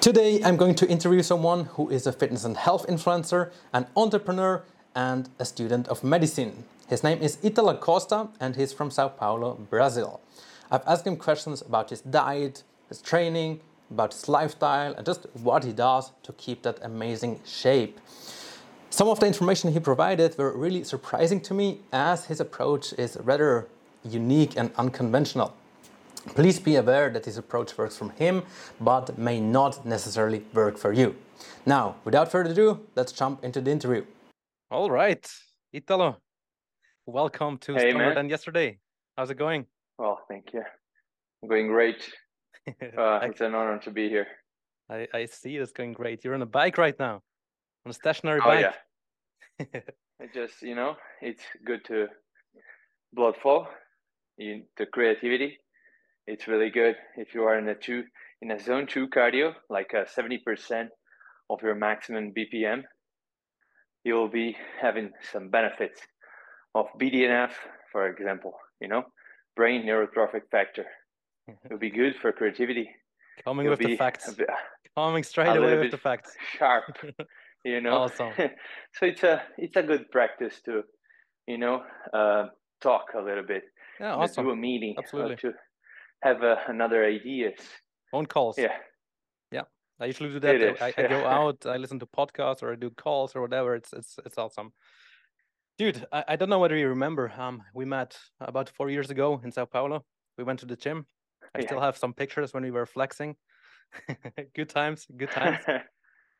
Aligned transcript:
Today, 0.00 0.42
I'm 0.42 0.56
going 0.56 0.76
to 0.76 0.88
interview 0.88 1.22
someone 1.22 1.66
who 1.66 1.90
is 1.90 2.06
a 2.06 2.12
fitness 2.12 2.46
and 2.46 2.56
health 2.56 2.86
influencer, 2.86 3.50
an 3.74 3.86
entrepreneur, 3.94 4.62
and 4.94 5.28
a 5.38 5.44
student 5.44 5.88
of 5.88 6.02
medicine. 6.02 6.64
His 6.88 7.04
name 7.04 7.18
is 7.20 7.36
Italo 7.42 7.76
Costa, 7.76 8.28
and 8.40 8.56
he's 8.56 8.72
from 8.72 8.90
Sao 8.90 9.08
Paulo, 9.08 9.58
Brazil. 9.68 10.22
I've 10.70 10.80
asked 10.86 11.06
him 11.06 11.18
questions 11.18 11.60
about 11.60 11.90
his 11.90 12.00
diet, 12.00 12.62
his 12.88 13.02
training, 13.02 13.60
about 13.90 14.14
his 14.14 14.26
lifestyle, 14.26 14.94
and 14.94 15.04
just 15.04 15.26
what 15.34 15.64
he 15.64 15.72
does 15.72 16.12
to 16.22 16.32
keep 16.32 16.62
that 16.62 16.78
amazing 16.80 17.38
shape. 17.44 18.00
Some 18.88 19.06
of 19.08 19.20
the 19.20 19.26
information 19.26 19.70
he 19.70 19.80
provided 19.80 20.38
were 20.38 20.56
really 20.56 20.82
surprising 20.82 21.42
to 21.42 21.52
me, 21.52 21.80
as 21.92 22.24
his 22.24 22.40
approach 22.40 22.94
is 22.94 23.18
rather 23.22 23.68
unique 24.02 24.56
and 24.56 24.70
unconventional. 24.78 25.52
Please 26.28 26.58
be 26.58 26.76
aware 26.76 27.10
that 27.10 27.24
this 27.24 27.36
approach 27.38 27.76
works 27.78 27.96
from 27.96 28.10
him, 28.10 28.42
but 28.80 29.16
may 29.18 29.40
not 29.40 29.84
necessarily 29.86 30.44
work 30.52 30.76
for 30.76 30.92
you. 30.92 31.16
Now, 31.66 31.96
without 32.04 32.30
further 32.30 32.50
ado, 32.50 32.80
let's 32.94 33.12
jump 33.12 33.42
into 33.42 33.60
the 33.60 33.70
interview. 33.70 34.04
All 34.70 34.90
right, 34.90 35.26
Italo, 35.72 36.18
welcome 37.06 37.58
to 37.58 37.74
Hey, 37.74 37.90
Stronger 37.90 38.06
man. 38.06 38.14
Than 38.14 38.28
Yesterday. 38.28 38.78
How's 39.16 39.30
it 39.30 39.38
going? 39.38 39.66
Well, 39.98 40.20
thank 40.28 40.52
you. 40.52 40.62
I'm 41.42 41.48
going 41.48 41.66
great. 41.68 42.02
Uh, 42.96 43.00
I, 43.00 43.26
it's 43.26 43.40
an 43.40 43.54
honor 43.54 43.78
to 43.78 43.90
be 43.90 44.08
here. 44.10 44.26
I, 44.90 45.08
I 45.14 45.24
see 45.24 45.56
it's 45.56 45.72
going 45.72 45.94
great. 45.94 46.22
You're 46.22 46.34
on 46.34 46.42
a 46.42 46.46
bike 46.46 46.76
right 46.76 46.96
now, 47.00 47.14
on 47.86 47.90
a 47.90 47.92
stationary 47.92 48.40
Oh 48.44 48.46
bike. 48.48 48.66
yeah, 49.58 49.66
it 50.20 50.34
just 50.34 50.60
you 50.62 50.74
know, 50.74 50.94
it's 51.22 51.42
good 51.64 51.82
to 51.86 52.06
blood 53.14 53.34
flow, 53.42 53.66
you, 54.36 54.64
the 54.76 54.86
creativity. 54.86 55.58
It's 56.30 56.46
really 56.46 56.70
good 56.70 56.94
if 57.16 57.34
you 57.34 57.42
are 57.42 57.58
in 57.58 57.68
a 57.68 57.74
two 57.74 58.04
in 58.40 58.52
a 58.52 58.58
zone 58.60 58.86
two 58.86 59.08
cardio, 59.08 59.52
like 59.68 59.92
uh, 59.94 60.04
seventy 60.06 60.38
percent 60.38 60.90
of 61.52 61.60
your 61.60 61.74
maximum 61.74 62.32
BPM. 62.36 62.82
You 64.04 64.14
will 64.14 64.28
be 64.28 64.56
having 64.80 65.10
some 65.32 65.48
benefits 65.48 66.00
of 66.76 66.86
BDNF, 67.00 67.50
for 67.90 68.06
example. 68.08 68.52
You 68.80 68.86
know, 68.86 69.02
brain 69.56 69.84
neurotrophic 69.84 70.42
factor. 70.52 70.86
It 71.48 71.56
will 71.68 71.78
be 71.78 71.90
good 71.90 72.14
for 72.22 72.30
creativity. 72.30 72.88
Coming 73.44 73.64
You'll 73.64 73.72
with 73.72 73.80
the 73.80 73.96
facts. 73.96 74.32
bit- 74.34 74.46
Coming 74.96 75.24
straight 75.24 75.56
away 75.56 75.78
with 75.78 75.90
the 75.90 75.98
facts. 75.98 76.36
sharp 76.56 76.84
you 77.64 77.80
know 77.80 77.92
Awesome. 78.02 78.32
so 78.94 79.06
it's 79.06 79.24
a 79.24 79.42
it's 79.58 79.76
a 79.76 79.82
good 79.82 80.10
practice 80.12 80.60
to 80.66 80.82
you 81.48 81.58
know 81.58 81.82
uh, 82.12 82.44
talk 82.80 83.06
a 83.16 83.20
little 83.20 83.44
bit 83.46 83.64
Yeah, 83.98 84.14
awesome. 84.14 84.44
do 84.44 84.50
a 84.52 84.56
meeting 84.56 84.94
or 84.96 85.02
Absolutely. 85.02 85.36
to 85.44 85.52
have 86.22 86.42
uh, 86.42 86.56
another 86.68 87.04
ideas 87.04 87.58
Phone 88.10 88.26
calls. 88.26 88.58
yeah 88.58 88.76
Yeah. 89.52 89.64
I 90.00 90.06
usually 90.06 90.30
do 90.30 90.40
that. 90.40 90.56
I, 90.82 90.88
is, 90.88 90.94
I 90.98 91.02
go 91.08 91.26
out, 91.38 91.66
I 91.66 91.76
listen 91.76 91.98
to 92.00 92.06
podcasts 92.06 92.62
or 92.62 92.72
I 92.72 92.76
do 92.76 92.90
calls 92.90 93.36
or 93.36 93.40
whatever. 93.42 93.74
It's 93.74 93.92
it's 93.92 94.18
it's 94.24 94.38
awesome. 94.38 94.72
Dude, 95.78 96.06
I, 96.12 96.24
I 96.28 96.36
don't 96.36 96.48
know 96.48 96.58
whether 96.58 96.76
you 96.76 96.88
remember. 96.88 97.32
Um, 97.36 97.62
we 97.74 97.84
met 97.84 98.18
about 98.40 98.68
four 98.70 98.90
years 98.90 99.10
ago 99.10 99.40
in 99.44 99.52
Sao 99.52 99.66
Paulo. 99.66 100.04
We 100.38 100.44
went 100.44 100.60
to 100.60 100.66
the 100.66 100.76
gym. 100.76 101.06
I 101.54 101.58
Yeah. 101.60 101.66
still 101.66 101.80
have 101.80 101.96
some 101.96 102.14
pictures 102.14 102.52
when 102.54 102.62
we 102.64 102.70
were 102.70 102.86
flexing. 102.86 103.36
good 104.56 104.68
times, 104.68 105.06
good 105.16 105.30
times. 105.30 105.58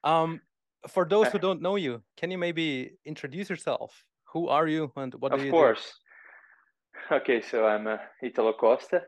Um, 0.02 0.40
for 0.88 1.04
those 1.04 1.28
who 1.28 1.38
don't 1.38 1.60
know 1.60 1.76
you, 1.76 2.02
can 2.16 2.30
you 2.30 2.38
maybe 2.38 2.96
introduce 3.04 3.50
yourself? 3.50 4.06
Who 4.32 4.48
are 4.48 4.66
you 4.66 4.90
and 4.96 5.14
what 5.20 5.32
do 5.32 5.38
you 5.38 5.44
do? 5.44 5.48
of 5.48 5.52
course 5.52 5.84
okay 7.12 7.40
so 7.42 7.66
i'm 7.66 7.86
uh, 7.86 7.98
italo 8.22 8.52
costa 8.52 9.02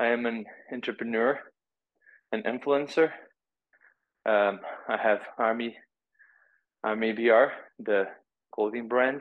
i 0.00 0.06
am 0.06 0.26
an 0.26 0.44
entrepreneur 0.72 1.38
an 2.32 2.42
influencer 2.42 3.10
um, 4.26 4.58
i 4.88 4.96
have 4.96 5.20
army 5.38 5.76
army 6.82 7.12
br 7.12 7.52
the 7.78 8.04
clothing 8.54 8.88
brand 8.88 9.20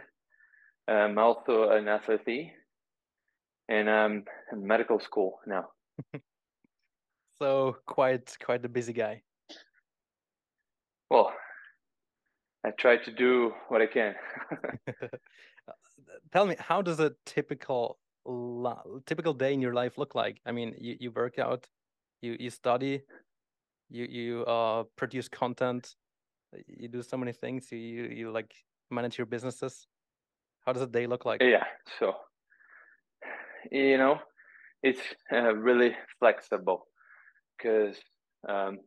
i'm 0.88 1.18
also 1.20 1.70
an 1.70 1.88
athlete 1.88 2.52
and 3.68 3.90
i'm 3.90 4.24
in 4.52 4.66
medical 4.66 5.00
school 5.00 5.40
now? 5.46 5.68
So 7.40 7.78
quite 7.86 8.36
quite 8.44 8.66
a 8.66 8.70
busy 8.70 8.92
guy. 8.92 9.22
Well, 11.10 11.34
I 12.66 12.72
try 12.72 12.98
to 12.98 13.12
do 13.12 13.54
what 13.70 13.82
I 13.82 13.88
can. 13.88 14.16
Tell 16.34 16.46
me, 16.46 16.56
how 16.60 16.82
does 16.82 17.00
a 17.00 17.14
typical 17.26 17.98
typical 19.06 19.34
day 19.34 19.54
in 19.54 19.62
your 19.62 19.74
life 19.74 19.98
look 19.98 20.16
like? 20.16 20.40
I 20.46 20.52
mean, 20.52 20.76
you, 20.80 20.98
you 21.00 21.12
work 21.12 21.40
out, 21.40 21.68
you 22.22 22.36
you 22.40 22.50
study, 22.50 23.02
you 23.90 24.06
you 24.06 24.46
uh 24.46 24.84
produce 24.96 25.28
content, 25.28 25.96
you 26.68 26.88
do 26.88 27.02
so 27.02 27.18
many 27.18 27.34
things. 27.34 27.72
You 27.72 27.78
you, 27.78 28.04
you 28.04 28.32
like 28.32 28.54
manage 28.92 29.18
your 29.18 29.28
businesses. 29.28 29.88
How 30.66 30.74
does 30.74 30.82
a 30.82 30.88
day 30.88 31.08
look 31.08 31.26
like? 31.26 31.42
yeah, 31.42 31.66
so 32.00 32.14
you 33.72 33.98
know, 33.98 34.20
it's 34.84 35.02
uh, 35.32 35.56
really 35.56 35.96
flexible 36.20 36.88
because 37.58 37.96
um, 38.48 38.80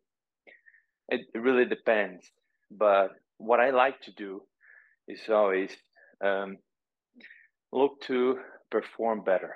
it 1.08 1.22
really 1.34 1.64
depends. 1.64 2.30
But 2.70 3.10
what 3.38 3.60
I 3.60 3.70
like 3.70 4.00
to 4.02 4.12
do 4.12 4.42
is 5.08 5.20
always 5.28 5.70
um, 6.24 6.56
look 7.72 8.00
to 8.02 8.38
perform 8.72 9.22
better. 9.24 9.54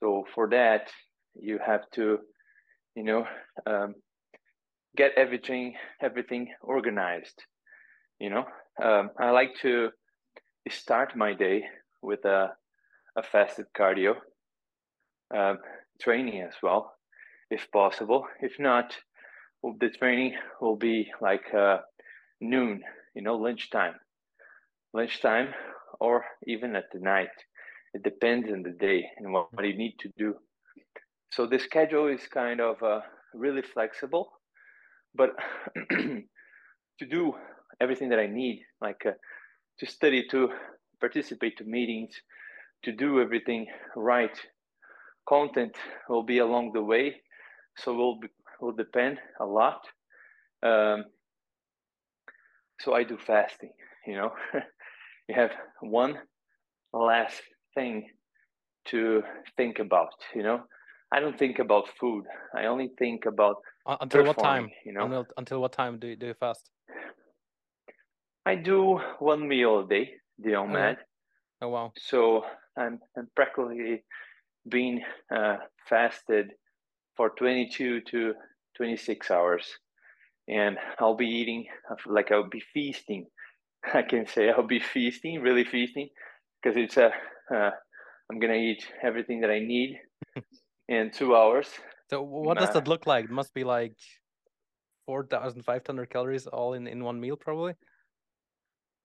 So 0.00 0.24
for 0.34 0.48
that, 0.50 0.90
you 1.34 1.58
have 1.66 1.82
to, 1.94 2.18
you 2.96 3.04
know, 3.04 3.26
um, 3.66 3.94
get 4.96 5.12
everything 5.16 5.74
everything 6.02 6.48
organized. 6.62 7.42
You 8.20 8.30
know, 8.30 8.44
um, 8.82 9.10
I 9.20 9.30
like 9.30 9.54
to 9.62 9.90
start 10.70 11.16
my 11.16 11.34
day 11.34 11.64
with 12.02 12.24
a 12.24 12.52
a 13.16 13.22
fasted 13.22 13.66
cardio 13.78 14.14
um, 15.36 15.58
training 16.00 16.42
as 16.42 16.54
well, 16.62 16.94
if 17.50 17.70
possible. 17.72 18.26
If 18.40 18.58
not, 18.58 18.96
the 19.80 19.90
training 19.90 20.36
will 20.60 20.76
be 20.76 21.10
like 21.20 21.52
uh, 21.54 21.78
noon, 22.40 22.82
you 23.14 23.22
know, 23.22 23.36
lunchtime, 23.36 23.94
lunchtime, 24.92 25.54
or 26.00 26.24
even 26.46 26.76
at 26.76 26.86
the 26.92 27.00
night. 27.00 27.30
It 27.94 28.02
depends 28.02 28.50
on 28.52 28.62
the 28.62 28.72
day 28.72 29.06
and 29.16 29.32
what, 29.32 29.52
what 29.52 29.64
you 29.64 29.76
need 29.76 29.96
to 30.00 30.10
do. 30.18 30.34
So 31.32 31.46
the 31.46 31.58
schedule 31.58 32.08
is 32.08 32.26
kind 32.28 32.60
of 32.60 32.82
uh, 32.82 33.00
really 33.32 33.62
flexible, 33.62 34.30
but 35.14 35.30
to 35.90 37.06
do 37.08 37.34
everything 37.80 38.08
that 38.10 38.18
I 38.18 38.26
need, 38.26 38.62
like 38.80 39.02
uh, 39.06 39.12
to 39.78 39.86
study, 39.86 40.26
to 40.30 40.50
participate 41.00 41.56
to 41.58 41.64
meetings, 41.64 42.14
to 42.84 42.92
do 42.92 43.20
everything 43.20 43.66
right, 43.96 44.36
content 45.28 45.76
will 46.08 46.22
be 46.22 46.38
along 46.38 46.72
the 46.72 46.82
way, 46.82 47.16
so 47.78 47.94
will 47.94 48.20
be, 48.20 48.28
will 48.60 48.72
depend 48.72 49.18
a 49.40 49.44
lot. 49.44 49.80
Um, 50.62 51.04
so 52.80 52.94
I 52.94 53.04
do 53.04 53.18
fasting. 53.18 53.72
You 54.06 54.16
know, 54.16 54.32
you 55.28 55.34
have 55.34 55.50
one 55.80 56.18
last 56.92 57.42
thing 57.74 58.08
to 58.86 59.22
think 59.56 59.78
about. 59.78 60.14
You 60.34 60.42
know, 60.42 60.60
I 61.12 61.20
don't 61.20 61.38
think 61.38 61.58
about 61.58 61.84
food. 62.00 62.24
I 62.54 62.66
only 62.66 62.90
think 62.98 63.26
about 63.26 63.56
Uh, 63.86 63.96
until 64.00 64.24
what 64.24 64.38
time? 64.38 64.70
You 64.84 64.92
know, 64.92 65.04
Until 65.04 65.26
until 65.36 65.60
what 65.60 65.72
time 65.72 65.98
do 65.98 66.06
you, 66.08 66.16
do 66.16 66.26
you 66.26 66.34
fast? 66.34 66.70
I 68.46 68.54
do 68.56 69.00
one 69.18 69.48
meal 69.48 69.80
a 69.80 69.86
day, 69.88 70.10
the. 70.38 70.50
OMAD. 70.52 70.96
Oh 71.62 71.68
wow. 71.68 71.92
So 71.96 72.44
I'm, 72.76 73.00
I'm 73.16 73.28
practically 73.34 74.04
being 74.68 75.02
uh, 75.34 75.56
fasted 75.88 76.52
for 77.16 77.30
22 77.30 78.00
to 78.10 78.34
26 78.76 79.30
hours. 79.30 79.66
And 80.48 80.76
I'll 80.98 81.16
be 81.16 81.26
eating, 81.26 81.66
like 82.06 82.30
I'll 82.32 82.48
be 82.50 82.62
feasting. 82.74 83.26
I 83.94 84.02
can 84.02 84.26
say 84.26 84.50
I'll 84.50 84.66
be 84.66 84.80
feasting, 84.80 85.40
really 85.40 85.64
feasting, 85.64 86.08
because 86.62 86.76
it's 86.76 86.96
a, 86.96 87.12
uh, 87.52 87.70
I'm 88.30 88.38
gonna 88.38 88.54
eat 88.54 88.86
everything 89.02 89.40
that 89.40 89.50
I 89.50 89.58
need 89.58 89.98
in 90.88 91.10
two 91.10 91.36
hours. 91.36 91.68
So 92.10 92.22
what 92.22 92.58
does 92.58 92.70
that 92.70 92.88
look 92.88 93.06
like? 93.06 93.26
It 93.26 93.30
must 93.30 93.54
be 93.54 93.64
like 93.64 93.96
four 95.06 95.26
thousand 95.26 95.62
five 95.62 95.82
hundred 95.86 96.10
calories 96.10 96.46
all 96.46 96.74
in 96.74 96.86
in 96.86 97.02
one 97.04 97.20
meal, 97.20 97.36
probably. 97.36 97.74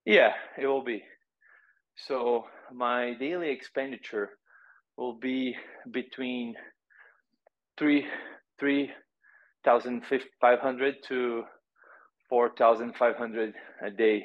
Yeah, 0.06 0.34
it 0.58 0.68
will 0.68 0.84
be. 0.84 1.04
So 1.96 2.46
my 2.74 3.14
daily 3.20 3.50
expenditure 3.50 4.30
will 4.98 5.18
be 5.20 5.56
between 5.92 6.56
three 7.78 8.06
three 8.60 8.92
thousand 9.66 10.04
five 10.40 10.60
hundred 10.60 10.96
to 11.08 11.44
four 12.30 12.52
thousand 12.58 12.96
five 12.96 13.16
hundred 13.16 13.54
a 13.86 13.92
day, 13.92 14.24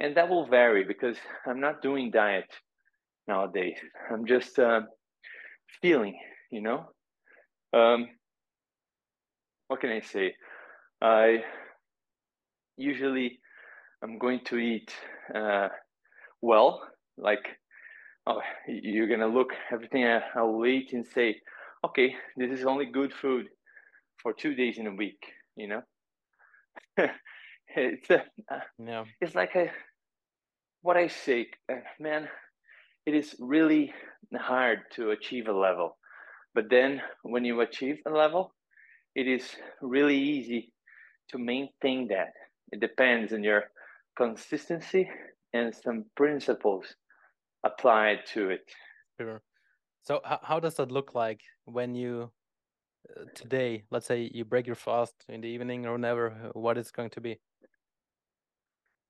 and 0.00 0.16
that 0.16 0.28
will 0.28 0.46
vary 0.46 0.84
because 0.84 1.16
I'm 1.46 1.60
not 1.60 1.82
doing 1.82 2.10
diet 2.10 2.50
nowadays. 3.26 3.76
I'm 4.12 4.26
just 4.26 4.58
uh, 4.58 4.80
feeling, 5.80 6.18
you 6.50 6.62
know. 6.62 6.90
Um, 7.72 8.08
what 9.68 9.80
can 9.80 9.90
I 9.90 10.00
say? 10.00 10.34
I 11.00 11.42
usually 12.76 13.38
I'm 14.02 14.18
going 14.18 14.40
to 14.46 14.58
eat 14.58 14.92
uh, 15.34 15.68
well, 16.42 16.82
like 17.16 17.46
oh, 18.26 18.40
you're 18.66 19.08
gonna 19.08 19.26
look 19.26 19.50
everything 19.72 20.04
I, 20.04 20.20
I 20.34 20.42
will 20.42 20.66
eat 20.66 20.92
and 20.92 21.06
say, 21.06 21.36
okay, 21.84 22.14
this 22.36 22.50
is 22.50 22.64
only 22.64 22.86
good 22.86 23.12
food 23.12 23.46
for 24.22 24.32
two 24.32 24.54
days 24.54 24.78
in 24.78 24.86
a 24.86 24.94
week. 24.94 25.22
You 25.56 25.68
know, 25.68 25.82
it's 27.76 28.10
a, 28.10 28.24
uh, 28.50 28.60
yeah. 28.78 29.04
It's 29.20 29.34
like 29.34 29.54
a 29.54 29.70
what 30.82 30.96
I 30.96 31.08
say, 31.08 31.48
uh, 31.70 31.76
man. 31.98 32.28
It 33.06 33.14
is 33.14 33.34
really 33.38 33.92
hard 34.36 34.80
to 34.94 35.10
achieve 35.10 35.48
a 35.48 35.52
level, 35.52 35.96
but 36.54 36.70
then 36.70 37.00
when 37.22 37.44
you 37.44 37.60
achieve 37.60 37.98
a 38.06 38.10
level, 38.10 38.54
it 39.14 39.26
is 39.26 39.56
really 39.80 40.18
easy 40.18 40.72
to 41.30 41.38
maintain 41.38 42.08
that. 42.08 42.32
It 42.72 42.80
depends 42.80 43.32
on 43.32 43.42
your 43.42 43.64
consistency 44.16 45.08
and 45.52 45.74
some 45.74 46.04
principles 46.16 46.86
applied 47.64 48.20
to 48.34 48.50
it. 48.50 48.64
Sure. 49.20 49.42
So 50.02 50.20
how 50.24 50.60
does 50.60 50.74
that 50.76 50.90
look 50.90 51.14
like 51.14 51.40
when 51.64 51.94
you 51.94 52.30
uh, 53.16 53.24
today, 53.34 53.84
let's 53.90 54.06
say 54.06 54.30
you 54.32 54.44
break 54.44 54.66
your 54.66 54.76
fast 54.76 55.14
in 55.28 55.40
the 55.40 55.48
evening 55.48 55.86
or 55.86 55.92
whenever, 55.92 56.30
uh, 56.30 56.58
what 56.58 56.78
is 56.78 56.90
going 56.90 57.10
to 57.10 57.20
be? 57.20 57.38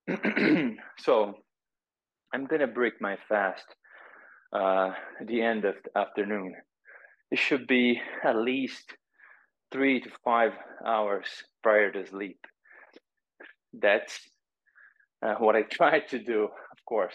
so 0.99 1.35
I'm 2.33 2.47
gonna 2.47 2.67
break 2.67 3.01
my 3.01 3.17
fast 3.29 3.67
uh, 4.53 4.91
at 5.21 5.27
the 5.27 5.43
end 5.43 5.65
of 5.65 5.75
the 5.85 5.99
afternoon. 5.99 6.55
It 7.31 7.39
should 7.39 7.67
be 7.67 8.01
at 8.25 8.37
least 8.37 8.95
three 9.73 10.01
to 10.01 10.11
five 10.25 10.53
hours 10.85 11.27
prior 11.63 11.93
to 11.93 12.07
sleep. 12.07 12.39
That's 13.73 14.19
uh, 15.25 15.35
what 15.35 15.57
I 15.57 15.63
try 15.71 16.01
to 16.01 16.19
do, 16.19 16.45
of 16.45 16.85
course. 16.87 17.15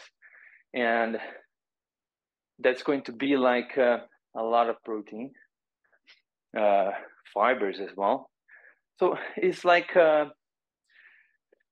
And 0.74 1.18
that's 2.60 2.84
going 2.84 3.04
to 3.04 3.12
be 3.12 3.36
like 3.36 3.78
uh, 3.78 3.98
a 4.38 4.44
lot 4.44 4.70
of 4.70 4.81
protein, 4.84 5.31
uh, 6.58 6.92
fibers 7.34 7.80
as 7.80 7.90
well. 7.96 8.30
So 9.00 9.18
it's 9.36 9.66
like 9.66 9.96
uh, 9.96 10.26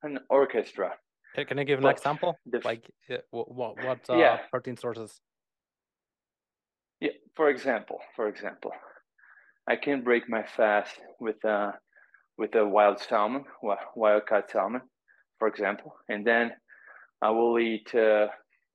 an 0.04 0.20
orchestra. 0.30 0.94
Can 1.36 1.58
I 1.58 1.64
give 1.64 1.80
an 1.80 1.84
but 1.84 1.98
example? 1.98 2.38
like 2.64 2.84
uh, 3.10 3.18
what 3.32 3.78
what 3.84 4.00
uh, 4.10 4.18
yeah. 4.18 4.38
protein 4.52 4.78
sources? 4.78 5.20
For 7.36 7.50
example, 7.50 8.00
for 8.16 8.28
example, 8.28 8.72
I 9.68 9.76
can 9.76 10.04
break 10.04 10.30
my 10.30 10.44
fast 10.44 11.00
with 11.20 11.44
a 11.44 11.74
with 12.38 12.56
a 12.56 12.66
wild 12.66 13.00
salmon, 13.00 13.46
wild 13.96 14.26
caught 14.26 14.50
salmon, 14.50 14.82
for 15.40 15.48
example, 15.48 15.96
and 16.10 16.26
then 16.26 16.52
I 17.22 17.30
will 17.30 17.60
eat 17.60 17.94
uh, 17.94 18.28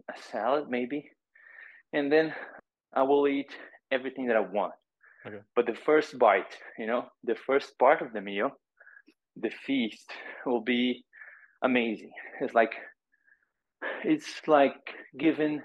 a 0.09 0.23
salad 0.31 0.69
maybe, 0.69 1.11
and 1.93 2.11
then 2.11 2.35
I 2.95 3.03
will 3.03 3.27
eat 3.29 3.53
everything 3.91 4.27
that 4.29 4.37
I 4.37 4.41
want. 4.41 4.75
Okay. 5.27 5.41
But 5.55 5.67
the 5.67 5.75
first 5.75 6.19
bite, 6.19 6.57
you 6.79 6.87
know, 6.87 7.07
the 7.25 7.35
first 7.35 7.79
part 7.79 8.01
of 8.01 8.13
the 8.13 8.21
meal, 8.21 8.51
the 9.37 9.51
feast 9.51 10.11
will 10.47 10.63
be 10.63 11.05
amazing. 11.63 12.13
It's 12.41 12.55
like 12.55 12.75
it's 14.05 14.47
like 14.47 14.81
giving 15.19 15.63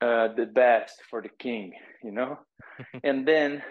uh, 0.00 0.28
the 0.36 0.46
best 0.46 1.00
for 1.08 1.22
the 1.22 1.30
king, 1.38 1.72
you 2.02 2.12
know, 2.12 2.38
and 3.04 3.26
then 3.26 3.62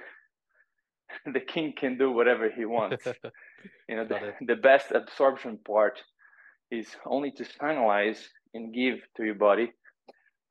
the 1.33 1.39
king 1.39 1.73
can 1.77 1.97
do 1.97 2.11
whatever 2.11 2.49
he 2.49 2.65
wants. 2.65 3.05
you 3.89 3.95
know, 3.95 4.05
the, 4.05 4.33
the 4.41 4.55
best 4.55 4.91
absorption 4.91 5.59
part 5.65 6.01
is 6.71 6.87
only 7.05 7.31
to 7.31 7.43
finalize 7.43 8.19
and 8.53 8.73
give 8.73 8.99
to 9.15 9.23
your 9.23 9.35
body 9.35 9.71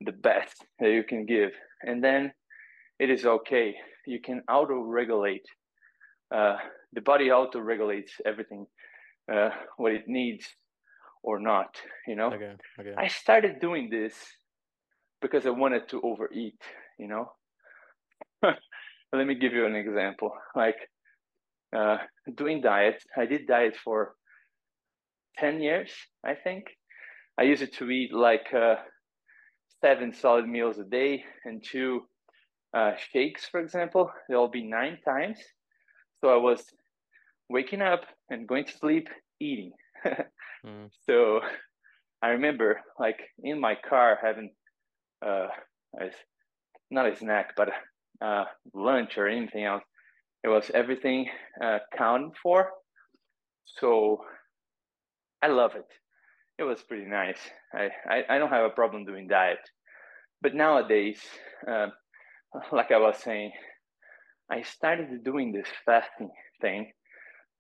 the 0.00 0.12
best 0.12 0.64
that 0.80 0.90
you 0.90 1.02
can 1.02 1.24
give, 1.24 1.50
and 1.82 2.02
then 2.02 2.32
it 2.98 3.10
is 3.10 3.24
okay. 3.24 3.74
You 4.06 4.20
can 4.20 4.42
auto 4.48 4.80
regulate. 4.80 5.46
Uh, 6.34 6.56
the 6.92 7.00
body 7.00 7.30
auto 7.30 7.60
regulates 7.60 8.12
everything 8.26 8.66
uh, 9.32 9.50
what 9.76 9.92
it 9.92 10.04
needs 10.06 10.46
or 11.22 11.40
not. 11.40 11.74
You 12.06 12.16
know, 12.16 12.32
okay, 12.32 12.52
okay. 12.78 12.94
I 12.96 13.08
started 13.08 13.60
doing 13.60 13.88
this 13.88 14.14
because 15.24 15.46
I 15.46 15.50
wanted 15.50 15.88
to 15.88 16.02
overeat. 16.02 16.60
You 16.98 17.08
know, 17.08 17.32
let 19.12 19.26
me 19.26 19.34
give 19.34 19.54
you 19.54 19.64
an 19.64 19.74
example. 19.74 20.32
Like 20.54 20.76
uh, 21.74 21.96
doing 22.36 22.60
diet, 22.60 23.02
I 23.16 23.24
did 23.24 23.46
diet 23.46 23.74
for 23.82 24.14
ten 25.38 25.62
years, 25.62 25.90
I 26.24 26.34
think. 26.34 26.66
I 27.40 27.44
used 27.44 27.72
to 27.72 27.90
eat 27.90 28.12
like 28.12 28.52
uh, 28.54 28.76
seven 29.80 30.12
solid 30.12 30.46
meals 30.46 30.78
a 30.78 30.84
day 30.84 31.24
and 31.46 31.64
two 31.64 32.02
uh, 32.76 32.92
shakes, 33.10 33.46
for 33.46 33.60
example. 33.60 34.10
There'll 34.28 34.48
be 34.60 34.62
nine 34.62 34.98
times. 35.04 35.38
So 36.20 36.28
I 36.28 36.36
was 36.36 36.62
waking 37.48 37.80
up 37.80 38.02
and 38.28 38.46
going 38.46 38.66
to 38.66 38.78
sleep 38.78 39.08
eating. 39.40 39.72
mm. 40.66 40.90
So 41.06 41.40
I 42.22 42.28
remember 42.28 42.80
like 42.98 43.20
in 43.42 43.58
my 43.58 43.74
car 43.88 44.18
having 44.22 44.50
uh, 45.24 45.48
a, 46.00 46.10
not 46.90 47.06
a 47.06 47.16
snack, 47.16 47.54
but 47.56 47.70
uh, 48.20 48.44
lunch 48.74 49.16
or 49.16 49.28
anything 49.28 49.64
else. 49.64 49.82
It 50.42 50.48
was 50.48 50.70
everything 50.74 51.28
uh, 51.62 51.78
counted 51.96 52.32
for. 52.42 52.68
So 53.64 54.20
I 55.42 55.48
love 55.48 55.74
it. 55.74 55.86
It 56.58 56.64
was 56.64 56.82
pretty 56.82 57.06
nice. 57.06 57.38
I, 57.72 57.88
I, 58.08 58.24
I 58.28 58.38
don't 58.38 58.50
have 58.50 58.64
a 58.64 58.70
problem 58.70 59.04
doing 59.04 59.26
diet. 59.26 59.58
But 60.40 60.54
nowadays, 60.54 61.20
uh, 61.66 61.88
like 62.72 62.90
I 62.92 62.98
was 62.98 63.16
saying, 63.18 63.52
I 64.50 64.62
started 64.62 65.24
doing 65.24 65.52
this 65.52 65.66
fasting 65.86 66.30
thing 66.60 66.92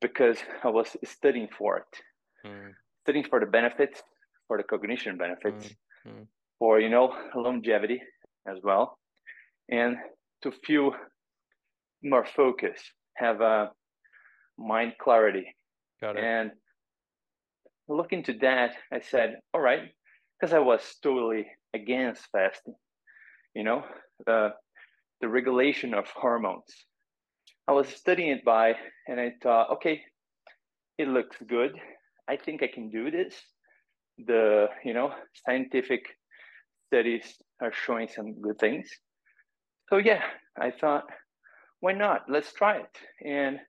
because 0.00 0.38
I 0.62 0.68
was 0.68 0.96
studying 1.04 1.48
for 1.58 1.78
it, 1.78 2.48
mm. 2.48 2.72
studying 3.04 3.24
for 3.24 3.40
the 3.40 3.46
benefits, 3.46 4.02
for 4.46 4.58
the 4.58 4.64
cognition 4.64 5.16
benefits, 5.16 5.74
mm. 6.06 6.12
Mm. 6.12 6.26
For 6.58 6.80
you 6.80 6.88
know 6.88 7.14
longevity 7.34 8.00
as 8.48 8.58
well, 8.62 8.98
and 9.70 9.96
to 10.42 10.52
feel 10.66 10.92
more 12.02 12.26
focused, 12.36 12.84
have 13.16 13.40
a 13.40 13.70
mind 14.58 14.94
clarity. 15.00 15.46
Got 16.00 16.16
it. 16.16 16.24
And 16.24 16.50
looking 17.88 18.22
to 18.24 18.34
that, 18.40 18.74
I 18.92 19.00
said, 19.00 19.36
all 19.52 19.60
right, 19.60 19.90
because 20.38 20.54
I 20.54 20.58
was 20.58 20.82
totally 21.02 21.46
against 21.72 22.26
fasting, 22.30 22.74
you 23.54 23.64
know, 23.64 23.84
uh, 24.26 24.50
the 25.20 25.28
regulation 25.28 25.94
of 25.94 26.06
hormones. 26.08 26.64
I 27.66 27.72
was 27.72 27.88
studying 27.88 28.28
it 28.30 28.44
by, 28.44 28.74
and 29.08 29.18
I 29.18 29.32
thought, 29.42 29.70
okay, 29.72 30.02
it 30.98 31.08
looks 31.08 31.36
good. 31.48 31.72
I 32.28 32.36
think 32.36 32.62
I 32.62 32.68
can 32.72 32.90
do 32.90 33.10
this. 33.10 33.34
The 34.18 34.68
you 34.84 34.94
know 34.94 35.12
scientific 35.44 36.02
studies 36.86 37.36
are 37.60 37.72
showing 37.72 38.08
some 38.08 38.40
good 38.40 38.58
things. 38.58 38.88
So 39.90 39.98
yeah, 39.98 40.22
I 40.58 40.70
thought, 40.70 41.04
why 41.80 41.92
not? 41.92 42.22
Let's 42.28 42.52
try 42.52 42.78
it. 42.78 42.96
And 43.24 43.60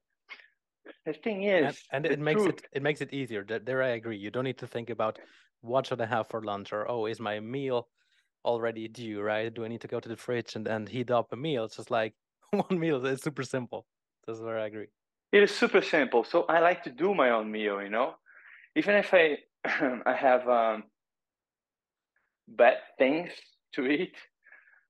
the 1.05 1.13
thing 1.13 1.43
is, 1.43 1.83
and, 1.91 2.05
and 2.05 2.13
it 2.13 2.19
makes 2.19 2.43
truth, 2.43 2.55
it 2.55 2.67
it 2.73 2.83
makes 2.83 3.01
it 3.01 3.13
easier. 3.13 3.43
There, 3.43 3.81
I 3.81 3.89
agree. 3.89 4.17
You 4.17 4.31
don't 4.31 4.43
need 4.43 4.59
to 4.59 4.67
think 4.67 4.89
about 4.89 5.19
what 5.61 5.87
should 5.87 6.01
I 6.01 6.05
have 6.05 6.27
for 6.27 6.41
lunch 6.43 6.73
or 6.73 6.89
oh, 6.89 7.05
is 7.07 7.19
my 7.19 7.39
meal 7.39 7.87
already 8.43 8.87
due? 8.87 9.21
Right? 9.21 9.53
Do 9.53 9.65
I 9.65 9.67
need 9.67 9.81
to 9.81 9.87
go 9.87 9.99
to 9.99 10.09
the 10.09 10.17
fridge 10.17 10.55
and, 10.55 10.67
and 10.67 10.87
heat 10.87 11.11
up 11.11 11.33
a 11.33 11.35
meal? 11.35 11.65
It's 11.65 11.77
just 11.77 11.91
like 11.91 12.13
one 12.51 12.79
meal. 12.79 13.05
It's 13.05 13.23
super 13.23 13.43
simple. 13.43 13.85
That's 14.25 14.39
where 14.39 14.59
I 14.59 14.67
agree. 14.67 14.87
It 15.31 15.43
is 15.43 15.51
super 15.51 15.81
simple. 15.81 16.23
So 16.23 16.43
I 16.43 16.59
like 16.59 16.83
to 16.83 16.89
do 16.89 17.13
my 17.13 17.31
own 17.31 17.51
meal. 17.51 17.81
You 17.81 17.89
know, 17.89 18.15
even 18.75 18.95
if 18.95 19.13
I 19.13 19.37
I 19.65 20.13
have 20.13 20.47
um, 20.47 20.83
bad 22.47 22.77
things 22.97 23.31
to 23.73 23.85
eat, 23.85 24.15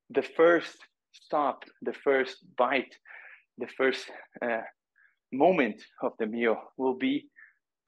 the 0.09 0.21
first 0.21 0.77
stop, 1.11 1.63
the 1.81 1.93
first 1.93 2.37
bite, 2.57 2.95
the 3.57 3.67
first 3.77 4.05
uh, 4.41 4.61
moment 5.31 5.81
of 6.01 6.13
the 6.19 6.25
meal 6.25 6.57
will 6.77 6.97
be 6.97 7.27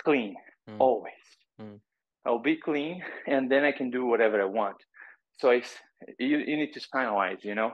clean 0.03 0.36
mm. 0.69 0.75
always. 0.79 1.13
Mm. 1.62 1.79
I'll 2.25 2.39
be 2.39 2.57
clean, 2.57 3.03
and 3.27 3.50
then 3.50 3.63
I 3.63 3.71
can 3.71 3.89
do 3.89 4.05
whatever 4.05 4.41
I 4.41 4.45
want. 4.45 4.77
So 5.39 5.51
it's 5.51 5.74
you, 6.19 6.38
you 6.38 6.57
need 6.57 6.74
to 6.74 6.81
finalize, 6.93 7.43
you 7.43 7.55
know, 7.55 7.71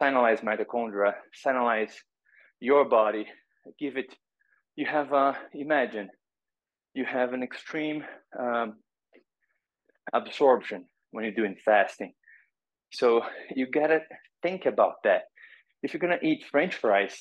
finalize 0.00 0.42
mitochondria, 0.42 1.14
finalize 1.44 1.92
your 2.60 2.88
body, 2.88 3.26
give 3.78 3.96
it. 3.96 4.14
You 4.76 4.86
have 4.86 5.12
uh, 5.12 5.34
imagine 5.52 6.08
you 6.94 7.04
have 7.04 7.32
an 7.32 7.42
extreme 7.42 8.04
um, 8.38 8.76
absorption 10.12 10.86
when 11.10 11.24
you're 11.24 11.34
doing 11.34 11.56
fasting. 11.64 12.12
So 12.92 13.22
you 13.54 13.66
gotta 13.66 14.00
think 14.42 14.66
about 14.66 15.02
that. 15.04 15.22
If 15.82 15.92
you're 15.92 16.00
gonna 16.00 16.18
eat 16.22 16.44
French 16.50 16.74
fries, 16.74 17.20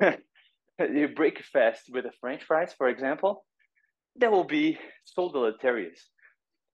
you 0.00 1.08
break 1.14 1.42
fast 1.44 1.82
with 1.90 2.06
a 2.06 2.12
French 2.20 2.44
fries, 2.44 2.72
for 2.76 2.88
example, 2.88 3.44
that 4.16 4.30
will 4.30 4.44
be 4.44 4.78
so 5.04 5.30
deleterious. 5.30 6.00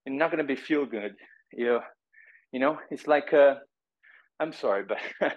You're 0.07 0.17
not 0.17 0.33
to 0.33 0.45
be 0.45 0.57
feel 0.57 0.87
good. 0.87 1.15
You, 1.53 1.81
you 2.53 2.61
know, 2.61 2.79
it's 2.91 3.07
like, 3.07 3.33
uh, 3.33 3.55
I'm 4.39 4.53
sorry, 4.53 4.85
but 4.89 4.99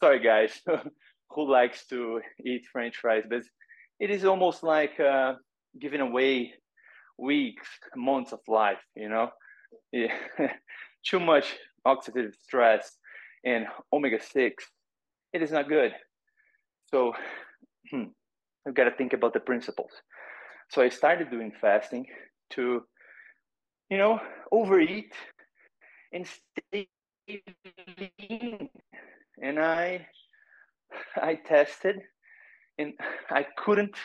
sorry 0.00 0.20
guys 0.20 0.60
who 1.30 1.50
likes 1.50 1.86
to 1.86 2.20
eat 2.44 2.62
French 2.72 2.96
fries, 2.96 3.24
but 3.28 3.42
it 4.00 4.10
is 4.10 4.24
almost 4.24 4.62
like 4.62 4.98
uh, 5.00 5.34
giving 5.80 6.00
away 6.00 6.54
weeks, 7.18 7.68
months 7.96 8.32
of 8.32 8.40
life, 8.48 8.78
you 8.94 9.08
know, 9.08 9.28
yeah. 9.92 10.14
too 11.04 11.20
much 11.20 11.56
oxidative 11.86 12.34
stress 12.42 12.96
and 13.44 13.66
omega-6, 13.92 14.52
it 15.32 15.42
is 15.42 15.52
not 15.52 15.68
good. 15.68 15.92
So 16.90 17.14
hmm, 17.90 18.04
I've 18.66 18.74
got 18.74 18.84
to 18.84 18.90
think 18.90 19.12
about 19.12 19.32
the 19.32 19.40
principles. 19.40 19.90
So 20.70 20.82
I 20.82 20.88
started 20.88 21.30
doing 21.30 21.52
fasting 21.60 22.06
to, 22.50 22.82
you 23.90 23.98
know, 23.98 24.20
overeat 24.52 25.12
and 26.12 26.26
stay 26.26 26.88
lean. 27.28 28.68
And 29.42 29.58
I, 29.58 30.06
I 31.16 31.38
tested, 31.46 31.96
and 32.78 32.94
I 33.30 33.46
couldn't 33.56 33.96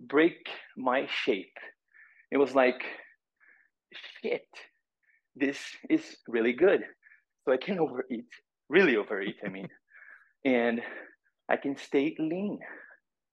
break 0.00 0.48
my 0.76 1.06
shape. 1.24 1.56
It 2.30 2.36
was 2.36 2.54
like, 2.54 2.82
shit, 4.22 4.46
this 5.40 5.58
is 5.88 6.02
really 6.28 6.52
good. 6.52 6.82
So 7.44 7.52
I 7.52 7.56
can 7.56 7.78
overeat, 7.84 8.26
really 8.68 8.96
overeat. 8.96 9.36
I 9.44 9.48
mean, 9.48 9.68
and 10.44 10.80
I 11.48 11.56
can 11.56 11.76
stay 11.76 12.14
lean. 12.18 12.58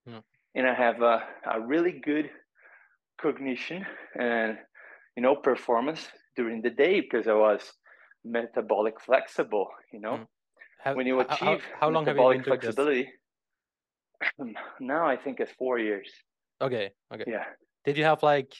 Hmm. 0.08 0.20
And 0.56 0.68
I 0.68 0.74
have 0.74 1.02
a, 1.02 1.24
a 1.52 1.62
really 1.62 2.02
good 2.04 2.30
cognition 3.22 3.86
and 4.20 4.58
you 5.16 5.24
know 5.24 5.36
performance 5.36 6.08
during 6.36 6.62
the 6.62 6.70
day 6.70 7.02
because 7.02 7.28
I 7.28 7.34
was 7.34 7.62
metabolic 8.24 9.00
flexible. 9.02 9.68
You 9.94 10.00
know, 10.00 10.14
mm. 10.14 10.28
how, 10.84 10.96
when 10.96 11.06
you 11.08 11.20
achieve 11.20 11.62
how, 11.74 11.80
how 11.82 11.90
long 11.90 12.06
metabolic 12.06 12.40
have 12.40 12.48
you 12.48 12.52
been 12.52 12.60
flexibility. 12.60 13.10
now 14.80 15.06
I 15.06 15.16
think 15.16 15.40
it's 15.40 15.52
four 15.58 15.78
years. 15.78 16.10
Okay. 16.62 16.92
Okay. 17.14 17.24
Yeah. 17.28 17.46
Did 17.86 17.98
you 17.98 18.04
have 18.04 18.24
like 18.24 18.52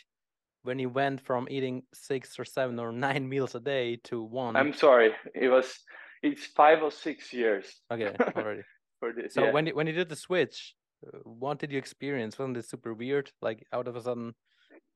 when 0.68 0.80
you 0.80 0.90
went 0.90 1.22
from 1.22 1.48
eating 1.50 1.84
six 1.94 2.38
or 2.38 2.46
seven 2.46 2.78
or 2.78 2.92
nine 3.08 3.28
meals 3.28 3.56
a 3.56 3.60
day 3.60 3.98
to 4.04 4.22
one? 4.22 4.56
I'm 4.56 4.74
sorry. 4.74 5.14
It 5.34 5.48
was 5.48 5.80
it's 6.22 6.46
five 6.46 6.84
or 6.84 6.92
six 6.92 7.34
years. 7.34 7.66
Okay, 7.92 8.14
already. 8.36 8.62
for 9.00 9.14
this. 9.14 9.34
So 9.34 9.46
yeah. 9.46 9.54
when 9.54 9.68
you, 9.68 9.76
when 9.76 9.88
you 9.88 9.94
did 9.94 10.10
the 10.10 10.16
switch, 10.16 10.76
uh, 11.06 11.20
what 11.24 11.60
did 11.60 11.72
you 11.72 11.78
experience? 11.78 12.38
Wasn't 12.38 12.58
it 12.58 12.68
super 12.68 12.94
weird? 12.94 13.32
Like 13.42 13.66
out 13.72 13.88
of 13.88 13.96
a 13.96 14.02
sudden, 14.02 14.36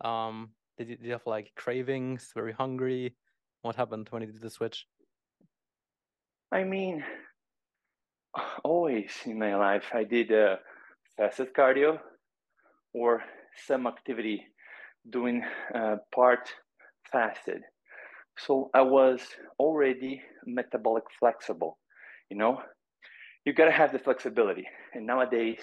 um, 0.04 0.50
did 0.78 0.90
you, 0.90 0.98
did 0.98 1.06
you 1.06 1.12
have 1.14 1.26
like 1.26 1.52
cravings? 1.56 2.32
Very 2.36 2.54
hungry? 2.54 3.16
What 3.62 3.76
happened 3.76 4.08
when 4.10 4.24
you 4.24 4.32
did 4.32 4.42
the 4.42 4.50
switch? 4.50 4.86
I 6.52 6.64
mean, 6.64 7.04
always 8.64 9.12
in 9.26 9.40
my 9.40 9.56
life, 9.56 9.86
I 9.94 10.04
did 10.04 10.34
uh, 10.34 10.58
fasted 11.16 11.54
cardio 11.54 12.00
or 12.94 13.24
some 13.68 13.88
activity 13.88 14.48
doing 15.10 15.44
uh, 15.74 15.98
part 16.14 16.50
fasted. 17.12 17.62
So 18.38 18.70
I 18.74 18.82
was 18.82 19.22
already 19.60 20.22
metabolic 20.46 21.04
flexible, 21.20 21.78
you 22.30 22.38
know. 22.38 22.62
You 23.46 23.54
got 23.54 23.66
to 23.66 23.72
have 23.72 23.92
the 23.92 24.00
flexibility, 24.00 24.68
and 24.94 25.06
nowadays, 25.06 25.60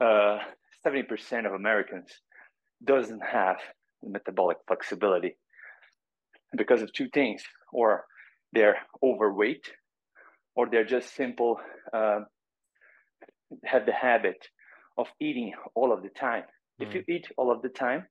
uh, 0.00 0.38
seventy 0.82 1.02
percent 1.02 1.46
of 1.46 1.52
Americans 1.52 2.08
doesn't 2.84 3.22
have 3.22 3.56
the 4.02 4.10
metabolic 4.10 4.58
flexibility 4.66 5.36
because 6.56 6.82
of 6.82 6.92
two 6.92 7.08
things: 7.12 7.42
or 7.72 8.04
they're 8.52 8.78
overweight, 9.02 9.66
or 10.54 10.68
they're 10.70 10.84
just 10.84 11.14
simple 11.14 11.58
uh, 11.92 12.20
have 13.64 13.86
the 13.86 13.92
habit 13.92 14.46
of 14.96 15.08
eating 15.20 15.52
all 15.74 15.92
of 15.92 16.02
the 16.02 16.10
time. 16.10 16.44
Mm. 16.80 16.86
If 16.86 16.94
you 16.94 17.04
eat 17.08 17.26
all 17.36 17.50
of 17.50 17.62
the 17.62 17.68
time, 17.68 18.06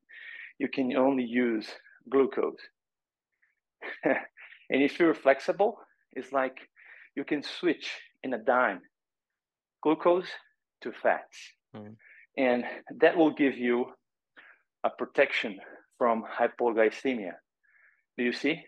you 0.60 0.68
can 0.68 0.96
only 0.96 1.24
use 1.24 1.68
glucose. 2.10 2.56
and 4.04 4.18
if 4.70 5.00
you're 5.00 5.14
flexible, 5.14 5.78
it's 6.14 6.32
like 6.32 6.58
you 7.16 7.24
can 7.24 7.44
switch 7.44 7.90
in 8.24 8.34
a 8.34 8.38
dime 8.38 8.82
glucose 9.82 10.30
to 10.82 10.92
fats. 10.92 11.38
Mm. 11.76 11.96
And 12.38 12.64
that 13.00 13.18
will 13.18 13.32
give 13.32 13.58
you 13.58 13.86
a 14.84 14.90
protection 14.90 15.60
from 15.98 16.24
hypoglycemia. 16.24 17.34
Do 18.18 18.24
you 18.24 18.34
see? 18.34 18.62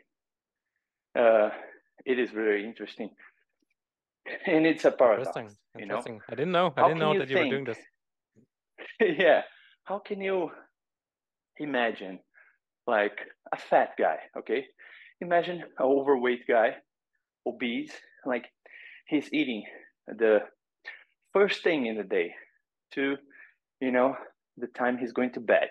Uh, 1.18 1.50
it 2.06 2.20
is 2.20 2.30
very 2.32 2.65
interesting. 2.65 3.10
And 4.48 4.65
it's 4.65 4.86
a 4.86 4.92
paradox. 4.92 5.27
Interesting. 5.27 5.58
Interesting. 5.80 6.13
You 6.13 6.20
know? 6.20 6.25
I 6.30 6.36
didn't 6.36 6.51
know. 6.51 6.74
I 6.75 6.82
How 6.82 6.88
didn't 6.88 7.00
know 7.00 7.20
that 7.20 7.30
you 7.30 7.38
were 7.38 7.50
doing 7.50 7.63
this. 7.63 7.77
yeah. 9.00 9.42
How 9.84 10.00
can 10.00 10.20
you 10.20 10.50
imagine 11.58 12.20
like 12.88 13.20
a 13.54 13.58
fat 13.58 13.92
guy, 13.98 14.18
okay? 14.38 14.66
Imagine 15.22 15.62
an 15.62 15.68
overweight 15.80 16.48
guy, 16.48 16.76
obese, 17.48 17.94
like 18.26 18.46
he's 19.08 19.32
eating 19.34 19.64
the 20.08 20.40
first 21.34 21.64
thing 21.64 21.86
in 21.86 21.98
the 21.98 22.04
day 22.04 22.34
to, 22.94 23.16
you 23.80 23.92
know, 23.92 24.16
the 24.58 24.68
time 24.68 24.98
he's 24.98 25.14
going 25.14 25.32
to 25.34 25.40
bed. 25.40 25.70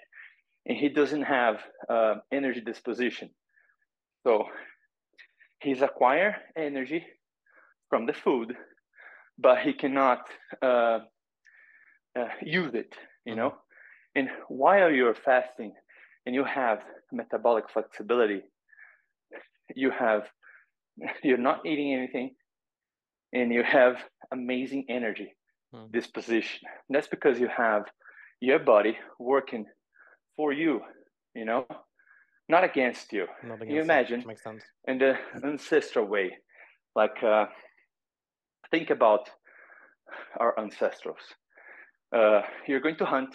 And 0.66 0.76
he 0.76 0.88
doesn't 0.88 1.22
have 1.22 1.56
uh, 1.88 2.14
energy 2.32 2.60
disposition. 2.60 3.30
So 4.26 4.44
he's 5.60 5.82
acquire 5.82 6.36
energy 6.56 7.04
from 7.90 8.06
the 8.06 8.14
food, 8.14 8.54
but 9.38 9.58
he 9.60 9.72
cannot 9.74 10.20
uh, 10.62 11.00
uh, 12.18 12.28
use 12.42 12.74
it, 12.74 12.94
you 13.24 13.34
know? 13.34 13.54
And 14.14 14.28
while 14.48 14.90
you're 14.90 15.14
fasting 15.14 15.72
and 16.26 16.34
you 16.34 16.44
have 16.44 16.80
metabolic 17.12 17.70
flexibility, 17.70 18.42
you 19.74 19.90
have 19.90 20.22
you're 21.22 21.38
not 21.38 21.66
eating 21.66 21.92
anything 21.92 22.34
and 23.32 23.52
you 23.52 23.62
have 23.62 23.96
amazing 24.32 24.86
energy 24.88 25.34
hmm. 25.74 25.86
disposition. 25.92 26.60
That's 26.88 27.08
because 27.08 27.40
you 27.40 27.48
have 27.48 27.84
your 28.40 28.58
body 28.58 28.96
working 29.18 29.66
for 30.36 30.52
you 30.52 30.80
you 31.34 31.44
know 31.44 31.66
not 32.48 32.62
against 32.62 33.12
you. 33.12 33.26
Not 33.42 33.62
against 33.62 33.72
you 33.72 33.80
imagine 33.80 34.24
makes 34.26 34.42
sense. 34.42 34.62
in 34.86 34.98
the 34.98 35.16
ancestral 35.42 36.06
way 36.06 36.36
like 36.94 37.22
uh, 37.22 37.46
think 38.70 38.90
about 38.90 39.28
our 40.38 40.58
ancestors. 40.58 41.22
Uh, 42.14 42.42
you're 42.66 42.80
going 42.80 42.96
to 42.96 43.04
hunt 43.04 43.34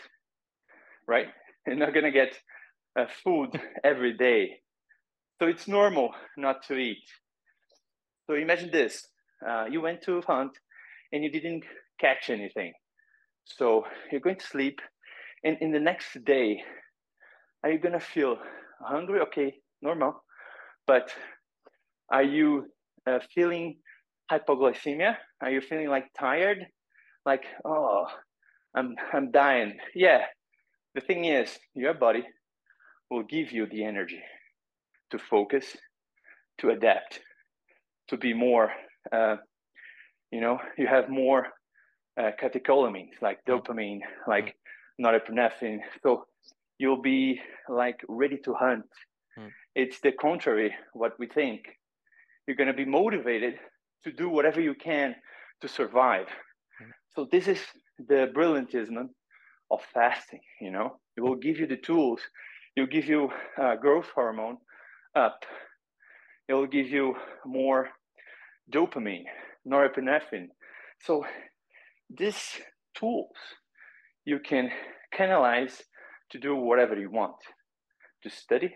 right 1.09 1.27
you're 1.67 1.75
not 1.75 1.93
going 1.93 2.05
to 2.05 2.11
get 2.11 2.33
uh, 2.99 3.05
food 3.23 3.49
every 3.83 4.13
day 4.17 4.59
so 5.39 5.47
it's 5.47 5.69
normal 5.69 6.13
not 6.35 6.63
to 6.67 6.75
eat. 6.75 7.05
So 8.27 8.35
imagine 8.35 8.71
this 8.71 9.07
uh, 9.47 9.65
you 9.71 9.79
went 9.81 10.01
to 10.03 10.21
hunt 10.27 10.51
and 11.13 11.23
you 11.23 11.31
didn't 11.31 11.63
catch 11.99 12.29
anything. 12.29 12.73
So 13.45 13.85
you're 14.11 14.21
going 14.21 14.37
to 14.37 14.45
sleep, 14.45 14.79
and 15.43 15.57
in 15.61 15.71
the 15.71 15.79
next 15.79 16.23
day, 16.25 16.61
are 17.63 17.71
you 17.71 17.79
going 17.79 17.97
to 17.97 18.05
feel 18.05 18.37
hungry? 18.81 19.21
Okay, 19.21 19.55
normal. 19.81 20.23
But 20.85 21.09
are 22.11 22.23
you 22.23 22.65
uh, 23.07 23.19
feeling 23.33 23.77
hypoglycemia? 24.31 25.15
Are 25.41 25.49
you 25.49 25.61
feeling 25.61 25.87
like 25.89 26.07
tired? 26.19 26.59
Like, 27.25 27.45
oh, 27.65 28.05
I'm, 28.75 28.95
I'm 29.13 29.31
dying. 29.31 29.77
Yeah. 29.95 30.25
The 30.99 31.05
thing 31.05 31.23
is, 31.23 31.57
your 31.75 31.93
body 31.93 32.25
will 33.09 33.23
give 33.23 33.53
you 33.53 33.65
the 33.67 33.85
energy 33.85 34.21
to 35.11 35.17
focus, 35.17 35.77
to 36.57 36.71
adapt, 36.71 37.21
to 38.09 38.17
be 38.17 38.33
more, 38.33 38.73
uh, 39.09 39.37
you 40.29 40.41
know, 40.41 40.59
you 40.77 40.87
have 40.87 41.07
more 41.07 41.47
uh, 42.19 42.31
catecholamines 42.37 43.15
like 43.21 43.39
dopamine, 43.47 44.01
like 44.27 44.57
mm. 44.99 45.05
norepinephrine. 45.05 45.79
So 46.03 46.25
you'll 46.79 47.01
be 47.01 47.39
like 47.69 48.01
ready 48.09 48.37
to 48.43 48.53
hunt. 48.53 48.89
Mm. 49.39 49.51
It's 49.75 50.01
the 50.01 50.11
contrary 50.11 50.75
what 50.91 51.13
we 51.17 51.27
think. 51.27 51.61
You're 52.45 52.57
going 52.57 52.75
to 52.75 52.83
be 52.83 52.83
motivated 52.83 53.53
to 54.03 54.11
do 54.11 54.27
whatever 54.27 54.59
you 54.59 54.75
can 54.75 55.15
to 55.61 55.69
survive. 55.69 56.27
Mm. 56.27 56.91
So 57.15 57.25
this 57.31 57.47
is 57.47 57.61
the 57.97 58.29
brilliantism 58.35 59.07
of 59.71 59.81
fasting. 59.93 60.41
You 60.61 60.71
know, 60.71 60.99
it 61.17 61.21
will 61.21 61.35
give 61.35 61.57
you 61.59 61.67
the 61.67 61.77
tools. 61.77 62.21
It 62.75 62.81
will 62.81 62.87
give 62.87 63.05
you 63.05 63.29
uh, 63.61 63.75
growth 63.75 64.07
hormone 64.13 64.57
up, 65.15 65.39
it 66.47 66.53
will 66.53 66.67
give 66.67 66.87
you 66.87 67.15
more 67.45 67.89
dopamine, 68.71 69.25
norepinephrine. 69.67 70.47
So 71.01 71.25
these 72.09 72.59
tools 72.95 73.35
you 74.25 74.39
can 74.39 74.69
canalize 75.13 75.83
to 76.31 76.39
do 76.39 76.55
whatever 76.55 76.99
you 76.99 77.09
want 77.09 77.35
to 78.23 78.29
study 78.29 78.73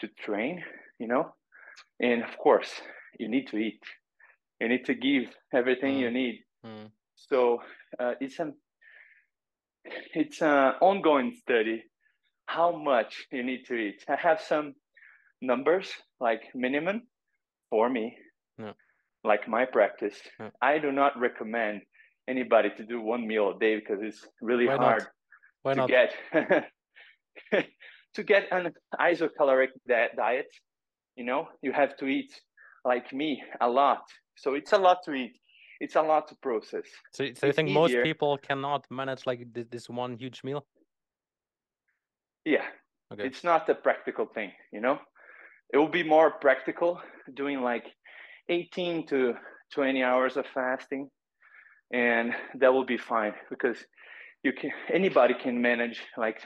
to 0.00 0.08
train 0.24 0.62
you 0.98 1.06
know 1.06 1.34
and 2.00 2.22
of 2.22 2.36
course 2.38 2.80
you 3.18 3.28
need 3.28 3.46
to 3.46 3.56
eat 3.56 3.80
you 4.60 4.68
need 4.68 4.84
to 4.84 4.94
give 4.94 5.24
everything 5.54 5.94
mm. 5.94 6.00
you 6.00 6.10
need 6.10 6.44
mm. 6.64 6.90
so 7.16 7.58
uh, 7.98 8.12
it's 8.20 8.38
an 8.38 8.54
it's 10.14 10.42
an 10.42 10.74
ongoing 10.80 11.34
study. 11.40 11.84
How 12.46 12.76
much 12.76 13.26
you 13.30 13.42
need 13.42 13.64
to 13.66 13.74
eat. 13.74 14.04
I 14.08 14.16
have 14.16 14.40
some 14.40 14.74
numbers 15.40 15.90
like 16.20 16.42
minimum 16.54 17.02
for 17.70 17.88
me. 17.88 18.16
Yeah. 18.58 18.72
like 19.24 19.48
my 19.48 19.64
practice. 19.64 20.18
Yeah. 20.38 20.50
i 20.60 20.78
do 20.78 20.92
not 20.92 21.18
recommend 21.18 21.82
anybody 22.28 22.70
to 22.76 22.84
do 22.84 23.00
one 23.00 23.26
meal 23.26 23.52
a 23.56 23.58
day 23.58 23.76
because 23.76 24.00
it's 24.02 24.26
really 24.40 24.66
Why 24.66 24.76
hard 24.76 25.06
to 25.66 25.74
not? 25.74 25.88
get 25.88 26.10
to 28.14 28.22
get 28.22 28.44
an 28.52 28.72
isocaloric 29.00 29.72
diet. 29.88 30.50
You 31.16 31.24
know 31.24 31.48
you 31.62 31.72
have 31.72 31.96
to 31.98 32.06
eat 32.06 32.32
like 32.84 33.12
me 33.12 33.42
a 33.60 33.68
lot. 33.68 34.02
So 34.36 34.54
it's 34.54 34.72
a 34.72 34.78
lot 34.78 34.98
to 35.04 35.12
eat 35.12 35.36
it's 35.82 35.96
a 35.96 36.02
lot 36.02 36.28
to 36.28 36.36
process. 36.36 36.86
So, 37.10 37.26
so 37.34 37.46
you 37.48 37.52
think 37.52 37.68
easier. 37.70 37.80
most 37.80 37.96
people 38.04 38.38
cannot 38.38 38.86
manage 38.88 39.26
like 39.26 39.52
this, 39.52 39.66
this 39.68 39.88
one 39.88 40.16
huge 40.16 40.44
meal? 40.44 40.64
Yeah. 42.44 42.66
Okay. 43.12 43.26
it's 43.26 43.44
not 43.44 43.68
a 43.68 43.74
practical 43.74 44.26
thing 44.26 44.52
you 44.72 44.80
know? 44.80 44.98
It 45.72 45.78
will 45.78 45.94
be 46.00 46.04
more 46.04 46.30
practical 46.30 47.00
doing 47.34 47.60
like 47.60 47.86
18 48.48 49.06
to 49.08 49.34
20 49.74 50.02
hours 50.02 50.36
of 50.36 50.46
fasting 50.54 51.10
and 51.92 52.32
that 52.60 52.72
will 52.72 52.86
be 52.86 52.96
fine 52.96 53.34
because 53.50 53.78
you 54.44 54.52
can 54.52 54.70
anybody 54.92 55.34
can 55.34 55.60
manage 55.60 56.00
like 56.16 56.40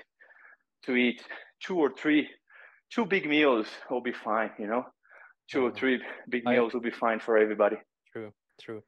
to 0.87 0.97
eat 0.97 1.23
two 1.63 1.79
or 1.79 1.91
three 1.93 2.29
two 2.91 3.05
big 3.05 3.29
meals 3.29 3.69
will 3.91 4.07
be 4.13 4.13
fine 4.13 4.51
you 4.59 4.67
know? 4.67 4.85
2 5.53 5.61
or 5.61 5.69
mm-hmm. 5.69 5.79
three 5.79 6.03
big 6.29 6.45
meals 6.45 6.71
I, 6.73 6.77
will 6.77 6.83
be 6.83 6.91
fine 6.91 7.21
for 7.21 7.37
everybody. 7.39 7.77
True 8.13 8.33
true 8.61 8.83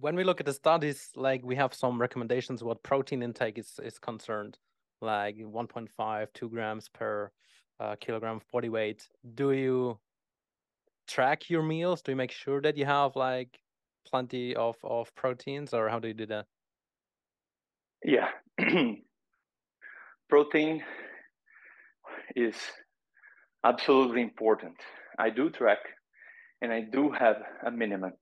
when 0.00 0.16
we 0.16 0.24
look 0.24 0.40
at 0.40 0.46
the 0.46 0.52
studies 0.52 1.10
like 1.16 1.44
we 1.44 1.56
have 1.56 1.74
some 1.74 2.00
recommendations 2.00 2.62
what 2.62 2.82
protein 2.82 3.22
intake 3.22 3.58
is 3.58 3.78
is 3.82 3.98
concerned 3.98 4.58
like 5.00 5.36
1.5 5.36 6.26
2 6.34 6.48
grams 6.48 6.88
per 6.88 7.30
uh, 7.80 7.96
kilogram 8.00 8.36
of 8.36 8.50
body 8.52 8.68
weight 8.68 9.08
do 9.34 9.52
you 9.52 9.98
track 11.08 11.50
your 11.50 11.62
meals 11.62 12.02
do 12.02 12.12
you 12.12 12.16
make 12.16 12.30
sure 12.30 12.60
that 12.60 12.76
you 12.76 12.84
have 12.84 13.16
like 13.16 13.60
plenty 14.06 14.54
of 14.56 14.76
of 14.84 15.14
proteins 15.14 15.74
or 15.74 15.88
how 15.88 15.98
do 15.98 16.08
you 16.08 16.14
do 16.14 16.26
that 16.26 16.46
yeah 18.04 18.28
protein 20.28 20.82
is 22.36 22.56
absolutely 23.64 24.22
important. 24.22 24.76
I 25.18 25.30
do 25.30 25.50
track 25.50 25.78
and 26.62 26.72
I 26.72 26.82
do 26.82 27.10
have 27.10 27.36
a 27.66 27.70
minimum. 27.70 28.12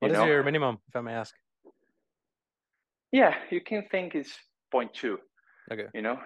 What 0.00 0.10
is 0.12 0.18
know? 0.18 0.26
your 0.26 0.42
minimum, 0.42 0.78
if 0.88 0.96
I 0.96 1.00
may 1.00 1.12
ask? 1.12 1.34
Yeah, 3.10 3.34
you 3.50 3.60
can 3.60 3.84
think 3.90 4.14
it's 4.14 4.32
0.2. 4.72 5.16
Okay. 5.72 5.86
You 5.94 6.02
know, 6.02 6.18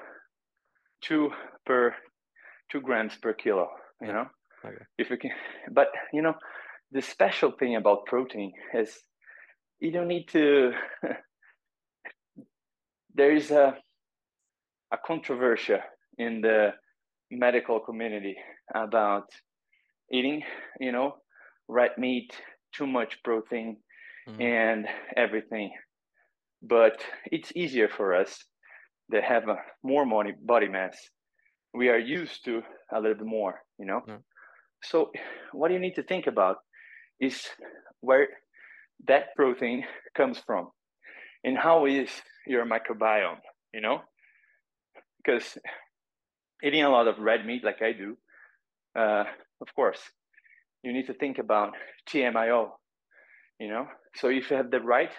two 1.01 1.31
per 1.67 1.95
two 2.71 2.81
grams 2.81 3.17
per 3.17 3.33
kilo, 3.33 3.69
you 4.01 4.09
yeah. 4.09 4.13
know? 4.13 4.27
Okay. 4.65 4.85
If 4.99 5.11
you 5.11 5.17
can 5.17 5.31
but 5.71 5.89
you 6.13 6.23
know, 6.23 6.35
the 6.91 7.03
special 7.03 7.53
thing 7.53 7.77
about 7.77 8.07
protein 8.07 8.53
is 8.75 8.97
you 9.81 9.91
don't 9.91 10.09
need 10.09 10.29
to 10.29 10.73
there 13.15 13.35
is 13.35 13.51
a 13.51 13.77
a 14.93 14.99
controversy 15.05 15.77
in 16.19 16.41
the 16.43 16.71
medical 17.31 17.81
community 17.81 18.37
about 18.75 19.29
eating, 20.13 20.43
you 20.79 20.93
know, 20.93 21.15
red 21.69 21.93
meat, 21.97 22.31
too 22.73 22.87
much 22.87 23.23
protein, 23.23 23.77
mm-hmm. 24.29 24.41
and 24.41 24.87
everything. 25.17 25.73
But 26.63 27.03
it's 27.27 27.53
easier 27.55 27.89
for 27.89 28.15
us 28.15 28.45
that 29.09 29.25
have 29.25 29.49
a 29.49 29.57
more 29.83 30.07
money, 30.07 30.33
body 30.41 30.69
mass. 30.69 30.97
We 31.75 31.89
are 31.89 31.99
used 31.99 32.45
to 32.45 32.63
a 32.93 33.01
little 33.01 33.17
bit 33.17 33.27
more, 33.27 33.61
you 33.79 33.87
know. 33.87 34.01
Mm-hmm. 34.01 34.21
So, 34.85 35.13
what 35.53 35.71
you 35.71 35.79
need 35.79 35.95
to 35.95 36.03
think 36.03 36.27
about 36.27 36.57
is 37.21 37.47
where 38.01 38.29
that 39.07 39.35
protein 39.37 39.85
comes 40.17 40.39
from 40.47 40.71
and 41.45 41.57
how 41.57 41.87
is 41.87 42.11
your 42.47 42.67
microbiome, 42.67 43.41
you 43.73 43.81
know? 43.81 44.01
Because 45.19 45.59
eating 46.63 46.83
a 46.83 46.91
lot 46.91 47.09
of 47.09 47.19
red 47.19 47.47
meat 47.47 47.65
like 47.65 47.83
I 47.83 47.93
do, 47.93 48.17
uh, 48.99 49.25
of 49.61 49.75
course, 49.75 50.01
you 50.83 50.93
need 50.93 51.07
to 51.07 51.15
think 51.15 51.39
about 51.39 51.75
TMAO, 52.09 52.71
you 53.59 53.69
know? 53.69 53.87
So 54.17 54.29
if 54.29 54.51
you 54.51 54.57
have 54.57 54.71
the 54.71 54.81
right 54.81 55.11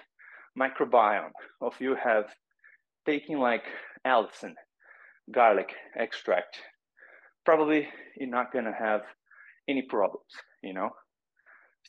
microbiome, 0.59 1.31
if 1.61 1.79
you 1.79 1.95
have 1.95 2.25
taking 3.05 3.39
like 3.39 3.63
allicin, 4.05 4.53
garlic 5.31 5.73
extract, 5.97 6.57
probably 7.45 7.87
you're 8.17 8.29
not 8.29 8.51
going 8.51 8.65
to 8.65 8.73
have 8.73 9.01
any 9.67 9.81
problems, 9.81 10.31
you 10.61 10.73
know? 10.73 10.89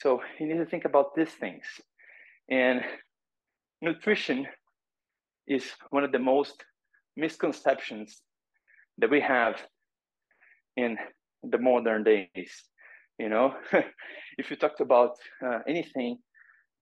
So 0.00 0.22
you 0.38 0.46
need 0.46 0.58
to 0.58 0.66
think 0.66 0.84
about 0.84 1.14
these 1.14 1.30
things. 1.30 1.64
And 2.50 2.82
nutrition 3.80 4.46
is 5.46 5.64
one 5.90 6.04
of 6.04 6.12
the 6.12 6.18
most 6.18 6.64
misconceptions 7.16 8.22
that 8.98 9.10
we 9.10 9.20
have 9.20 9.60
in 10.76 10.96
the 11.42 11.58
modern 11.58 12.04
days. 12.04 12.64
You 13.18 13.28
know, 13.28 13.54
if 14.38 14.50
you 14.50 14.56
talked 14.56 14.80
about 14.80 15.16
uh, 15.44 15.60
anything 15.68 16.18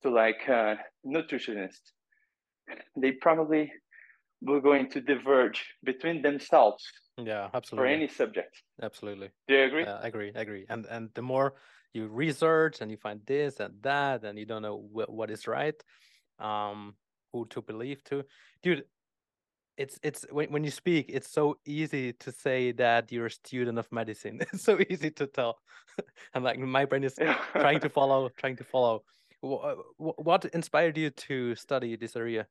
to 0.02 0.10
like 0.10 0.48
uh, 0.48 0.76
nutritionists, 1.06 1.92
they 2.96 3.12
probably 3.12 3.72
were 4.42 4.60
going 4.60 4.90
to 4.90 5.00
diverge 5.00 5.74
between 5.84 6.22
themselves. 6.22 6.84
Yeah, 7.18 7.50
absolutely. 7.54 7.90
For 7.90 7.94
any 7.94 8.08
subject. 8.08 8.62
Absolutely. 8.82 9.30
Do 9.48 9.54
you 9.54 9.64
agree? 9.64 9.84
Uh, 9.84 10.00
I 10.02 10.08
agree. 10.08 10.32
I 10.34 10.40
agree. 10.40 10.66
And 10.68 10.86
and 10.86 11.10
the 11.14 11.22
more 11.22 11.54
you 11.92 12.08
research 12.08 12.80
and 12.80 12.90
you 12.90 12.96
find 12.96 13.20
this 13.26 13.60
and 13.60 13.82
that, 13.82 14.24
and 14.24 14.38
you 14.38 14.46
don't 14.46 14.62
know 14.62 14.78
wh- 14.78 15.10
what 15.10 15.30
is 15.30 15.46
right, 15.46 15.74
um, 16.38 16.96
who 17.32 17.46
to 17.48 17.62
believe 17.62 18.04
to, 18.04 18.24
dude 18.62 18.84
it's 19.76 19.98
it's 20.02 20.26
when, 20.30 20.50
when 20.52 20.64
you 20.64 20.70
speak 20.70 21.06
it's 21.08 21.30
so 21.30 21.56
easy 21.64 22.12
to 22.12 22.30
say 22.30 22.72
that 22.72 23.10
you're 23.10 23.26
a 23.26 23.30
student 23.30 23.78
of 23.78 23.90
medicine. 23.90 24.40
It's 24.52 24.64
so 24.64 24.78
easy 24.90 25.10
to 25.10 25.26
tell. 25.26 25.58
And 26.34 26.44
like 26.44 26.58
my 26.58 26.84
brain 26.84 27.04
is 27.04 27.14
trying 27.52 27.80
to 27.80 27.88
follow 27.98 28.30
trying 28.36 28.56
to 28.56 28.64
follow. 28.64 29.04
What 29.40 30.44
inspired 30.54 30.96
you 30.96 31.10
to 31.10 31.54
study 31.56 31.96
this 31.96 32.16
area? 32.16 32.46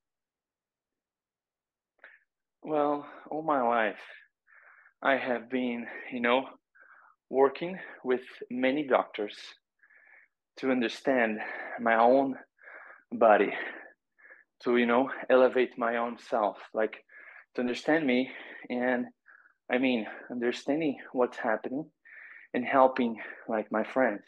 Well 2.63 3.05
all 3.29 3.43
my 3.43 3.61
life 3.61 4.03
i 5.01 5.15
have 5.15 5.49
been 5.49 5.87
you 6.11 6.19
know 6.19 6.45
working 7.29 7.79
with 8.03 8.21
many 8.51 8.83
doctors 8.85 9.35
to 10.57 10.69
understand 10.69 11.39
my 11.79 11.95
own 11.95 12.35
body 13.11 13.53
to 14.63 14.77
you 14.77 14.85
know 14.85 15.09
elevate 15.29 15.77
my 15.77 15.97
own 15.97 16.17
self. 16.29 16.57
Like 16.73 17.03
to 17.55 17.61
understand 17.61 18.05
me 18.05 18.29
and 18.69 19.05
i 19.71 19.77
mean 19.77 20.05
understanding 20.29 20.97
what's 21.13 21.37
happening 21.37 21.85
and 22.53 22.65
helping 22.65 23.17
like 23.47 23.71
my 23.71 23.83
friends 23.83 24.23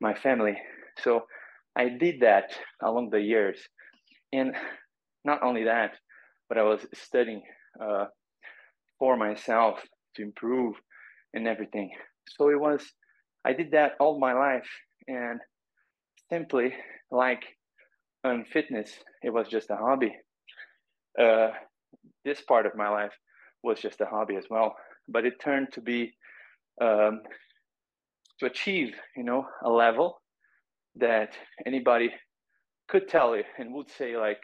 my 0.00 0.14
family. 0.14 0.56
So 0.98 1.22
i 1.76 1.88
did 1.88 2.20
that 2.20 2.52
along 2.82 3.10
the 3.10 3.20
years. 3.20 3.58
And 4.32 4.54
not 5.24 5.42
only 5.42 5.64
that 5.64 5.92
but 6.48 6.58
i 6.58 6.62
was 6.62 6.80
studying 6.94 7.42
uh, 7.80 8.06
for 8.98 9.16
myself 9.16 9.80
to 10.14 10.22
improve 10.22 10.74
and 11.32 11.48
everything. 11.48 11.90
So 12.28 12.50
it 12.50 12.60
was 12.60 12.82
i 13.44 13.52
did 13.52 13.70
that 13.72 13.92
all 14.00 14.18
my 14.18 14.32
life 14.32 14.70
and 15.08 15.40
simply 16.30 16.74
like 17.10 17.44
on 18.24 18.44
fitness 18.44 18.90
it 19.22 19.30
was 19.30 19.48
just 19.48 19.70
a 19.70 19.76
hobby. 19.76 20.12
Uh, 21.18 21.50
this 22.24 22.40
part 22.42 22.66
of 22.66 22.74
my 22.74 22.88
life 22.88 23.12
was 23.62 23.80
just 23.80 24.00
a 24.00 24.06
hobby 24.06 24.36
as 24.36 24.44
well. 24.50 24.76
But 25.08 25.24
it 25.24 25.40
turned 25.40 25.72
to 25.72 25.80
be 25.80 26.12
um, 26.80 27.20
to 28.40 28.46
achieve, 28.46 28.94
you 29.16 29.24
know, 29.24 29.46
a 29.62 29.70
level 29.70 30.20
that 30.96 31.34
anybody 31.66 32.10
could 32.88 33.08
tell 33.08 33.36
you 33.36 33.44
and 33.58 33.72
would 33.74 33.90
say 33.90 34.16
like, 34.16 34.42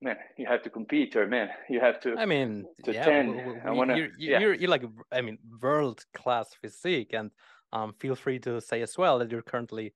man, 0.00 0.16
you 0.36 0.46
have 0.46 0.62
to 0.62 0.70
compete, 0.70 1.16
or 1.16 1.26
man, 1.26 1.48
you 1.68 1.80
have 1.80 2.00
to. 2.00 2.14
I 2.16 2.26
mean, 2.26 2.64
to 2.84 2.92
yeah, 2.92 3.22
we, 3.22 3.30
we, 3.30 3.60
I 3.64 3.70
wanna, 3.70 3.96
you're, 3.96 4.08
you're, 4.18 4.32
yeah. 4.32 4.38
you're, 4.40 4.54
you're 4.54 4.70
like, 4.70 4.84
I 5.12 5.20
mean, 5.20 5.38
world 5.62 6.04
class 6.14 6.48
physique, 6.60 7.12
and 7.12 7.30
um, 7.72 7.94
feel 7.98 8.14
free 8.14 8.38
to 8.40 8.60
say 8.60 8.82
as 8.82 8.96
well 8.98 9.18
that 9.18 9.30
you're 9.30 9.42
currently 9.42 9.92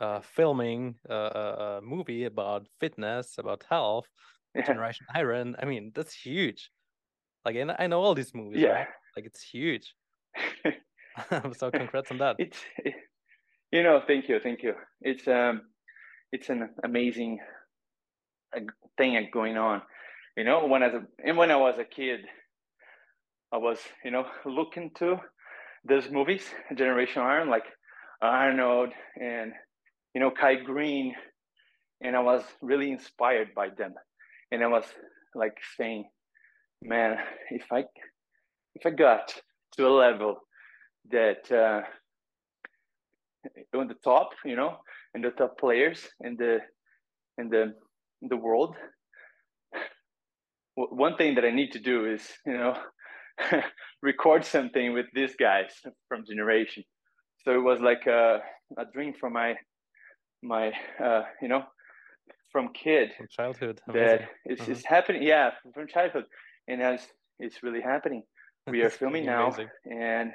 uh, 0.00 0.20
filming 0.20 0.94
a, 1.08 1.14
a, 1.14 1.80
movie 1.82 2.24
about 2.24 2.66
fitness, 2.80 3.38
about 3.38 3.64
health, 3.68 4.08
Generation 4.62 5.06
Iron. 5.14 5.56
I 5.60 5.64
mean, 5.64 5.92
that's 5.94 6.14
huge. 6.14 6.70
Like, 7.44 7.56
and 7.56 7.72
I 7.78 7.86
know 7.86 8.00
all 8.00 8.14
these 8.14 8.34
movies. 8.34 8.60
Yeah. 8.60 8.70
Right? 8.70 8.86
Like, 9.16 9.26
it's 9.26 9.42
huge. 9.42 9.94
so, 11.56 11.70
congrats 11.70 12.10
on 12.10 12.18
that. 12.18 12.36
It's, 12.38 12.58
it, 12.78 12.94
you 13.72 13.82
know, 13.82 14.00
thank 14.06 14.28
you, 14.28 14.38
thank 14.40 14.62
you. 14.62 14.74
It's 15.00 15.26
um, 15.26 15.62
it's 16.32 16.48
an 16.48 16.70
amazing 16.84 17.38
uh, 18.56 18.60
thing 18.96 19.28
going 19.32 19.56
on. 19.56 19.82
You 20.36 20.44
know, 20.44 20.66
when 20.66 20.82
as 20.82 20.94
a 20.94 21.02
and 21.24 21.36
when 21.36 21.50
I 21.50 21.56
was 21.56 21.78
a 21.78 21.84
kid, 21.84 22.20
I 23.52 23.58
was 23.58 23.78
you 24.04 24.10
know 24.10 24.26
looking 24.44 24.90
to 24.98 25.16
those 25.84 26.10
movies, 26.10 26.42
Generation 26.74 27.22
Iron, 27.22 27.48
like 27.48 27.64
Arnold 28.20 28.90
and 29.20 29.52
you 30.14 30.20
know 30.20 30.30
Kai 30.30 30.56
Greene, 30.56 31.14
and 32.02 32.14
I 32.14 32.20
was 32.20 32.42
really 32.60 32.90
inspired 32.90 33.54
by 33.54 33.68
them, 33.70 33.94
and 34.50 34.62
I 34.62 34.66
was 34.66 34.84
like 35.34 35.56
saying, 35.78 36.04
man, 36.82 37.18
if 37.50 37.66
I 37.72 37.84
if 38.74 38.84
I 38.84 38.90
got 38.90 39.34
to 39.76 39.86
a 39.86 39.90
level 39.90 40.38
that 41.10 41.50
uh, 41.50 41.82
on 43.76 43.88
the 43.88 43.96
top, 44.04 44.30
you 44.44 44.56
know, 44.56 44.78
and 45.14 45.24
the 45.24 45.30
top 45.30 45.58
players 45.58 46.06
in 46.20 46.36
the 46.36 46.58
in 47.38 47.48
the 47.48 47.74
in 48.22 48.28
the 48.28 48.36
world. 48.36 48.76
One 50.74 51.16
thing 51.16 51.36
that 51.36 51.44
I 51.44 51.52
need 51.52 51.72
to 51.72 51.78
do 51.78 52.04
is, 52.04 52.22
you 52.44 52.52
know, 52.52 52.76
record 54.02 54.44
something 54.44 54.92
with 54.92 55.06
these 55.14 55.34
guys 55.36 55.70
from 56.08 56.26
Generation. 56.26 56.84
So 57.44 57.52
it 57.52 57.62
was 57.62 57.80
like 57.80 58.06
a, 58.06 58.40
a 58.78 58.84
dream 58.92 59.14
from 59.18 59.32
my 59.32 59.54
my 60.42 60.72
uh, 61.02 61.22
you 61.40 61.48
know 61.48 61.64
from 62.56 62.68
kid 62.72 63.12
from 63.16 63.28
childhood 63.28 63.80
Amazing. 63.88 64.06
that 64.06 64.20
it's, 64.46 64.62
uh-huh. 64.62 64.72
it's 64.72 64.84
happening 64.86 65.22
yeah 65.22 65.50
from 65.74 65.86
childhood 65.86 66.24
and 66.68 66.80
as 66.80 67.00
it's 67.38 67.62
really 67.62 67.82
happening 67.82 68.22
we 68.74 68.82
are 68.82 68.90
filming 68.90 69.26
now 69.26 69.54
and 69.84 70.32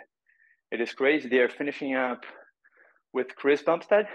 it 0.72 0.80
is 0.80 0.92
crazy 0.94 1.28
they 1.28 1.40
are 1.40 1.50
finishing 1.50 1.96
up 1.96 2.24
with 3.14 3.36
Chris 3.36 3.62
Bumstead. 3.62 4.08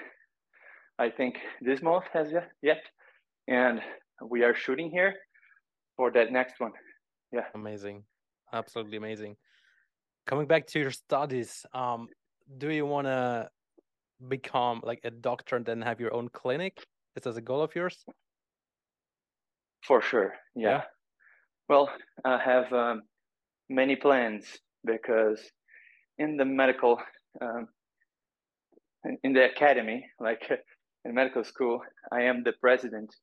I 0.99 1.11
think 1.11 1.37
this 1.61 1.83
month 1.83 2.05
has 2.13 2.33
yet, 2.33 2.51
yet, 2.63 2.83
and 3.47 3.81
we 4.23 4.43
are 4.43 4.55
shooting 4.55 4.91
here 4.91 5.15
for 5.97 6.11
that 6.13 6.33
next 6.33 6.59
one. 6.59 6.73
Yeah, 7.33 7.45
amazing, 7.55 8.05
absolutely 8.53 8.97
amazing. 8.97 9.37
Coming 10.27 10.47
back 10.47 10.67
to 10.69 10.79
your 10.79 10.91
studies, 10.91 11.67
um, 11.75 12.09
do 12.57 12.71
you 12.71 12.87
want 12.87 13.07
to 13.07 13.51
become 14.27 14.81
like 14.83 15.01
a 15.05 15.11
doctor 15.11 15.57
and 15.57 15.67
then 15.67 15.83
have 15.83 16.01
your 16.01 16.15
own 16.15 16.31
clinic? 16.31 16.87
Is 17.17 17.23
this 17.23 17.37
a 17.37 17.41
goal 17.41 17.63
of 17.63 17.75
yours? 17.75 18.05
For 19.83 20.03
sure, 20.03 20.35
yeah. 20.55 20.69
yeah. 20.69 20.83
Well, 21.69 21.89
I 22.25 22.39
have 22.39 22.73
um, 22.73 23.03
many 23.71 23.97
plans 23.97 24.45
because 24.85 25.41
in 26.19 26.37
the 26.37 26.45
medical 26.45 27.01
um, 27.41 27.69
in 29.23 29.33
the 29.33 29.45
academy, 29.45 30.07
like 30.21 30.43
in 31.05 31.15
medical 31.15 31.45
school, 31.45 31.81
I 32.13 32.23
am 32.23 32.43
the 32.43 32.53
president 32.61 33.15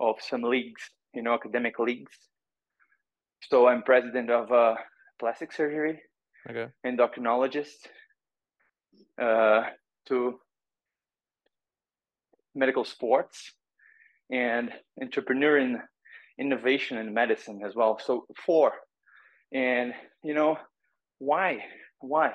of 0.00 0.16
some 0.20 0.42
leagues, 0.42 0.82
you 1.14 1.22
know, 1.22 1.34
academic 1.34 1.78
leagues. 1.78 2.12
So 3.48 3.68
I'm 3.68 3.82
president 3.82 4.30
of 4.30 4.50
uh, 4.50 4.74
plastic 5.18 5.52
surgery, 5.52 6.00
okay. 6.48 6.66
endocrinologist, 6.86 7.86
uh, 9.20 9.62
to 10.08 10.40
medical 12.54 12.84
sports, 12.84 13.52
and 14.30 14.70
entrepreneur 15.00 15.58
in 15.58 15.78
innovation 16.38 16.98
and 16.98 17.14
medicine 17.14 17.60
as 17.66 17.74
well. 17.74 17.98
So 18.04 18.26
four, 18.44 18.72
and 19.52 19.92
you 20.22 20.34
know, 20.34 20.56
why, 21.18 21.58
why? 22.00 22.32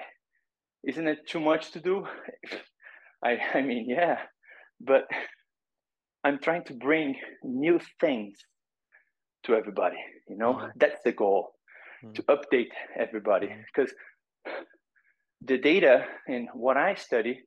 Isn't 0.83 1.07
it 1.07 1.27
too 1.27 1.39
much 1.39 1.71
to 1.71 1.79
do? 1.79 2.05
I, 3.23 3.37
I 3.55 3.61
mean, 3.61 3.87
yeah, 3.89 4.19
but 4.79 5.05
I'm 6.23 6.39
trying 6.39 6.63
to 6.65 6.73
bring 6.73 7.15
new 7.43 7.79
things 7.99 8.37
to 9.45 9.55
everybody. 9.55 9.97
You 10.27 10.37
know, 10.37 10.53
mm-hmm. 10.53 10.67
that's 10.75 11.01
the 11.03 11.11
goal 11.11 11.51
mm-hmm. 12.03 12.13
to 12.13 12.23
update 12.23 12.73
everybody 12.99 13.49
because 13.73 13.91
mm-hmm. 13.91 14.63
the 15.41 15.57
data 15.57 16.05
in 16.27 16.47
what 16.53 16.77
I 16.77 16.95
study 16.95 17.41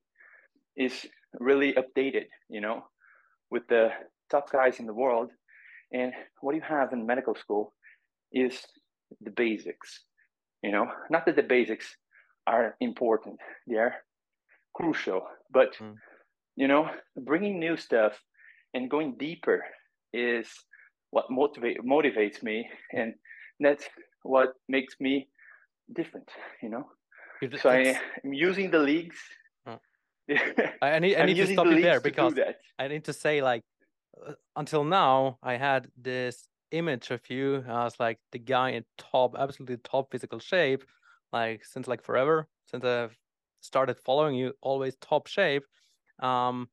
is 0.77 1.07
really 1.39 1.75
updated. 1.75 2.27
You 2.49 2.61
know, 2.61 2.85
with 3.51 3.67
the 3.69 3.91
top 4.31 4.51
guys 4.53 4.81
in 4.81 4.87
the 4.87 4.95
world, 4.95 5.31
and 5.93 6.13
what 6.41 6.55
you 6.55 6.63
have 6.63 6.93
in 6.93 7.07
medical 7.07 7.35
school 7.35 7.75
is 8.33 8.61
the 9.21 9.31
basics. 9.31 10.05
You 10.63 10.73
know, 10.73 10.87
not 11.11 11.27
that 11.27 11.37
the 11.37 11.43
basics 11.43 11.97
are 12.47 12.77
important; 12.81 13.39
they 13.67 13.77
are 13.77 13.95
crucial. 14.75 15.23
But 15.53 15.75
mm. 15.79 15.95
you 16.57 16.69
know, 16.69 16.91
bringing 17.17 17.59
new 17.59 17.77
stuff 17.77 18.13
and 18.75 18.91
going 18.91 19.17
deeper 19.19 19.65
is 20.13 20.49
what 21.11 21.31
motivate 21.31 21.79
motivates 21.85 22.43
me, 22.43 22.69
and 22.93 23.15
that's 23.61 23.85
what 24.23 24.55
makes 24.69 24.95
me 25.01 25.29
different. 25.95 26.29
You 26.63 26.71
know, 26.71 26.85
so 27.59 27.71
I 27.71 27.99
am 28.25 28.33
using 28.33 28.71
the 28.71 28.79
leagues. 28.79 29.19
I 30.83 30.99
need 30.99 31.17
I 31.17 31.27
need 31.27 31.35
to 31.35 31.53
stop 31.53 31.67
you 31.67 31.81
there 31.83 32.01
because 32.01 32.35
I 32.79 32.89
need 32.89 33.05
to 33.05 33.13
say 33.13 33.43
like 33.43 33.63
uh, 34.27 34.33
until 34.57 34.85
now 34.85 35.39
I 35.43 35.57
had 35.57 35.89
this 35.97 36.49
image 36.71 37.11
of 37.11 37.21
you 37.31 37.65
as 37.69 37.99
like 37.99 38.19
the 38.33 38.39
guy 38.39 38.71
in 38.71 38.85
top 38.99 39.35
absolutely 39.39 39.79
top 39.79 40.11
physical 40.11 40.39
shape 40.39 40.85
like 41.33 41.65
since 41.65 41.89
like 41.89 42.03
forever 42.03 42.47
since 42.71 42.85
I've 42.85 43.17
started 43.61 43.97
following 44.05 44.35
you, 44.35 44.53
always 44.61 44.97
top 44.97 45.27
shape. 45.27 45.65
Um, 46.21 46.69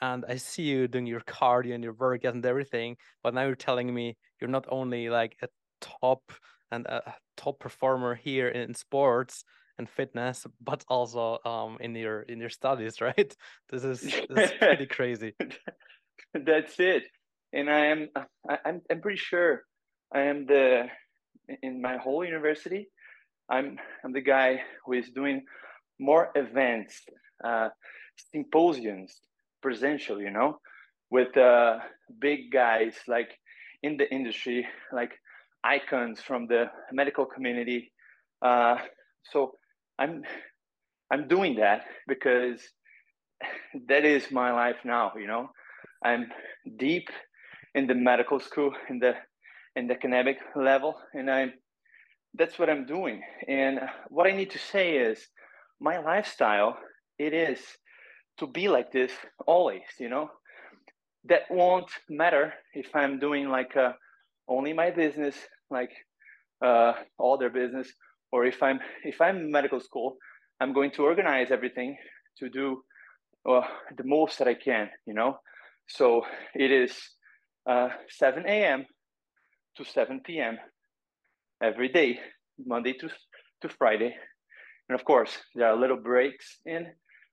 and 0.00 0.24
I 0.28 0.36
see 0.36 0.62
you 0.62 0.88
doing 0.88 1.06
your 1.06 1.20
cardio 1.20 1.74
and 1.74 1.82
your 1.82 1.94
workout 1.94 2.34
and 2.34 2.46
everything. 2.46 2.96
But 3.22 3.34
now 3.34 3.46
you're 3.46 3.56
telling 3.56 3.92
me 3.92 4.16
you're 4.40 4.50
not 4.50 4.66
only 4.68 5.08
like 5.08 5.36
a 5.42 5.48
top 5.80 6.22
and 6.70 6.86
a 6.86 7.14
top 7.36 7.58
performer 7.58 8.14
here 8.14 8.48
in 8.48 8.74
sports 8.74 9.44
and 9.78 9.88
fitness, 9.88 10.46
but 10.60 10.84
also 10.88 11.38
um 11.44 11.78
in 11.80 11.94
your 11.94 12.22
in 12.22 12.40
your 12.40 12.50
studies, 12.50 13.00
right? 13.08 13.36
This 13.70 13.84
is, 13.84 14.00
this 14.00 14.50
is 14.50 14.56
pretty 14.58 14.86
crazy. 14.98 15.34
That's 16.34 16.78
it. 16.78 17.04
And 17.52 17.70
I 17.70 17.86
am 17.86 18.08
I, 18.48 18.58
I'm 18.64 18.82
I'm 18.90 19.00
pretty 19.00 19.18
sure 19.18 19.62
I 20.14 20.22
am 20.22 20.46
the 20.46 20.86
in 21.62 21.80
my 21.80 21.96
whole 21.96 22.24
university. 22.24 22.88
I'm 23.48 23.78
I'm 24.04 24.12
the 24.12 24.20
guy 24.20 24.62
who 24.84 24.92
is 24.94 25.10
doing 25.10 25.44
more 25.98 26.30
events, 26.34 27.02
uh, 27.44 27.68
symposiums, 28.32 29.20
presential, 29.62 30.20
you 30.20 30.30
know, 30.30 30.58
with 31.10 31.36
uh, 31.36 31.78
big 32.20 32.52
guys 32.52 32.94
like 33.06 33.30
in 33.82 33.96
the 33.96 34.08
industry, 34.12 34.66
like 34.92 35.12
icons 35.64 36.20
from 36.20 36.46
the 36.46 36.66
medical 36.92 37.24
community. 37.24 37.92
Uh, 38.42 38.76
so 39.32 39.52
I'm 39.98 40.22
I'm 41.10 41.28
doing 41.28 41.56
that 41.56 41.84
because 42.06 42.60
that 43.88 44.04
is 44.04 44.30
my 44.30 44.52
life 44.52 44.76
now. 44.84 45.12
You 45.18 45.26
know, 45.26 45.50
I'm 46.04 46.26
deep 46.78 47.08
in 47.74 47.86
the 47.86 47.94
medical 47.94 48.40
school 48.40 48.72
in 48.88 48.98
the 48.98 49.14
in 49.76 49.86
the 49.86 49.94
academic 49.94 50.38
level, 50.56 50.96
and 51.14 51.30
I'm 51.30 51.52
that's 52.34 52.58
what 52.58 52.70
I'm 52.70 52.86
doing. 52.86 53.22
And 53.46 53.80
what 54.08 54.26
I 54.26 54.32
need 54.32 54.50
to 54.50 54.58
say 54.58 54.96
is 54.96 55.26
my 55.80 55.98
lifestyle 55.98 56.76
it 57.18 57.32
is 57.32 57.60
to 58.38 58.46
be 58.46 58.68
like 58.68 58.92
this 58.92 59.12
always 59.46 59.82
you 59.98 60.08
know 60.08 60.30
that 61.24 61.42
won't 61.50 61.90
matter 62.08 62.52
if 62.74 62.86
i'm 62.94 63.18
doing 63.18 63.48
like 63.48 63.76
uh, 63.76 63.92
only 64.48 64.72
my 64.72 64.90
business 64.90 65.36
like 65.70 65.90
uh, 66.64 66.92
all 67.18 67.38
their 67.38 67.50
business 67.50 67.88
or 68.32 68.44
if 68.44 68.62
i'm 68.62 68.80
if 69.04 69.20
i'm 69.20 69.38
in 69.38 69.50
medical 69.50 69.80
school 69.80 70.16
i'm 70.60 70.72
going 70.72 70.90
to 70.90 71.02
organize 71.02 71.50
everything 71.50 71.96
to 72.38 72.48
do 72.48 72.82
uh, 73.48 73.62
the 73.96 74.04
most 74.04 74.38
that 74.38 74.48
i 74.48 74.54
can 74.54 74.88
you 75.06 75.14
know 75.14 75.38
so 75.88 76.22
it 76.54 76.70
is 76.70 76.92
uh, 77.68 77.88
7 78.08 78.44
a.m 78.46 78.86
to 79.76 79.84
7 79.84 80.20
p.m 80.24 80.58
every 81.62 81.88
day 81.88 82.18
monday 82.66 82.92
to 82.92 83.08
to 83.62 83.68
friday 83.68 84.14
and 84.88 84.98
of 84.98 85.04
course, 85.04 85.36
there 85.54 85.68
are 85.68 85.76
little 85.76 85.96
breaks 85.96 86.58
in. 86.64 86.86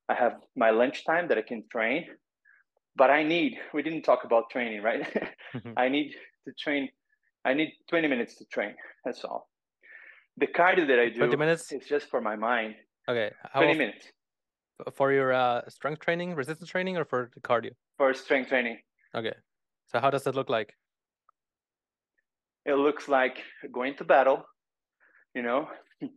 I 0.09 0.13
have 0.13 0.33
my 0.55 0.71
lunchtime 0.71 1.29
that 1.29 1.37
I 1.37 1.41
can 1.41 1.63
train, 1.71 2.05
but 2.95 3.09
I 3.09 3.23
need, 3.23 3.57
we 3.73 3.81
didn't 3.81 4.03
talk 4.03 4.23
about 4.23 4.49
training, 4.49 4.81
right? 4.81 5.05
Mm-hmm. 5.55 5.71
I 5.77 5.87
need 5.87 6.13
to 6.45 6.51
train, 6.59 6.89
I 7.45 7.53
need 7.53 7.71
20 7.89 8.09
minutes 8.09 8.35
to 8.39 8.45
train. 8.51 8.75
That's 9.05 9.23
all. 9.23 9.47
The 10.37 10.47
cardio 10.47 10.87
that 10.87 10.99
I 10.99 11.09
do 11.09 11.19
20 11.19 11.35
minutes? 11.37 11.71
is 11.71 11.85
just 11.87 12.09
for 12.09 12.21
my 12.21 12.35
mind. 12.35 12.75
Okay. 13.07 13.31
How 13.53 13.61
20 13.61 13.77
minutes. 13.77 14.05
For 14.95 15.13
your 15.13 15.31
uh, 15.31 15.61
strength 15.69 16.01
training, 16.01 16.35
resistance 16.35 16.69
training, 16.69 16.97
or 16.97 17.05
for 17.05 17.31
the 17.33 17.39
cardio? 17.39 17.71
For 17.97 18.13
strength 18.13 18.49
training. 18.49 18.79
Okay. 19.15 19.33
So 19.87 19.99
how 19.99 20.09
does 20.09 20.23
that 20.23 20.35
look 20.35 20.49
like? 20.49 20.73
it 22.65 22.73
looks 22.73 23.07
like 23.07 23.37
going 23.71 23.95
to 23.97 24.03
battle, 24.03 24.43
you 25.33 25.43
know, 25.43 25.67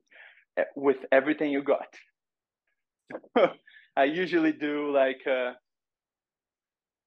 with 0.76 0.96
everything 1.12 1.50
you 1.50 1.62
got. 1.62 1.94
I 3.96 4.04
usually 4.04 4.52
do 4.52 4.92
like 4.92 5.20
uh, 5.26 5.52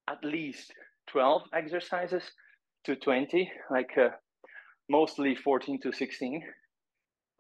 at 0.08 0.24
least 0.24 0.74
12 1.08 1.44
exercises 1.54 2.24
to 2.86 2.96
20, 2.96 3.52
like 3.72 3.98
uh, 3.98 4.10
mostly 4.90 5.36
14 5.36 5.80
to 5.82 5.92
16, 5.92 6.44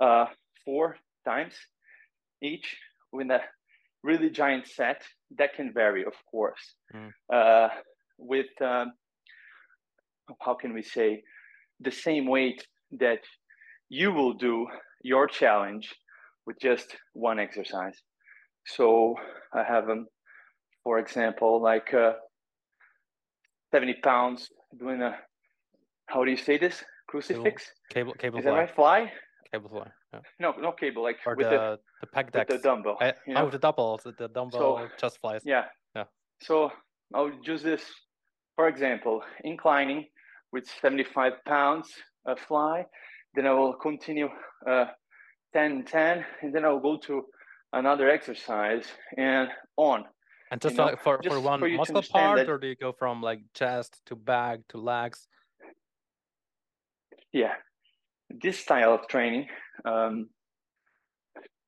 uh, 0.01 0.25
four 0.65 0.97
times 1.25 1.53
each 2.41 2.75
with 3.13 3.29
a 3.29 3.39
really 4.03 4.29
giant 4.29 4.67
set. 4.67 5.01
That 5.37 5.53
can 5.53 5.71
vary, 5.73 6.03
of 6.03 6.13
course, 6.29 6.75
mm. 6.93 7.11
uh, 7.31 7.69
with 8.17 8.51
um, 8.61 8.93
how 10.41 10.55
can 10.55 10.73
we 10.73 10.81
say 10.81 11.23
the 11.79 11.91
same 11.91 12.27
weight 12.27 12.65
that 12.99 13.21
you 13.89 14.11
will 14.11 14.33
do 14.33 14.67
your 15.03 15.27
challenge 15.27 15.93
with 16.45 16.57
just 16.59 16.95
one 17.13 17.39
exercise. 17.39 17.97
So 18.65 19.15
I 19.53 19.63
have 19.63 19.87
them, 19.87 20.07
for 20.83 20.99
example, 20.99 21.61
like 21.61 21.93
uh, 21.93 22.13
70 23.71 23.95
pounds 24.03 24.49
doing 24.77 25.01
a, 25.01 25.15
how 26.07 26.23
do 26.23 26.31
you 26.31 26.37
say 26.37 26.57
this? 26.57 26.83
Crucifix? 27.07 27.65
Cable, 27.89 28.13
cable, 28.13 28.39
Is 28.39 28.43
fly. 28.43 28.51
that 28.51 28.57
right? 28.57 28.75
Fly? 28.75 29.11
Cable 29.51 29.69
fly. 29.69 29.87
Yeah. 30.13 30.19
No, 30.39 30.53
no 30.59 30.71
cable, 30.71 31.03
like 31.03 31.17
or 31.25 31.35
with 31.35 31.49
the, 31.49 31.51
the, 31.51 31.79
the 32.01 32.07
pec 32.07 32.31
decks. 32.31 32.53
the 32.53 32.59
dumbbell. 32.59 32.97
I, 33.01 33.13
you 33.27 33.33
know? 33.33 33.45
Oh, 33.45 33.49
the 33.49 33.59
double, 33.59 33.99
the 34.03 34.27
dumbbell 34.27 34.77
so, 34.77 34.87
chest 34.97 35.19
flies. 35.21 35.41
Yeah. 35.43 35.65
Yeah. 35.95 36.05
So 36.41 36.71
I'll 37.13 37.31
use 37.43 37.63
this, 37.63 37.83
for 38.55 38.67
example, 38.67 39.23
inclining 39.43 40.05
with 40.51 40.65
75 40.81 41.33
pounds 41.45 41.89
of 42.25 42.39
fly. 42.39 42.85
Then 43.35 43.47
I 43.47 43.53
will 43.53 43.73
continue 43.73 44.29
uh, 44.67 44.85
10, 45.53 45.85
10, 45.85 46.25
and 46.41 46.53
then 46.53 46.65
I'll 46.65 46.79
go 46.79 46.97
to 47.05 47.25
another 47.73 48.09
exercise 48.09 48.85
and 49.17 49.49
on. 49.77 50.05
And 50.51 50.59
just 50.59 50.75
you 50.75 50.85
know, 50.85 50.95
for, 51.01 51.19
just 51.21 51.33
for 51.33 51.39
one 51.39 51.59
for 51.59 51.69
muscle 51.69 52.01
part, 52.01 52.39
that, 52.39 52.49
or 52.49 52.57
do 52.57 52.67
you 52.67 52.75
go 52.75 52.91
from 52.91 53.21
like 53.21 53.39
chest 53.53 54.01
to 54.07 54.15
back 54.15 54.59
to 54.69 54.77
legs? 54.77 55.27
Yeah, 57.31 57.53
this 58.41 58.59
style 58.59 58.93
of 58.93 59.07
training 59.07 59.47
um, 59.85 60.29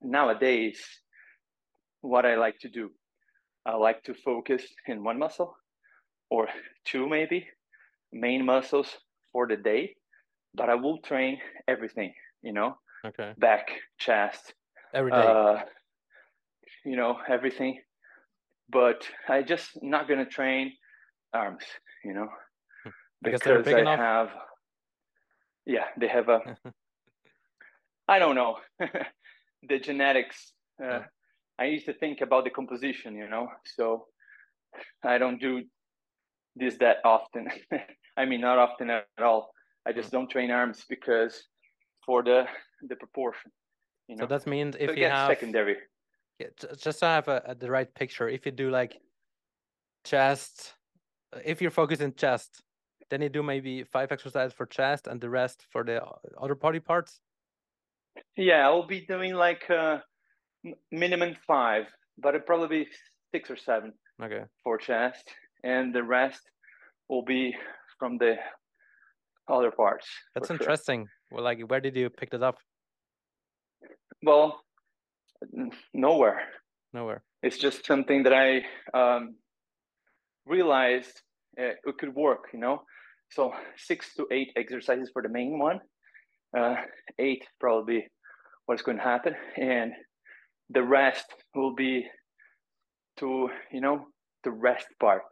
nowadays, 0.01 0.79
what 2.01 2.25
I 2.25 2.35
like 2.35 2.59
to 2.59 2.69
do, 2.69 2.91
I 3.65 3.75
like 3.75 4.03
to 4.03 4.13
focus 4.13 4.63
in 4.87 5.03
one 5.03 5.19
muscle 5.19 5.55
or 6.29 6.47
two 6.85 7.07
maybe 7.07 7.47
main 8.11 8.45
muscles 8.45 8.87
for 9.31 9.47
the 9.47 9.57
day, 9.57 9.95
but 10.53 10.69
I 10.69 10.75
will 10.75 10.99
train 10.99 11.39
everything. 11.67 12.13
You 12.41 12.53
know, 12.53 12.77
okay, 13.05 13.33
back, 13.37 13.71
chest, 13.97 14.53
every 14.93 15.11
day. 15.11 15.17
Uh, 15.17 15.59
you 16.85 16.97
know 16.97 17.17
everything 17.29 17.79
but 18.69 19.07
I 19.29 19.43
just 19.43 19.69
not 19.81 20.07
gonna 20.07 20.25
train 20.25 20.73
arms, 21.33 21.63
you 22.03 22.13
know, 22.13 22.27
because, 23.21 23.41
because 23.41 23.67
I 23.67 23.79
enough? 23.79 23.99
have, 23.99 24.29
yeah, 25.65 25.85
they 25.97 26.07
have 26.07 26.29
a, 26.29 26.39
I 28.07 28.19
don't 28.19 28.35
know, 28.35 28.57
the 29.69 29.79
genetics. 29.79 30.53
Uh, 30.81 30.85
yeah. 30.85 31.03
I 31.59 31.65
used 31.65 31.85
to 31.85 31.93
think 31.93 32.21
about 32.21 32.43
the 32.43 32.49
composition, 32.49 33.15
you 33.15 33.29
know, 33.29 33.47
so 33.65 34.07
I 35.03 35.17
don't 35.17 35.39
do 35.39 35.63
this 36.55 36.77
that 36.77 36.97
often. 37.05 37.47
I 38.17 38.25
mean, 38.25 38.41
not 38.41 38.57
often 38.57 38.89
at 38.89 39.05
all. 39.19 39.51
I 39.85 39.91
just 39.91 40.09
mm. 40.09 40.13
don't 40.13 40.29
train 40.29 40.51
arms 40.51 40.85
because 40.89 41.43
for 42.05 42.23
the 42.23 42.45
the 42.87 42.95
proportion. 42.95 43.51
You 44.07 44.15
know? 44.15 44.23
So 44.23 44.27
that 44.27 44.47
means 44.47 44.75
if 44.79 44.89
so 44.89 44.95
you 44.95 45.05
have 45.05 45.29
secondary 45.29 45.77
yeah, 46.39 46.47
just 46.77 46.99
to 46.99 47.05
have 47.05 47.27
a, 47.27 47.55
the 47.57 47.69
right 47.69 47.93
picture, 47.93 48.27
if 48.27 48.45
you 48.45 48.51
do 48.51 48.69
like 48.69 48.99
chest, 50.03 50.73
if 51.45 51.61
you're 51.61 51.71
focusing 51.71 52.13
chest, 52.13 52.61
then 53.13 53.21
you 53.21 53.29
do 53.29 53.43
maybe 53.43 53.83
five 53.83 54.11
exercises 54.11 54.53
for 54.53 54.65
chest 54.65 55.05
and 55.05 55.21
the 55.21 55.29
rest 55.29 55.67
for 55.71 55.83
the 55.83 56.01
other 56.41 56.55
body 56.55 56.79
parts. 56.79 57.19
Yeah, 58.35 58.65
I'll 58.65 58.87
be 58.87 59.01
doing 59.05 59.35
like 59.35 59.69
uh, 59.69 59.99
minimum 60.91 61.35
five, 61.45 61.85
but 62.17 62.33
it 62.33 62.47
probably 62.47 62.85
be 62.85 62.89
six 63.31 63.51
or 63.51 63.57
seven. 63.57 63.93
Okay. 64.19 64.45
For 64.63 64.79
chest, 64.79 65.25
and 65.63 65.93
the 65.93 66.01
rest 66.01 66.41
will 67.07 67.23
be 67.23 67.55
from 67.99 68.17
the 68.17 68.37
other 69.47 69.69
parts. 69.69 70.07
That's 70.33 70.49
interesting. 70.49 71.01
Sure. 71.01 71.37
Well, 71.37 71.43
like, 71.43 71.59
where 71.69 71.81
did 71.81 71.95
you 71.95 72.09
pick 72.09 72.31
that 72.31 72.41
up? 72.41 72.57
Well, 74.23 74.61
nowhere. 75.93 76.41
Nowhere. 76.93 77.21
It's 77.43 77.57
just 77.57 77.85
something 77.85 78.23
that 78.23 78.33
I 78.33 78.47
um, 78.97 79.35
realized 80.47 81.21
uh, 81.59 81.75
it 81.85 81.97
could 81.99 82.15
work, 82.15 82.45
you 82.53 82.59
know. 82.59 82.81
So 83.35 83.53
six 83.77 84.13
to 84.15 84.27
eight 84.31 84.51
exercises 84.55 85.09
for 85.11 85.21
the 85.21 85.29
main 85.29 85.59
one, 85.59 85.79
uh, 86.57 86.75
eight 87.19 87.43
probably 87.59 88.07
what's 88.65 88.81
going 88.81 88.97
to 88.97 89.03
happen, 89.03 89.35
and 89.57 89.91
the 90.69 90.83
rest 90.83 91.25
will 91.55 91.73
be 91.75 92.05
to 93.17 93.49
you 93.71 93.81
know 93.81 94.05
the 94.43 94.51
rest 94.51 94.87
part. 94.99 95.23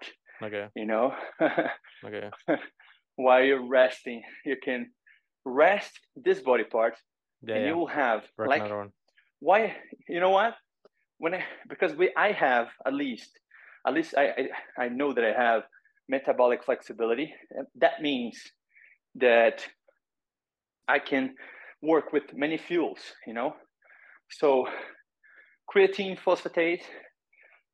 Okay. 0.44 0.68
You 0.76 0.86
know. 0.86 1.14
okay. 2.06 2.30
While 3.16 3.44
you're 3.44 3.68
resting, 3.68 4.24
you 4.46 4.56
can 4.64 4.90
rest 5.46 5.92
this 6.16 6.40
body 6.40 6.64
part, 6.64 6.96
yeah, 7.44 7.56
and 7.56 7.64
yeah. 7.64 7.70
you 7.70 7.78
will 7.78 7.88
have 7.88 8.24
Work 8.38 8.50
like 8.50 8.72
why 9.40 9.76
you 10.08 10.20
know 10.20 10.30
what 10.30 10.54
when 11.18 11.34
i 11.34 11.44
because 11.68 11.96
we 11.96 12.12
i 12.16 12.32
have 12.32 12.68
at 12.86 12.94
least 12.94 13.32
at 13.88 13.94
least 13.94 14.14
i 14.16 14.26
i, 14.78 14.84
I 14.84 14.90
know 14.90 15.14
that 15.14 15.26
i 15.26 15.34
have 15.34 15.64
metabolic 16.12 16.64
flexibility. 16.64 17.34
That 17.84 18.02
means 18.02 18.38
that 19.16 19.66
i 20.88 21.00
can 21.00 21.36
work 21.82 22.14
with 22.14 22.24
many 22.34 22.58
fuels 22.58 23.00
you 23.28 23.34
know? 23.34 23.56
So 24.40 24.68
creatine 25.70 26.18
phosphatase 26.26 26.84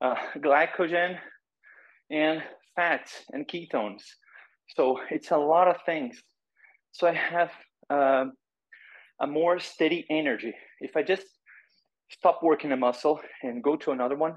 uh, 0.01 0.15
glycogen 0.37 1.17
and 2.09 2.43
fats 2.75 3.11
and 3.33 3.47
ketones. 3.47 4.03
So 4.75 4.99
it's 5.09 5.31
a 5.31 5.37
lot 5.37 5.67
of 5.67 5.77
things. 5.85 6.21
So 6.91 7.07
i 7.07 7.13
have 7.13 7.51
um, 7.89 8.33
a 9.19 9.27
more 9.27 9.59
steady 9.59 10.05
energy. 10.09 10.53
If 10.87 10.95
i 10.95 11.01
just 11.13 11.27
stop 12.09 12.37
working 12.41 12.71
a 12.71 12.77
muscle 12.77 13.19
and 13.43 13.63
go 13.63 13.75
to 13.83 13.91
another 13.91 14.15
one, 14.15 14.35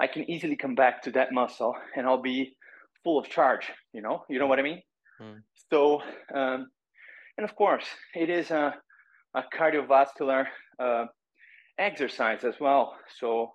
I 0.00 0.06
can 0.06 0.22
easily 0.30 0.56
come 0.56 0.74
back 0.74 1.02
to 1.02 1.10
that 1.12 1.32
muscle 1.32 1.74
and 1.96 2.06
I'll 2.06 2.26
be 2.34 2.56
full 3.04 3.18
of 3.18 3.28
charge. 3.28 3.70
You 3.92 4.02
know, 4.02 4.24
you 4.28 4.38
know 4.38 4.46
what 4.46 4.58
I 4.58 4.62
mean. 4.62 4.82
Mm. 5.20 5.42
So, 5.70 6.00
um, 6.34 6.70
and 7.36 7.44
of 7.44 7.54
course, 7.56 7.84
it 8.14 8.28
is 8.30 8.50
a, 8.50 8.74
a 9.34 9.42
cardiovascular 9.56 10.46
uh, 10.78 11.06
exercise 11.78 12.44
as 12.44 12.54
well. 12.60 12.96
So, 13.18 13.52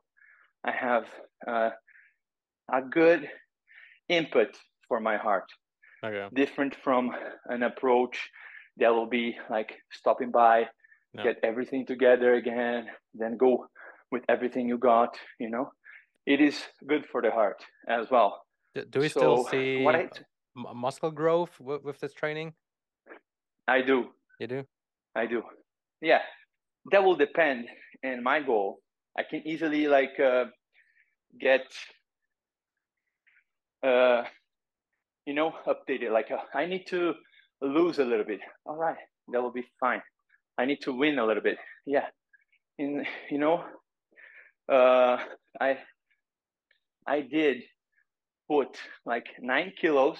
I 0.65 0.71
have 0.71 1.05
uh, 1.47 1.69
a 2.73 2.81
good 2.81 3.29
input 4.09 4.57
for 4.87 4.99
my 4.99 5.17
heart. 5.17 5.45
Okay. 6.03 6.27
Different 6.33 6.75
from 6.83 7.11
an 7.45 7.63
approach 7.63 8.29
that 8.77 8.89
will 8.89 9.07
be 9.07 9.35
like 9.49 9.73
stopping 9.91 10.31
by 10.31 10.65
no. 11.13 11.23
get 11.23 11.37
everything 11.43 11.85
together 11.85 12.33
again, 12.35 12.87
then 13.13 13.37
go 13.37 13.67
with 14.11 14.23
everything 14.29 14.67
you 14.67 14.77
got, 14.77 15.17
you 15.39 15.49
know. 15.49 15.71
It 16.25 16.41
is 16.41 16.61
good 16.87 17.05
for 17.11 17.21
the 17.21 17.31
heart 17.31 17.63
as 17.87 18.07
well. 18.11 18.41
Do, 18.77 18.85
do 18.85 18.99
we 18.99 19.09
so 19.09 19.19
still 19.19 19.43
see 19.45 19.85
I, 19.87 20.09
muscle 20.55 21.09
growth 21.09 21.59
with, 21.59 21.83
with 21.83 21.99
this 21.99 22.13
training? 22.13 22.53
I 23.67 23.81
do. 23.81 24.09
You 24.39 24.47
do? 24.47 24.63
I 25.15 25.25
do. 25.25 25.41
Yeah. 25.99 26.21
That 26.91 27.03
will 27.03 27.15
depend 27.15 27.67
And 28.03 28.23
my 28.23 28.39
goal. 28.41 28.79
I 29.17 29.23
can 29.23 29.41
easily 29.47 29.87
like 29.87 30.19
uh, 30.19 30.45
get 31.39 31.65
uh 33.83 34.23
you 35.25 35.33
know 35.33 35.53
updated 35.65 36.11
like 36.11 36.29
uh, 36.29 36.43
I 36.53 36.67
need 36.67 36.85
to 36.87 37.15
lose 37.61 37.97
a 37.97 38.05
little 38.05 38.25
bit. 38.25 38.41
All 38.65 38.75
right, 38.75 38.97
that 39.29 39.41
will 39.41 39.51
be 39.51 39.65
fine. 39.79 40.03
I 40.57 40.65
need 40.65 40.81
to 40.81 40.93
win 40.93 41.17
a 41.17 41.25
little 41.25 41.41
bit. 41.41 41.57
Yeah, 41.87 42.05
in 42.77 43.05
you 43.31 43.39
know, 43.39 43.63
uh, 44.71 45.17
I 45.59 45.79
I 47.07 47.21
did 47.21 47.63
put 48.47 48.77
like 49.05 49.27
nine 49.39 49.71
kilos 49.79 50.19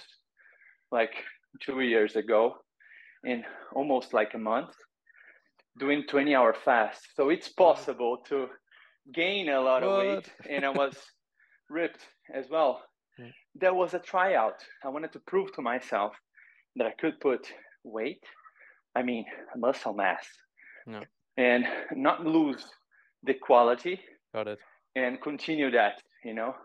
like 0.91 1.13
two 1.61 1.81
years 1.81 2.15
ago 2.15 2.55
in 3.23 3.43
almost 3.73 4.13
like 4.13 4.33
a 4.33 4.37
month 4.37 4.73
doing 5.79 6.03
20 6.07 6.35
hour 6.35 6.53
fast 6.53 7.07
so 7.15 7.29
it's 7.29 7.49
possible 7.49 8.17
to 8.27 8.47
gain 9.13 9.49
a 9.49 9.61
lot 9.61 9.83
of 9.83 9.97
weight 9.99 10.29
and 10.49 10.65
i 10.65 10.69
was 10.69 10.95
ripped 11.69 12.01
as 12.33 12.49
well 12.49 12.81
there 13.55 13.73
was 13.73 13.93
a 13.93 13.99
tryout 13.99 14.59
i 14.83 14.89
wanted 14.89 15.11
to 15.11 15.19
prove 15.27 15.51
to 15.53 15.61
myself 15.61 16.13
that 16.75 16.87
i 16.87 16.91
could 16.91 17.19
put 17.19 17.47
weight 17.83 18.23
I 18.97 19.03
mean, 19.03 19.25
muscle 19.55 19.93
mass. 19.93 20.25
No. 20.87 21.01
And 21.37 21.65
not 21.95 22.25
lose 22.25 22.65
the 23.23 23.35
quality 23.35 23.99
Got 24.33 24.47
it. 24.47 24.59
and 24.95 25.21
continue 25.21 25.69
that, 25.71 26.01
you 26.23 26.33
know. 26.33 26.55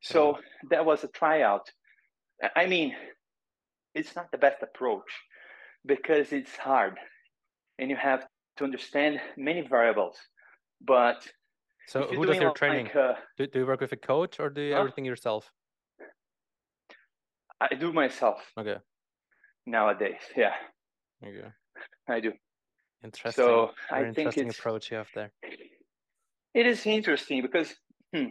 So 0.00 0.38
that 0.70 0.84
was 0.86 1.04
a 1.04 1.08
tryout. 1.08 1.70
I 2.56 2.66
mean, 2.66 2.96
it's 3.94 4.14
not 4.16 4.30
the 4.30 4.38
best 4.38 4.62
approach 4.62 5.10
because 5.86 6.32
it's 6.32 6.56
hard 6.56 6.98
and 7.78 7.90
you 7.90 7.96
have 7.96 8.26
to 8.58 8.64
understand 8.64 9.20
many 9.36 9.62
variables. 9.62 10.18
But 10.80 11.26
So 11.86 12.06
who 12.14 12.26
does 12.26 12.38
your 12.40 12.50
like, 12.50 12.56
training? 12.56 12.90
uh, 12.94 13.14
Do, 13.36 13.46
do 13.46 13.60
you 13.60 13.66
work 13.66 13.80
with 13.80 13.92
a 13.92 13.96
coach 13.96 14.38
or 14.40 14.50
do 14.50 14.60
you 14.60 14.74
everything 14.74 15.04
yourself? 15.04 15.52
I 17.60 17.74
do 17.74 17.92
myself 17.92 18.54
Okay. 18.56 18.78
nowadays. 19.66 20.22
Yeah, 20.36 20.54
Okay. 21.22 21.52
I 22.08 22.20
do. 22.20 22.32
Interesting. 23.02 23.44
So 23.44 23.72
Very 23.90 24.00
I 24.00 24.04
think 24.14 24.28
interesting 24.28 24.48
it's 24.48 24.58
approach 24.58 24.90
you 24.90 24.96
have 24.98 25.10
there. 25.14 25.32
it 26.54 26.66
is 26.66 26.86
interesting 26.86 27.42
because 27.42 27.74
hmm, 28.14 28.26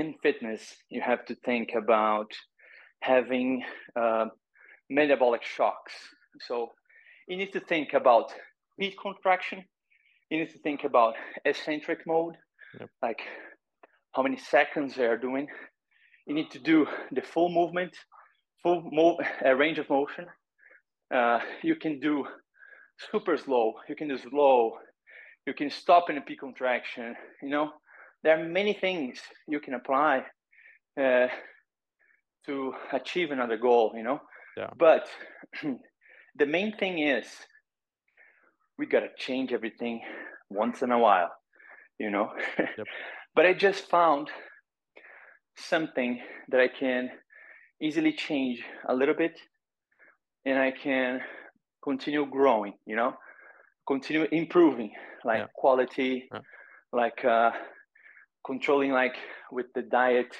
in 0.00 0.14
fitness 0.22 0.62
you 0.94 1.00
have 1.10 1.22
to 1.28 1.34
think 1.48 1.68
about 1.82 2.30
having 3.12 3.48
uh, 4.02 4.26
metabolic 4.98 5.44
shocks. 5.56 5.94
So 6.46 6.56
you 7.28 7.36
need 7.40 7.52
to 7.52 7.60
think 7.72 7.88
about 7.94 8.26
heat 8.78 8.96
contraction. 9.06 9.58
You 10.30 10.36
need 10.40 10.50
to 10.56 10.60
think 10.66 10.80
about 10.90 11.14
eccentric 11.44 12.00
mode, 12.06 12.36
Yep. 12.80 12.90
like 13.06 13.22
how 14.14 14.22
many 14.22 14.36
seconds 14.56 14.94
they 14.94 15.06
are 15.12 15.16
doing. 15.28 15.46
You 16.26 16.34
need 16.38 16.50
to 16.56 16.58
do 16.72 16.86
the 17.16 17.22
full 17.32 17.48
movement, 17.60 17.92
full 18.62 18.80
mo- 18.98 19.18
uh, 19.44 19.54
range 19.62 19.78
of 19.78 19.88
motion. 19.88 20.26
Uh, 21.18 21.38
you 21.68 21.74
can 21.84 21.94
do 22.00 22.14
super 23.10 23.36
slow. 23.44 23.66
You 23.88 23.96
can 23.96 24.08
do 24.08 24.18
slow. 24.18 24.56
You 25.46 25.54
can 25.54 25.70
stop 25.70 26.04
in 26.10 26.18
a 26.18 26.20
peak 26.28 26.40
contraction. 26.40 27.14
You 27.42 27.50
know, 27.54 27.68
there 28.22 28.38
are 28.38 28.44
many 28.48 28.72
things 28.72 29.20
you 29.46 29.60
can 29.60 29.74
apply 29.74 30.24
uh, 31.00 31.28
to 32.46 32.72
achieve 32.92 33.30
another 33.30 33.56
goal. 33.56 33.92
You 33.96 34.02
know, 34.02 34.20
Yeah. 34.56 34.70
but 34.76 35.08
the 36.36 36.46
main 36.46 36.76
thing 36.76 36.98
is 36.98 37.26
we 38.78 38.86
gotta 38.86 39.08
change 39.16 39.52
everything 39.52 40.00
once 40.50 40.82
in 40.82 40.90
a 40.92 40.98
while. 40.98 41.30
You 41.98 42.10
know, 42.10 42.30
Yep. 42.58 42.86
but 43.34 43.46
I 43.46 43.54
just 43.54 43.88
found 43.90 44.30
something 45.56 46.20
that 46.48 46.60
I 46.60 46.68
can 46.68 47.10
easily 47.82 48.12
change 48.12 48.62
a 48.88 48.94
little 48.94 49.14
bit 49.14 49.38
and 50.44 50.58
I 50.58 50.70
can 50.70 51.20
continue 51.82 52.26
growing, 52.26 52.74
you 52.86 52.96
know, 52.96 53.14
continue 53.86 54.26
improving 54.30 54.92
like 55.24 55.40
Yeah. 55.40 55.46
quality, 55.54 56.28
Yeah. 56.32 56.40
like 56.92 57.24
uh, 57.24 57.50
controlling 58.48 58.92
like 59.02 59.16
with 59.52 59.66
the 59.74 59.82
diet, 59.82 60.32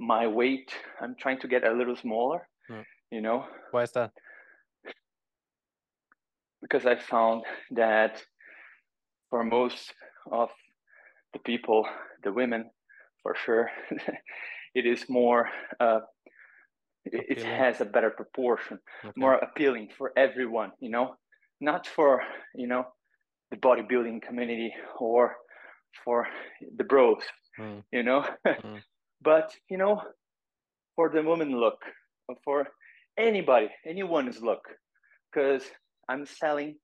my 0.00 0.26
weight. 0.26 0.68
I'm 1.00 1.14
trying 1.22 1.38
to 1.40 1.48
get 1.48 1.62
a 1.64 1.72
little 1.80 1.96
smaller, 1.96 2.40
Yeah. 2.68 2.82
you 3.14 3.20
know, 3.26 3.38
Why 3.70 3.82
is 3.84 3.92
that? 3.92 4.10
because 6.62 6.84
I 6.86 6.96
found 6.96 7.44
that 7.82 8.22
for 9.30 9.44
most 9.44 9.94
of 10.32 10.48
the 11.32 11.38
people, 11.50 11.86
the 12.24 12.32
women, 12.32 12.70
for 13.22 13.34
sure, 13.44 13.70
it 14.74 14.84
is 14.86 15.04
more. 15.08 15.48
Uh, 15.80 16.00
it 17.04 17.42
has 17.42 17.80
a 17.80 17.84
better 17.84 18.10
proportion, 18.10 18.78
Okay. 19.04 19.12
more 19.24 19.34
appealing 19.46 19.86
for 19.98 20.12
everyone. 20.16 20.70
You 20.80 20.90
know, 20.90 21.06
not 21.60 21.86
for 21.86 22.22
you 22.54 22.66
know 22.66 22.84
the 23.50 23.56
bodybuilding 23.58 24.22
community 24.22 24.72
or 24.98 25.36
for 26.04 26.26
the 26.76 26.84
bros. 26.84 27.22
Mm, 27.58 27.82
You 27.92 28.02
know, 28.02 28.24
Mm. 28.62 28.82
but 29.22 29.54
you 29.70 29.78
know, 29.78 30.02
for 30.96 31.10
the 31.10 31.22
woman 31.22 31.50
look, 31.58 31.80
for 32.44 32.66
anybody, 33.18 33.68
anyone's 33.86 34.40
look, 34.42 34.62
because 35.32 35.64
I'm 36.08 36.26
selling, 36.26 36.76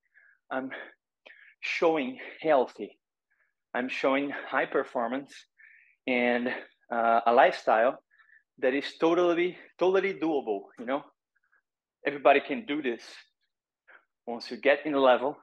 I'm 0.50 0.70
showing 1.60 2.18
healthy, 2.40 2.98
I'm 3.74 3.88
showing 3.88 4.30
high 4.30 4.66
performance 4.66 5.32
and 6.06 6.48
uh, 6.92 7.20
a 7.26 7.32
lifestyle 7.32 7.98
that 8.58 8.74
is 8.74 8.96
totally, 8.98 9.56
totally 9.78 10.14
doable. 10.14 10.60
You 10.78 10.86
know, 10.86 11.02
everybody 12.06 12.40
can 12.40 12.64
do 12.66 12.82
this. 12.82 13.02
Once 14.26 14.50
you 14.50 14.56
get 14.56 14.86
in 14.86 14.92
the 14.92 15.00
level, 15.00 15.36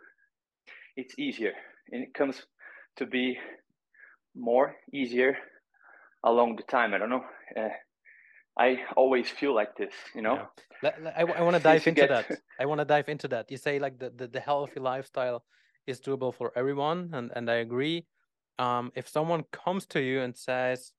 it's 0.95 1.17
easier, 1.19 1.53
and 1.91 2.03
it 2.03 2.13
comes 2.13 2.41
to 2.97 3.05
be 3.05 3.37
more 4.35 4.75
easier 4.93 5.37
along 6.23 6.55
the 6.57 6.63
time. 6.63 6.93
I 6.93 6.97
don't 6.97 7.09
know. 7.09 7.25
Uh, 7.55 7.69
I 8.57 8.79
always 8.95 9.29
feel 9.29 9.53
like 9.55 9.75
this. 9.77 9.93
You 10.15 10.21
know. 10.21 10.35
Yeah. 10.35 10.45
Let- 11.03 11.17
I, 11.17 11.23
want 11.41 11.55
to 11.55 11.61
dive 11.71 11.87
into 11.87 12.01
get- 12.01 12.09
that. 12.09 12.39
I 12.59 12.65
want 12.65 12.79
to 12.79 12.85
dive 12.85 13.09
into 13.09 13.27
that. 13.29 13.49
You 13.51 13.57
say 13.57 13.79
like 13.79 13.99
the, 13.99 14.11
the, 14.15 14.27
the 14.27 14.39
healthy 14.39 14.79
lifestyle 14.79 15.43
is 15.85 16.01
doable 16.01 16.33
for 16.33 16.51
everyone, 16.55 17.11
and, 17.13 17.31
and 17.35 17.49
I 17.49 17.55
agree. 17.55 18.05
Um, 18.59 18.91
if 18.95 19.07
someone 19.07 19.43
comes 19.51 19.85
to 19.87 19.99
you 20.01 20.21
and 20.21 20.35
says, 20.35 20.91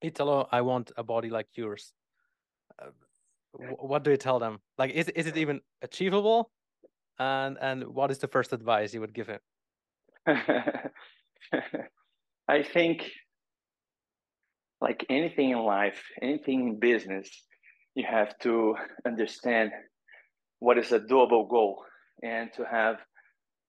Italo, 0.00 0.48
I 0.52 0.60
want 0.62 0.92
a 0.96 1.02
body 1.02 1.28
like 1.28 1.48
yours, 1.56 1.92
uh, 2.80 2.90
wh- 3.52 3.84
what 3.84 4.04
do 4.04 4.12
you 4.12 4.16
tell 4.16 4.38
them? 4.38 4.60
Like, 4.78 4.92
is, 4.92 5.08
is 5.08 5.26
it 5.26 5.36
even 5.36 5.60
achievable? 5.82 6.50
And 7.18 7.58
and 7.60 7.84
what 7.88 8.12
is 8.12 8.18
the 8.18 8.28
first 8.28 8.52
advice 8.52 8.94
you 8.94 9.00
would 9.00 9.12
give 9.12 9.26
him? 9.26 9.40
I 12.48 12.62
think, 12.62 13.02
like 14.80 15.04
anything 15.10 15.50
in 15.50 15.58
life, 15.58 16.00
anything 16.22 16.68
in 16.68 16.80
business, 16.80 17.28
you 17.94 18.04
have 18.08 18.38
to 18.40 18.74
understand 19.06 19.70
what 20.60 20.78
is 20.78 20.92
a 20.92 21.00
doable 21.00 21.48
goal 21.48 21.84
and 22.22 22.50
to 22.54 22.64
have 22.64 22.96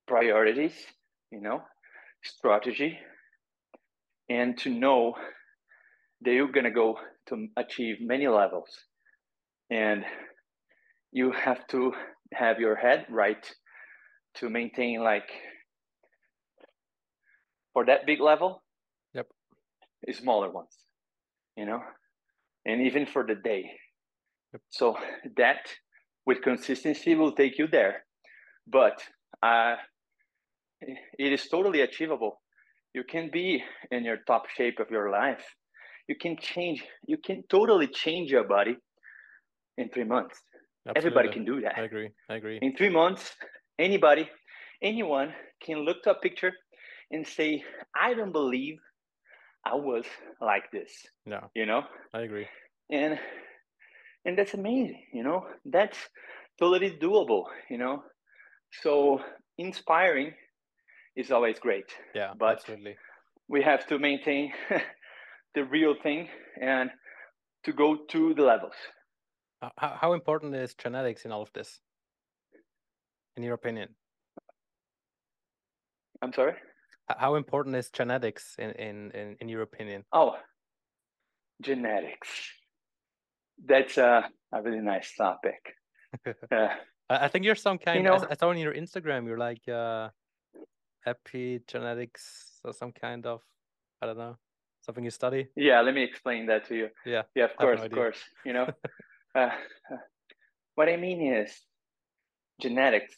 priorities, 0.07 0.73
you 1.31 1.41
know, 1.41 1.61
strategy, 2.23 2.97
and 4.29 4.57
to 4.59 4.69
know 4.69 5.13
that 6.21 6.31
you're 6.31 6.51
going 6.51 6.65
to 6.65 6.71
go 6.71 6.97
to 7.27 7.47
achieve 7.57 7.97
many 8.01 8.27
levels. 8.27 8.69
And 9.69 10.03
you 11.11 11.31
have 11.31 11.65
to 11.67 11.93
have 12.33 12.59
your 12.59 12.75
head 12.75 13.05
right 13.09 13.45
to 14.35 14.49
maintain 14.49 15.01
like 15.01 15.29
for 17.73 17.85
that 17.85 18.05
big 18.05 18.19
level 18.19 18.63
Yep. 19.13 19.27
smaller 20.11 20.49
ones 20.49 20.75
you 21.55 21.65
know 21.65 21.81
and 22.65 22.81
even 22.81 23.05
for 23.05 23.25
the 23.25 23.35
day 23.35 23.71
Yep. 24.53 24.61
so 24.69 24.97
that 25.37 25.69
with 26.25 26.41
consistency 26.41 27.15
will 27.15 27.33
take 27.33 27.57
you 27.57 27.67
there 27.67 28.05
but 28.67 29.01
uh, 29.43 29.75
it 30.81 31.33
is 31.33 31.47
totally 31.47 31.81
achievable 31.81 32.41
you 32.93 33.03
can 33.03 33.29
be 33.31 33.63
in 33.91 34.03
your 34.03 34.17
top 34.25 34.49
shape 34.49 34.79
of 34.79 34.89
your 34.89 35.09
life 35.09 35.45
you 36.07 36.15
can 36.15 36.37
change 36.37 36.83
you 37.05 37.17
can 37.17 37.43
totally 37.49 37.87
change 37.87 38.31
your 38.31 38.43
body 38.43 38.75
in 39.77 39.89
three 39.89 40.03
months 40.03 40.41
everybody 40.95 41.29
can 41.29 41.45
do 41.45 41.61
that 41.61 41.77
I 41.77 41.83
agree. 41.83 42.09
I 42.29 42.35
agree. 42.35 42.59
in 42.61 42.75
three 42.75 42.89
months, 42.89 43.35
anybody, 43.77 44.29
anyone 44.81 45.33
can 45.61 45.79
look 45.79 46.01
to 46.03 46.11
a 46.11 46.15
picture 46.15 46.53
and 47.11 47.25
say, 47.27 47.63
I 47.95 48.13
don't 48.13 48.31
believe 48.31 48.79
I 49.65 49.75
was 49.75 50.05
like 50.41 50.71
this, 50.71 50.91
Yeah, 51.25 51.45
you 51.55 51.65
know? 51.65 51.83
I 52.13 52.21
agree. 52.21 52.47
And 52.91 53.19
and 54.25 54.37
that's 54.37 54.53
amazing, 54.53 55.03
you 55.13 55.23
know, 55.23 55.45
that's 55.65 55.97
totally 56.59 56.91
doable, 56.91 57.45
you 57.69 57.77
know. 57.77 58.03
So 58.83 59.21
inspiring 59.57 60.33
is 61.15 61.31
always 61.31 61.59
great. 61.59 61.85
Yeah, 62.13 62.33
But- 62.37 62.59
absolutely. 62.59 62.97
We 63.47 63.63
have 63.63 63.87
to 63.87 63.97
maintain 63.97 64.53
the 65.55 65.63
real 65.63 65.95
thing 66.03 66.29
and 66.61 66.91
to 67.63 67.73
go 67.73 67.97
to 68.09 68.33
the 68.35 68.43
levels. 68.43 68.75
How, 69.77 69.97
how 69.99 70.13
important 70.13 70.53
is 70.55 70.75
genetics 70.75 71.25
in 71.25 71.31
all 71.31 71.41
of 71.41 71.51
this? 71.53 71.79
In 73.35 73.41
your 73.43 73.55
opinion? 73.55 73.89
I'm 76.21 76.31
sorry? 76.33 76.53
How 77.17 77.35
important 77.35 77.75
is 77.75 77.89
genetics 77.89 78.55
in, 78.59 78.71
in, 78.71 79.11
in, 79.11 79.35
in 79.41 79.49
your 79.49 79.61
opinion? 79.63 80.03
Oh, 80.13 80.37
genetics. 81.61 82.29
That's 83.65 83.97
a, 83.97 84.29
a 84.53 84.61
really 84.61 84.81
nice 84.81 85.13
topic. 85.15 85.75
Uh, 86.51 86.69
I 87.09 87.25
I 87.25 87.27
think 87.27 87.45
you're 87.45 87.55
some 87.55 87.77
kind. 87.77 88.07
I 88.07 88.15
s- 88.15 88.21
know- 88.21 88.27
I 88.31 88.35
saw 88.35 88.49
on 88.49 88.57
your 88.57 88.73
Instagram 88.73 89.25
you're 89.27 89.37
like 89.37 89.67
uh, 89.67 90.09
epigenetics 91.07 92.59
or 92.63 92.73
some 92.73 92.91
kind 92.91 93.25
of 93.25 93.41
I 94.01 94.07
don't 94.07 94.17
know 94.17 94.37
something 94.81 95.03
you 95.03 95.11
study. 95.11 95.47
yeah, 95.55 95.81
let 95.81 95.93
me 95.93 96.03
explain 96.03 96.47
that 96.47 96.65
to 96.67 96.75
you. 96.75 96.89
Yeah, 97.05 97.23
Yeah, 97.35 97.45
of 97.45 97.51
I 97.59 97.65
have 97.65 97.69
no 97.69 97.75
course, 97.75 97.85
of 97.85 97.91
course. 97.91 98.19
You 98.45 98.53
know, 98.53 98.67
uh, 99.35 99.49
what 100.75 100.89
I 100.89 100.97
mean 100.97 101.21
is 101.33 101.51
genetics 102.61 103.13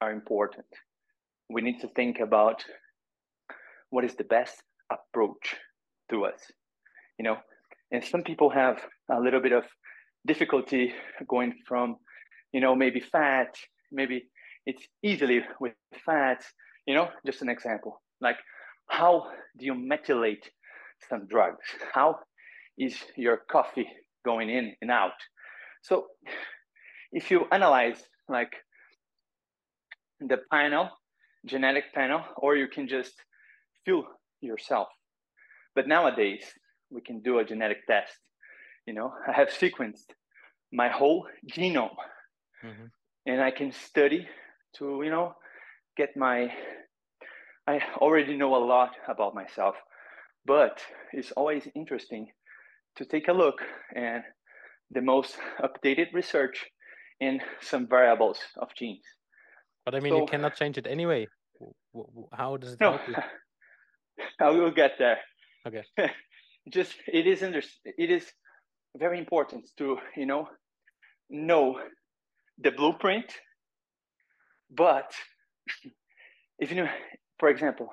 are 0.00 0.12
important. 0.12 0.66
We 1.48 1.60
need 1.62 1.80
to 1.80 1.88
think 1.88 2.20
about 2.20 2.64
what 3.90 4.04
is 4.04 4.14
the 4.14 4.24
best 4.24 4.62
approach 4.90 5.56
to 6.10 6.24
us, 6.24 6.40
you 7.18 7.24
know. 7.24 7.36
And 7.92 8.04
some 8.04 8.22
people 8.22 8.50
have 8.50 8.80
a 9.10 9.20
little 9.20 9.40
bit 9.40 9.52
of 9.52 9.64
difficulty 10.26 10.92
going 11.28 11.54
from, 11.66 11.96
you 12.52 12.60
know, 12.60 12.74
maybe 12.74 13.00
fat, 13.00 13.54
maybe 13.90 14.24
it's 14.66 14.82
easily 15.02 15.42
with 15.60 15.74
fats, 16.04 16.46
you 16.86 16.94
know, 16.94 17.08
just 17.26 17.42
an 17.42 17.48
example. 17.48 18.00
Like 18.20 18.36
how 18.88 19.26
do 19.58 19.64
you 19.64 19.74
methylate 19.74 20.44
some 21.08 21.26
drugs? 21.26 21.64
How 21.92 22.18
is 22.78 22.96
your 23.16 23.38
coffee 23.50 23.88
going 24.24 24.50
in 24.50 24.74
and 24.82 24.90
out? 24.90 25.18
So 25.82 26.06
if 27.12 27.30
you 27.30 27.46
analyze 27.50 28.02
like 28.28 28.52
the 30.20 30.38
panel, 30.50 30.90
genetic 31.46 31.94
panel, 31.94 32.22
or 32.36 32.56
you 32.56 32.68
can 32.68 32.86
just 32.88 33.14
feel 33.90 34.04
yourself. 34.40 34.88
But 35.74 35.88
nowadays 35.88 36.44
we 36.90 37.00
can 37.00 37.20
do 37.20 37.38
a 37.38 37.44
genetic 37.44 37.86
test. 37.86 38.12
You 38.86 38.94
know, 38.94 39.12
I 39.28 39.32
have 39.32 39.48
sequenced 39.48 40.10
my 40.72 40.88
whole 40.88 41.26
genome 41.52 41.96
mm-hmm. 42.64 42.86
and 43.26 43.40
I 43.40 43.50
can 43.50 43.72
study 43.72 44.26
to, 44.76 45.02
you 45.04 45.10
know, 45.10 45.34
get 45.96 46.16
my 46.16 46.50
I 47.66 47.80
already 47.98 48.36
know 48.36 48.56
a 48.56 48.64
lot 48.64 48.92
about 49.06 49.34
myself, 49.34 49.76
but 50.44 50.80
it's 51.12 51.30
always 51.32 51.68
interesting 51.76 52.26
to 52.96 53.04
take 53.04 53.28
a 53.28 53.32
look 53.32 53.58
and 53.94 54.22
the 54.90 55.02
most 55.02 55.36
updated 55.62 56.12
research 56.12 56.66
in 57.20 57.40
some 57.60 57.86
variables 57.86 58.38
of 58.56 58.68
genes. 58.74 59.04
But 59.84 59.94
I 59.94 60.00
mean, 60.00 60.12
so, 60.14 60.20
you 60.20 60.26
cannot 60.26 60.56
change 60.56 60.78
it 60.78 60.86
anyway. 60.86 61.28
How 62.32 62.56
does 62.56 62.72
it 62.72 62.80
no, 62.80 62.92
help 62.92 63.08
you? 63.08 63.14
I 64.40 64.50
will 64.50 64.70
get 64.70 64.92
there. 64.98 65.18
Okay. 65.66 65.84
Just 66.68 66.94
it 67.06 67.26
is 67.26 67.42
under, 67.42 67.62
it 67.84 68.10
is 68.10 68.26
very 68.96 69.18
important 69.18 69.66
to 69.78 69.98
you 70.16 70.26
know 70.26 70.48
know 71.30 71.80
the 72.58 72.70
blueprint, 72.70 73.32
but 74.70 75.12
if 76.58 76.70
you 76.70 76.76
know, 76.76 76.88
for 77.38 77.48
example, 77.48 77.88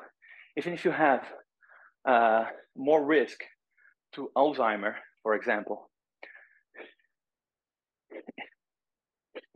even 0.58 0.74
if 0.74 0.84
you 0.86 0.92
have 0.92 1.24
uh, 2.08 2.46
more 2.76 3.04
risk 3.04 3.40
to 4.16 4.30
Alzheimer, 4.36 4.96
for 5.24 5.36
example, 5.36 5.90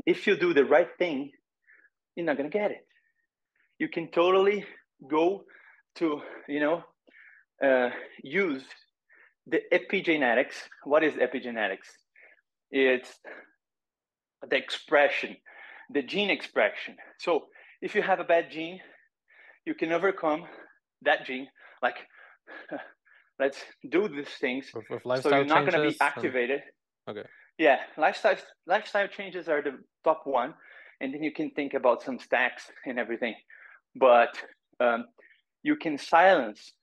if 0.05 0.27
you 0.27 0.37
do 0.37 0.53
the 0.53 0.65
right 0.65 0.89
thing, 0.97 1.31
you're 2.15 2.25
not 2.25 2.37
gonna 2.37 2.49
get 2.49 2.71
it. 2.71 2.85
You 3.79 3.89
can 3.89 4.09
totally 4.11 4.65
go 5.09 5.43
to, 5.95 6.21
you 6.47 6.59
know, 6.59 6.83
uh, 7.63 7.89
use 8.23 8.63
the 9.47 9.61
epigenetics. 9.73 10.55
What 10.83 11.03
is 11.03 11.13
epigenetics? 11.13 11.87
It's 12.71 13.19
the 14.47 14.55
expression, 14.55 15.37
the 15.89 16.01
gene 16.01 16.29
expression. 16.29 16.95
So 17.19 17.47
if 17.81 17.95
you 17.95 18.01
have 18.01 18.19
a 18.19 18.23
bad 18.23 18.51
gene, 18.51 18.79
you 19.65 19.73
can 19.73 19.91
overcome 19.91 20.45
that 21.03 21.25
gene. 21.25 21.47
Like, 21.81 21.97
let's 23.39 23.57
do 23.89 24.07
these 24.07 24.29
things. 24.39 24.71
With, 24.73 24.85
with 24.89 25.21
so 25.21 25.29
you're 25.29 25.45
not 25.45 25.69
going 25.69 25.83
to 25.83 25.89
be 25.89 25.97
activated. 25.99 26.61
And... 27.07 27.17
Okay. 27.17 27.27
Yeah, 27.57 27.77
lifestyle 27.97 28.37
lifestyle 28.65 29.07
changes 29.07 29.47
are 29.47 29.61
the 29.61 29.77
top 30.03 30.21
one, 30.25 30.53
and 30.99 31.13
then 31.13 31.21
you 31.21 31.31
can 31.31 31.51
think 31.51 31.73
about 31.73 32.01
some 32.01 32.17
stacks 32.17 32.71
and 32.85 32.97
everything. 32.97 33.35
But 33.95 34.35
um, 34.79 35.05
you 35.63 35.75
can 35.75 35.97
silence 35.97 36.73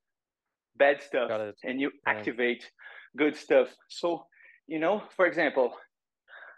bad 0.76 1.02
stuff 1.02 1.30
and 1.64 1.80
you 1.80 1.90
activate 2.06 2.70
good 3.16 3.36
stuff. 3.36 3.68
So, 3.88 4.24
you 4.66 4.78
know, 4.78 5.02
for 5.16 5.26
example, 5.26 5.74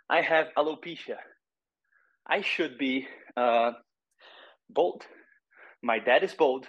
I 0.09 0.21
have 0.21 0.49
alopecia. 0.57 1.17
I 2.29 2.43
should 2.43 2.79
be 2.79 3.07
uh, 3.37 3.73
bald. 4.69 5.05
My 5.83 5.99
dad 5.99 6.23
is 6.23 6.35
bald. 6.35 6.67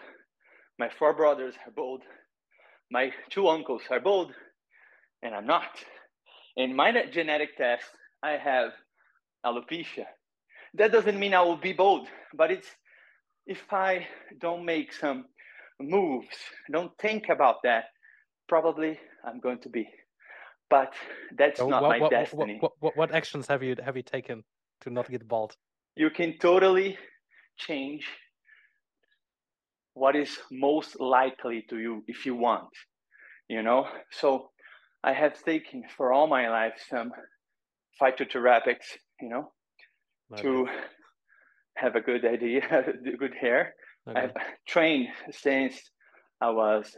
My 0.80 0.90
four 0.90 1.14
brothers 1.14 1.56
are 1.66 1.72
bald. 1.72 2.04
My 2.90 3.12
two 3.30 3.48
uncles 3.48 3.84
are 3.90 4.00
bald, 4.00 4.34
and 5.22 5.36
I'm 5.36 5.46
not. 5.46 5.84
In 6.58 6.76
my 6.76 6.92
genetic 7.12 7.58
test, 7.58 7.86
I 8.24 8.32
have 8.32 8.72
alopecia. 9.46 10.06
That 10.74 10.92
doesn't 10.92 11.20
mean 11.20 11.34
I 11.34 11.42
will 11.42 11.58
be 11.58 11.74
bald, 11.74 12.08
but 12.34 12.52
it's 12.52 12.68
if 13.46 13.62
I 13.72 14.08
don't 14.40 14.66
make 14.66 14.94
some 14.94 15.26
moves, 15.82 16.38
don't 16.72 16.92
think 17.00 17.30
about 17.30 17.58
that, 17.64 17.86
probably 18.48 19.00
I'm 19.26 19.40
going 19.40 19.60
to 19.60 19.70
be. 19.70 19.88
But 20.70 20.94
that's 21.38 21.60
so 21.60 21.68
not 21.68 21.84
what, 21.84 21.90
my 21.90 22.00
what, 22.00 22.12
destiny. 22.12 22.58
What, 22.60 22.72
what, 22.80 22.98
what 22.98 23.12
actions 23.14 23.48
have 23.48 23.62
you 23.62 23.76
have 23.84 23.98
you 23.98 24.04
taken 24.04 24.44
to 24.82 24.90
not 24.90 25.10
get 25.10 25.28
bald? 25.28 25.56
You 25.96 26.10
can 26.10 26.38
totally 26.38 26.98
change 27.58 28.06
what 29.94 30.16
is 30.16 30.38
most 30.50 31.00
likely 31.00 31.66
to 31.70 31.78
you 31.78 32.04
if 32.08 32.26
you 32.26 32.36
want. 32.36 32.70
You 33.50 33.64
know, 33.64 33.86
so 34.12 34.52
I 35.04 35.14
have 35.14 35.44
taken 35.44 35.84
for 35.98 36.14
all 36.14 36.28
my 36.28 36.50
life 36.50 36.76
some 36.90 37.12
phytotherapics, 38.02 38.88
you 39.20 39.30
know, 39.30 39.52
okay. 40.34 40.44
to 40.44 40.68
have 41.76 41.96
a 41.96 42.02
good 42.02 42.26
idea, 42.26 42.62
good 43.20 43.34
hair. 43.40 43.74
Okay. 44.08 44.20
I've 44.20 44.34
trained 44.68 45.10
since 45.32 45.80
I 46.40 46.50
was 46.50 46.96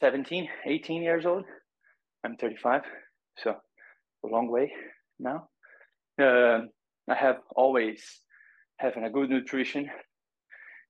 17, 0.00 0.48
18 0.66 1.02
years 1.02 1.26
old. 1.26 1.44
I'm 2.24 2.36
35, 2.36 2.82
so 3.38 3.56
a 4.24 4.26
long 4.26 4.50
way 4.50 4.72
now. 5.18 5.48
Uh, 6.20 6.62
I 7.08 7.14
have 7.14 7.38
always 7.56 8.02
having 8.76 9.04
a 9.04 9.10
good 9.10 9.30
nutrition 9.30 9.90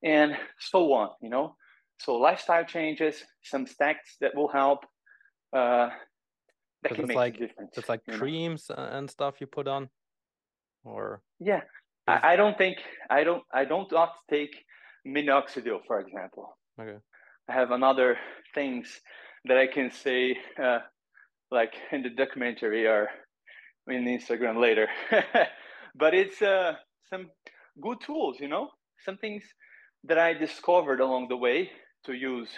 and 0.02 0.36
so 0.58 0.92
on, 0.92 1.10
you 1.20 1.30
know. 1.30 1.56
So 2.00 2.16
lifestyle 2.16 2.64
changes, 2.64 3.22
some 3.42 3.66
stacks 3.66 4.16
that 4.20 4.34
will 4.34 4.48
help. 4.48 4.84
Uh, 5.52 5.90
that 6.82 6.94
can 6.94 7.06
make 7.06 7.16
like, 7.16 7.34
a 7.36 7.38
difference. 7.38 7.76
It's 7.76 7.88
like 7.88 8.00
creams 8.10 8.70
know? 8.70 8.76
and 8.76 9.10
stuff 9.10 9.40
you 9.40 9.46
put 9.46 9.68
on, 9.68 9.90
or 10.84 11.22
yeah. 11.38 11.60
I, 12.06 12.32
I 12.32 12.36
don't 12.36 12.56
think 12.56 12.78
I 13.10 13.24
don't 13.24 13.42
I 13.52 13.66
don't 13.66 13.90
not 13.92 14.14
take 14.30 14.56
minoxidil, 15.06 15.80
for 15.86 16.00
example. 16.00 16.56
Okay. 16.80 16.98
I 17.48 17.52
have 17.52 17.70
another 17.70 18.16
things 18.54 19.00
that 19.44 19.56
I 19.56 19.66
can 19.66 19.90
say, 19.90 20.36
uh, 20.62 20.78
like 21.50 21.74
in 21.92 22.02
the 22.02 22.10
documentary 22.10 22.86
or 22.86 23.08
in 23.88 24.04
Instagram 24.04 24.60
later. 24.60 24.88
but 25.94 26.14
it's 26.14 26.40
uh, 26.42 26.74
some 27.08 27.30
good 27.80 27.98
tools, 28.00 28.36
you 28.40 28.48
know, 28.48 28.68
some 29.04 29.16
things 29.16 29.42
that 30.04 30.18
I 30.18 30.32
discovered 30.32 31.00
along 31.00 31.28
the 31.28 31.36
way 31.36 31.70
to 32.04 32.12
use 32.12 32.48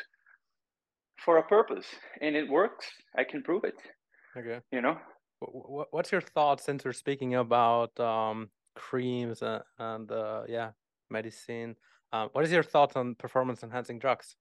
for 1.25 1.39
a 1.39 1.43
purpose, 1.43 1.87
and 2.21 2.37
it 2.37 2.49
works. 2.49 2.87
I 3.17 3.25
can 3.25 3.43
prove 3.43 3.65
it. 3.65 3.75
Okay. 4.37 4.61
You 4.71 4.81
know. 4.81 4.97
What's 5.41 6.13
your 6.13 6.21
thoughts 6.21 6.65
since 6.65 6.85
we're 6.85 6.93
speaking 6.93 7.35
about 7.35 7.99
um, 7.99 8.51
creams 8.77 9.43
and, 9.43 9.63
and 9.79 10.11
uh, 10.11 10.43
yeah, 10.49 10.71
medicine? 11.11 11.75
Uh, 12.13 12.29
what 12.33 12.45
is 12.45 12.53
your 12.53 12.63
thoughts 12.63 12.97
on 12.97 13.15
performance 13.15 13.63
enhancing 13.63 13.99
drugs? 13.99 14.37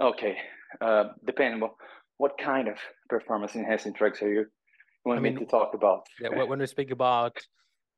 Okay, 0.00 0.36
uh, 0.80 1.04
depending 1.26 1.62
on 1.62 1.70
what 2.18 2.38
kind 2.38 2.68
of 2.68 2.76
performance 3.08 3.54
enhancing 3.54 3.92
drugs 3.92 4.22
are 4.22 4.32
you 4.32 4.46
want 5.04 5.18
I 5.18 5.22
mean, 5.22 5.34
me 5.34 5.40
to 5.40 5.46
talk 5.46 5.74
about? 5.74 6.06
Yeah, 6.20 6.44
when 6.44 6.58
we 6.58 6.66
speak 6.66 6.90
about 6.90 7.38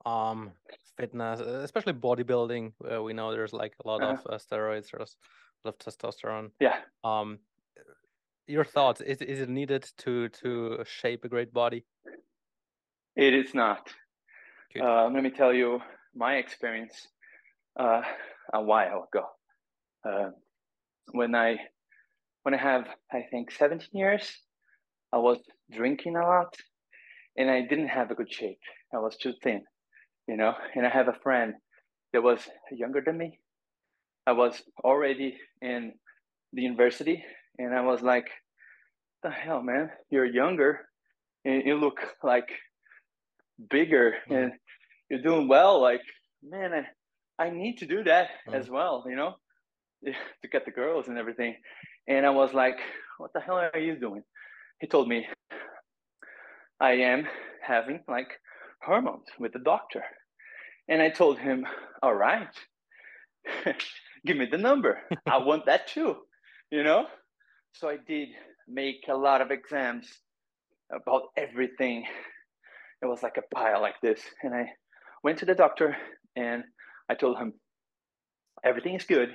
um 0.07 0.53
fitness, 0.97 1.41
especially 1.41 1.93
bodybuilding, 1.93 2.73
uh, 2.93 3.03
we 3.03 3.13
know 3.13 3.33
there's 3.33 3.53
like 3.53 3.75
a 3.85 3.89
lot 3.89 4.03
uh-huh. 4.03 4.17
of 4.25 4.35
uh, 4.35 4.39
steroids, 4.39 4.91
there's 4.91 5.17
a 5.65 5.69
lot 5.69 5.75
of 5.75 5.79
testosterone. 5.79 6.51
Yeah. 6.61 6.77
Um, 7.05 7.39
your 8.47 8.65
thoughts? 8.65 9.01
Is 9.01 9.23
is 9.23 9.41
it 9.41 9.49
needed 9.49 9.89
to 9.99 10.29
to 10.41 10.85
shape 10.85 11.25
a 11.25 11.29
great 11.29 11.53
body? 11.53 11.85
It 13.17 13.35
is 13.35 13.55
not. 13.55 13.93
Uh, 14.81 15.09
let 15.09 15.23
me 15.23 15.31
tell 15.31 15.53
you 15.53 15.81
my 16.15 16.37
experience 16.37 17.09
uh, 17.79 18.03
a 18.53 18.63
while 18.63 19.09
ago. 19.13 19.27
Uh, 20.09 20.31
when 21.13 21.35
I 21.35 21.57
when 22.43 22.55
I 22.55 22.59
have 22.59 22.87
I 23.13 23.25
think 23.31 23.51
17 23.51 23.89
years, 23.93 24.31
I 25.13 25.19
was 25.19 25.39
drinking 25.71 26.17
a 26.17 26.23
lot, 26.23 26.55
and 27.37 27.51
I 27.51 27.63
didn't 27.63 27.89
have 27.89 28.11
a 28.11 28.15
good 28.15 28.33
shape. 28.33 28.61
I 28.95 28.99
was 28.99 29.17
too 29.17 29.35
thin, 29.43 29.63
you 30.27 30.37
know. 30.37 30.55
And 30.75 30.87
I 30.87 30.91
have 30.91 31.09
a 31.09 31.19
friend 31.23 31.55
that 32.13 32.23
was 32.23 32.41
younger 32.71 33.03
than 33.05 33.19
me. 33.19 33.39
I 34.27 34.33
was 34.33 34.63
already 34.85 35.37
in 35.63 35.93
the 36.53 36.63
university, 36.63 37.25
and 37.59 37.75
I 37.75 37.81
was 37.83 38.03
like, 38.03 38.29
"The 39.23 39.31
hell, 39.31 39.63
man! 39.63 39.91
You're 40.11 40.27
younger, 40.27 40.89
and 41.45 41.65
you 41.65 41.77
look 41.77 41.99
like 42.23 42.49
bigger, 43.71 44.15
mm-hmm. 44.25 44.35
and 44.35 44.53
you're 45.11 45.23
doing 45.23 45.49
well. 45.49 45.81
Like, 45.81 46.03
man, 46.43 46.73
I, 46.73 46.87
I 47.39 47.51
need 47.51 47.79
to 47.79 47.87
do 47.87 48.05
that 48.05 48.29
mm. 48.49 48.55
as 48.55 48.69
well, 48.69 49.05
you 49.09 49.17
know, 49.17 49.37
to 50.05 50.49
get 50.51 50.65
the 50.65 50.71
girls 50.71 51.09
and 51.09 51.19
everything. 51.19 51.57
And 52.07 52.27
I 52.27 52.31
was 52.31 52.53
like, 52.53 52.79
what 53.19 53.33
the 53.33 53.41
hell 53.41 53.59
are 53.59 53.79
you 53.79 53.97
doing? 53.97 54.23
He 54.81 54.87
told 54.87 55.09
me, 55.09 55.27
I 56.81 56.93
am 56.93 57.27
having 57.63 58.01
like 58.09 58.31
hormones 58.83 59.27
with 59.39 59.53
the 59.53 59.59
doctor. 59.59 60.03
And 60.89 61.03
I 61.03 61.11
told 61.11 61.39
him, 61.39 61.67
all 62.03 62.15
right, 62.15 62.49
give 64.27 64.37
me 64.37 64.47
the 64.51 64.59
number. 64.59 65.01
I 65.27 65.39
want 65.45 65.67
that 65.67 65.87
too, 65.89 66.17
you 66.71 66.83
know? 66.83 67.07
So 67.75 67.89
I 67.89 67.99
did 68.07 68.29
make 68.67 69.05
a 69.09 69.15
lot 69.15 69.41
of 69.41 69.51
exams 69.51 70.09
about 70.93 71.25
everything. 71.37 72.05
It 73.03 73.07
was 73.07 73.23
like 73.23 73.37
a 73.37 73.55
pile 73.55 73.81
like 73.81 74.01
this. 74.03 74.21
And 74.43 74.55
I 74.55 74.71
went 75.23 75.39
to 75.39 75.45
the 75.45 75.55
doctor 75.55 75.97
and 76.37 76.65
I 77.09 77.15
told 77.15 77.39
him, 77.39 77.55
everything 78.65 78.95
is 78.95 79.05
good. 79.05 79.35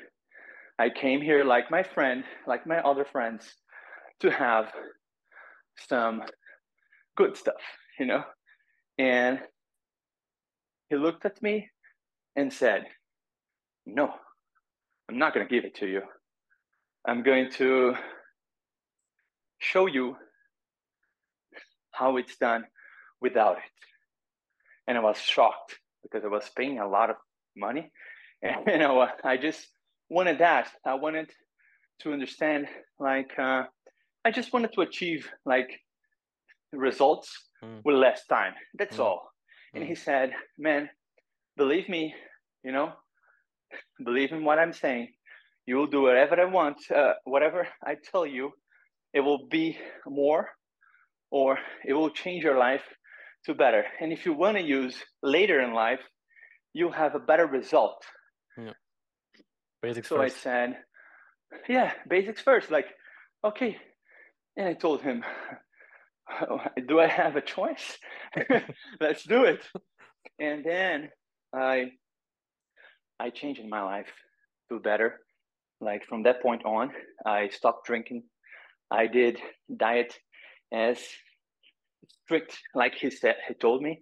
I 0.79 0.89
came 0.89 1.21
here 1.21 1.43
like 1.43 1.71
my 1.71 1.83
friend, 1.83 2.23
like 2.47 2.65
my 2.67 2.79
other 2.79 3.05
friends, 3.05 3.55
to 4.21 4.31
have 4.31 4.71
some 5.77 6.23
good 7.15 7.37
stuff, 7.37 7.61
you 7.99 8.05
know? 8.05 8.23
And 8.97 9.39
he 10.89 10.95
looked 10.95 11.25
at 11.25 11.41
me 11.41 11.69
and 12.35 12.51
said, 12.51 12.85
No, 13.85 14.13
I'm 15.09 15.17
not 15.17 15.33
going 15.33 15.47
to 15.47 15.53
give 15.53 15.65
it 15.65 15.75
to 15.75 15.87
you. 15.87 16.01
I'm 17.07 17.23
going 17.23 17.51
to 17.53 17.95
show 19.59 19.87
you 19.87 20.15
how 21.91 22.17
it's 22.17 22.37
done 22.37 22.65
without 23.21 23.57
it. 23.57 23.63
And 24.87 24.97
I 24.97 25.01
was 25.01 25.17
shocked 25.17 25.79
because 26.01 26.23
I 26.25 26.27
was 26.27 26.49
paying 26.55 26.79
a 26.79 26.87
lot 26.87 27.09
of 27.09 27.15
money. 27.55 27.91
And 28.43 28.67
you 28.67 28.77
know, 28.77 29.07
I 29.23 29.37
just 29.37 29.65
wanted 30.09 30.39
that. 30.39 30.67
I 30.85 30.95
wanted 30.95 31.29
to 32.01 32.11
understand, 32.11 32.67
like, 32.99 33.31
uh, 33.39 33.63
I 34.25 34.31
just 34.31 34.51
wanted 34.51 34.73
to 34.73 34.81
achieve 34.81 35.29
like 35.45 35.69
results 36.73 37.29
mm. 37.63 37.79
with 37.85 37.95
less 37.95 38.25
time. 38.27 38.53
That's 38.77 38.97
mm. 38.97 39.05
all. 39.05 39.31
And 39.73 39.83
mm. 39.83 39.87
he 39.87 39.95
said, 39.95 40.33
Man, 40.57 40.89
believe 41.55 41.87
me, 41.87 42.13
you 42.63 42.71
know, 42.71 42.91
believe 44.03 44.31
in 44.31 44.43
what 44.43 44.59
I'm 44.59 44.73
saying. 44.73 45.09
You 45.65 45.77
will 45.77 45.87
do 45.87 46.01
whatever 46.01 46.39
I 46.39 46.45
want, 46.45 46.77
uh, 46.91 47.13
whatever 47.23 47.67
I 47.81 47.95
tell 48.11 48.25
you, 48.25 48.51
it 49.13 49.21
will 49.21 49.47
be 49.47 49.77
more 50.05 50.49
or 51.31 51.57
it 51.85 51.93
will 51.93 52.09
change 52.09 52.43
your 52.43 52.57
life 52.57 52.83
to 53.45 53.53
better. 53.53 53.85
And 54.01 54.11
if 54.11 54.25
you 54.25 54.33
want 54.33 54.57
to 54.57 54.63
use 54.63 54.95
later 55.21 55.61
in 55.61 55.73
life, 55.73 56.01
you 56.73 56.91
have 56.91 57.15
a 57.15 57.19
better 57.19 57.45
result. 57.45 58.03
Yeah. 58.57 58.71
Basics 59.81 60.09
so 60.09 60.17
first. 60.17 60.37
I 60.37 60.39
said, 60.39 60.77
yeah, 61.69 61.91
basics 62.07 62.41
first. 62.41 62.71
Like, 62.71 62.87
okay. 63.43 63.77
And 64.57 64.67
I 64.67 64.73
told 64.73 65.01
him, 65.01 65.23
do 66.87 66.99
I 66.99 67.07
have 67.07 67.35
a 67.35 67.41
choice? 67.41 67.97
Let's 68.99 69.23
do 69.23 69.43
it. 69.43 69.61
And 70.39 70.63
then 70.63 71.09
I 71.53 71.91
I 73.19 73.29
changed 73.29 73.61
in 73.61 73.69
my 73.69 73.81
life 73.81 74.11
to 74.69 74.79
better. 74.79 75.19
Like 75.79 76.05
from 76.05 76.23
that 76.23 76.41
point 76.41 76.65
on, 76.65 76.91
I 77.25 77.49
stopped 77.49 77.85
drinking. 77.85 78.23
I 78.89 79.07
did 79.07 79.39
diet 79.75 80.17
as 80.71 80.99
strict, 82.25 82.57
like 82.73 82.95
he 82.95 83.09
said, 83.09 83.35
he 83.47 83.53
told 83.53 83.81
me, 83.81 84.01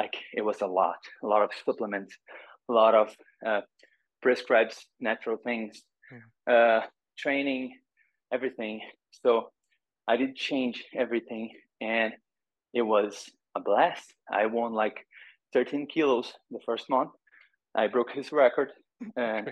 like 0.00 0.14
it 0.38 0.44
was 0.50 0.60
a 0.62 0.70
lot, 0.80 1.00
a 1.24 1.26
lot 1.26 1.42
of 1.42 1.50
supplements, 1.66 2.12
a 2.70 2.72
lot 2.72 2.94
of 3.02 3.08
uh, 3.48 3.62
prescribed 4.22 4.76
natural 5.00 5.38
things, 5.48 5.72
mm. 6.12 6.22
uh, 6.54 6.80
training, 7.22 7.64
everything. 8.32 8.80
So 9.22 9.30
I 10.06 10.14
did 10.16 10.36
change 10.36 10.76
everything, 11.04 11.44
and 11.80 12.12
it 12.72 12.82
was 12.94 13.12
a 13.56 13.60
blast. 13.60 14.06
I 14.40 14.46
won 14.46 14.72
like 14.72 14.98
13 15.52 15.86
kilos 15.92 16.32
the 16.50 16.60
first 16.64 16.88
month. 16.88 17.10
I 17.74 17.88
broke 17.88 18.12
his 18.12 18.30
record, 18.32 18.70
and 19.16 19.44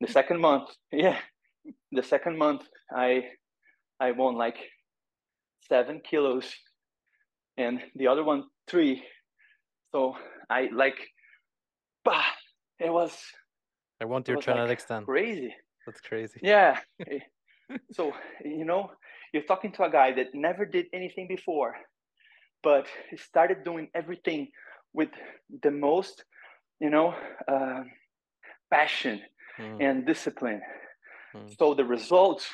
the 0.00 0.08
second 0.18 0.40
month, 0.40 0.68
yeah, 0.92 1.18
the 1.92 2.02
second 2.02 2.38
month 2.38 2.62
I 2.90 3.10
I 4.00 4.08
won 4.12 4.34
like 4.34 4.58
seven 5.68 6.00
kilos 6.08 6.46
and 7.56 7.80
the 7.94 8.08
other 8.08 8.24
one 8.24 8.44
three. 8.70 9.02
So 9.94 10.16
I 10.50 10.70
like, 10.74 10.98
bah, 12.04 12.24
it 12.80 12.92
was. 12.92 13.16
I 14.02 14.06
want 14.06 14.26
your 14.26 14.40
genetics 14.40 14.82
like 14.82 14.88
then. 14.88 15.04
Crazy. 15.04 15.54
That's 15.86 16.00
crazy. 16.00 16.40
Yeah. 16.42 16.80
so 17.92 18.12
you 18.44 18.64
know, 18.64 18.90
you're 19.32 19.44
talking 19.44 19.70
to 19.74 19.84
a 19.84 19.90
guy 19.90 20.12
that 20.14 20.34
never 20.34 20.66
did 20.66 20.86
anything 20.92 21.28
before, 21.28 21.76
but 22.60 22.88
he 23.08 23.16
started 23.16 23.62
doing 23.62 23.88
everything 23.94 24.48
with 24.92 25.10
the 25.62 25.70
most, 25.70 26.24
you 26.80 26.90
know, 26.90 27.14
uh, 27.46 27.84
passion 28.72 29.20
mm. 29.60 29.76
and 29.80 30.04
discipline. 30.04 30.60
Mm. 31.36 31.56
So 31.56 31.74
the 31.74 31.84
results 31.84 32.48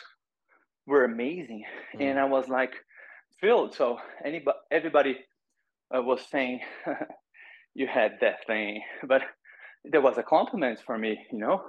were 0.87 1.05
amazing, 1.05 1.65
mm. 1.97 2.03
and 2.03 2.19
I 2.19 2.27
was 2.27 2.49
like, 2.49 2.75
filled. 3.41 3.75
So 3.75 3.97
anybody, 4.23 4.59
everybody 4.71 5.17
uh, 5.95 6.03
was 6.03 6.21
saying 6.31 6.61
you 7.75 7.87
had 7.87 8.13
that 8.21 8.47
thing, 8.47 8.83
but 9.09 9.23
there 9.85 10.01
was 10.01 10.19
a 10.19 10.23
compliment 10.23 10.81
for 10.85 10.99
me, 10.99 11.19
you 11.33 11.39
know, 11.39 11.63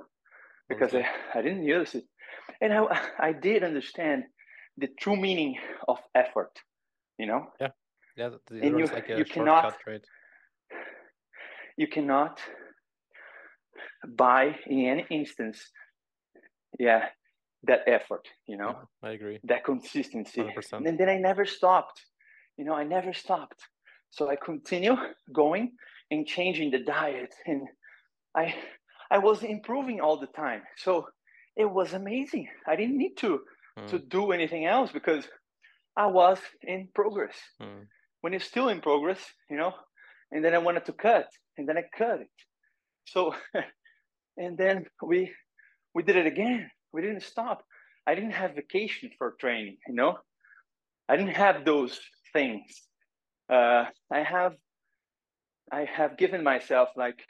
because 0.70 0.94
okay. 0.94 1.06
I, 1.34 1.40
I 1.40 1.42
didn't 1.42 1.64
use 1.64 1.96
it, 1.96 2.06
and 2.60 2.74
I 2.74 2.82
I 3.20 3.34
did 3.34 3.64
understand 3.64 4.24
the 4.78 4.88
true 5.00 5.16
meaning 5.16 5.58
of 5.88 5.98
effort, 6.16 6.52
you 7.18 7.28
know. 7.28 7.48
Yeah, 7.60 7.70
yeah. 8.18 8.30
And 8.52 8.80
you 8.80 8.86
like 8.86 9.10
you 9.10 9.26
cannot 9.26 9.78
right? 9.88 10.06
you 11.78 11.88
cannot 11.88 12.40
buy 14.08 14.56
in 14.68 14.86
any 14.86 15.06
instance, 15.10 15.72
yeah, 16.80 17.06
that 17.64 17.82
effort, 17.88 18.28
you 18.48 18.58
know. 18.58 18.74
Yeah, 19.04 19.10
I 19.10 19.12
agree. 19.14 19.40
That 19.44 19.64
consistency. 19.64 20.42
100%. 20.42 20.88
And 20.88 20.98
then 21.00 21.10
I 21.10 21.18
never 21.18 21.46
stopped. 21.46 22.06
You 22.58 22.66
know, 22.66 22.74
I 22.74 22.84
never 22.84 23.14
stopped. 23.14 23.68
So 24.12 24.30
I 24.30 24.36
continue 24.36 24.96
going 25.34 25.74
and 26.10 26.28
changing 26.28 26.72
the 26.72 26.80
diet 26.80 27.34
and 27.46 27.68
I 28.36 28.56
I 29.10 29.18
was 29.18 29.44
improving 29.44 30.00
all 30.00 30.18
the 30.20 30.28
time. 30.28 30.62
So 30.78 31.08
it 31.58 31.70
was 31.70 31.94
amazing. 31.94 32.48
I 32.66 32.76
didn't 32.76 32.98
need 32.98 33.16
to 33.18 33.42
mm. 33.78 33.88
to 33.90 34.00
do 34.00 34.32
anything 34.32 34.66
else 34.66 34.92
because 34.92 35.28
I 35.98 36.08
was 36.08 36.40
in 36.62 36.90
progress. 36.94 37.36
Mm. 37.62 37.88
When 38.22 38.34
it's 38.34 38.46
still 38.46 38.70
in 38.70 38.82
progress, 38.82 39.20
you 39.50 39.58
know, 39.58 39.74
and 40.32 40.46
then 40.46 40.54
I 40.54 40.60
wanted 40.60 40.86
to 40.86 40.94
cut 40.94 41.28
and 41.58 41.68
then 41.68 41.78
I 41.78 41.84
cut 41.98 42.22
it. 42.22 42.30
So 43.08 43.36
and 44.38 44.58
then 44.58 44.86
we 45.02 45.32
we 45.94 46.04
did 46.04 46.16
it 46.16 46.28
again 46.28 46.70
we 46.94 47.02
didn't 47.02 47.24
stop. 47.24 47.64
I 48.06 48.16
didn't 48.16 48.32
have 48.32 48.56
vacation 48.56 49.12
for 49.18 49.36
training, 49.40 49.78
you 49.88 49.94
know. 49.94 50.18
I 51.08 51.18
didn't 51.18 51.36
have 51.36 51.66
those 51.66 52.00
things. 52.34 52.64
Uh, 53.52 53.86
I 54.12 54.24
have, 54.24 54.54
I 55.72 55.86
have 55.86 56.18
given 56.18 56.44
myself 56.44 56.90
like 56.96 57.22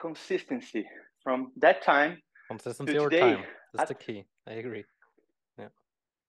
consistency 0.00 0.86
from 1.22 1.52
that 1.58 1.82
time. 1.82 2.18
Consistency 2.48 2.98
over 2.98 3.10
time. 3.10 3.44
That's 3.74 3.88
the 3.88 3.94
key. 3.94 4.24
I 4.48 4.52
agree. 4.52 4.84
Yeah. 5.58 5.68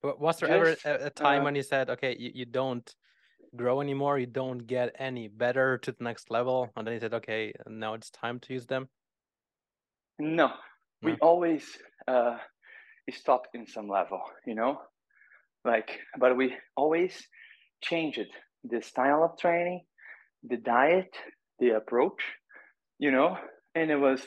But 0.01 0.19
was 0.19 0.39
there 0.39 0.49
just, 0.49 0.85
ever 0.85 1.03
a, 1.03 1.07
a 1.07 1.09
time 1.09 1.41
uh, 1.41 1.45
when 1.45 1.55
you 1.55 1.63
said, 1.63 1.89
okay, 1.89 2.15
you, 2.19 2.31
you 2.33 2.45
don't 2.45 2.93
grow 3.55 3.81
anymore, 3.81 4.19
you 4.19 4.25
don't 4.25 4.65
get 4.65 4.95
any 4.99 5.27
better 5.27 5.77
to 5.79 5.91
the 5.91 6.03
next 6.03 6.31
level, 6.31 6.69
and 6.75 6.85
then 6.85 6.93
you 6.93 6.99
said, 6.99 7.13
okay, 7.13 7.53
now 7.67 7.93
it's 7.93 8.09
time 8.09 8.39
to 8.39 8.53
use 8.53 8.65
them? 8.65 8.89
No, 10.19 10.47
no. 10.47 10.53
we 11.01 11.15
always 11.21 11.65
uh, 12.07 12.37
stopped 13.11 13.55
in 13.55 13.67
some 13.67 13.87
level, 13.87 14.21
you 14.45 14.55
know, 14.55 14.81
like, 15.65 15.99
but 16.19 16.35
we 16.35 16.55
always 16.75 17.27
change 17.81 18.17
it, 18.17 18.29
the 18.63 18.81
style 18.81 19.23
of 19.23 19.37
training, 19.37 19.81
the 20.43 20.57
diet, 20.57 21.13
the 21.59 21.71
approach, 21.71 22.21
you 22.99 23.11
know, 23.11 23.37
and 23.75 23.91
it 23.91 23.99
was 23.99 24.21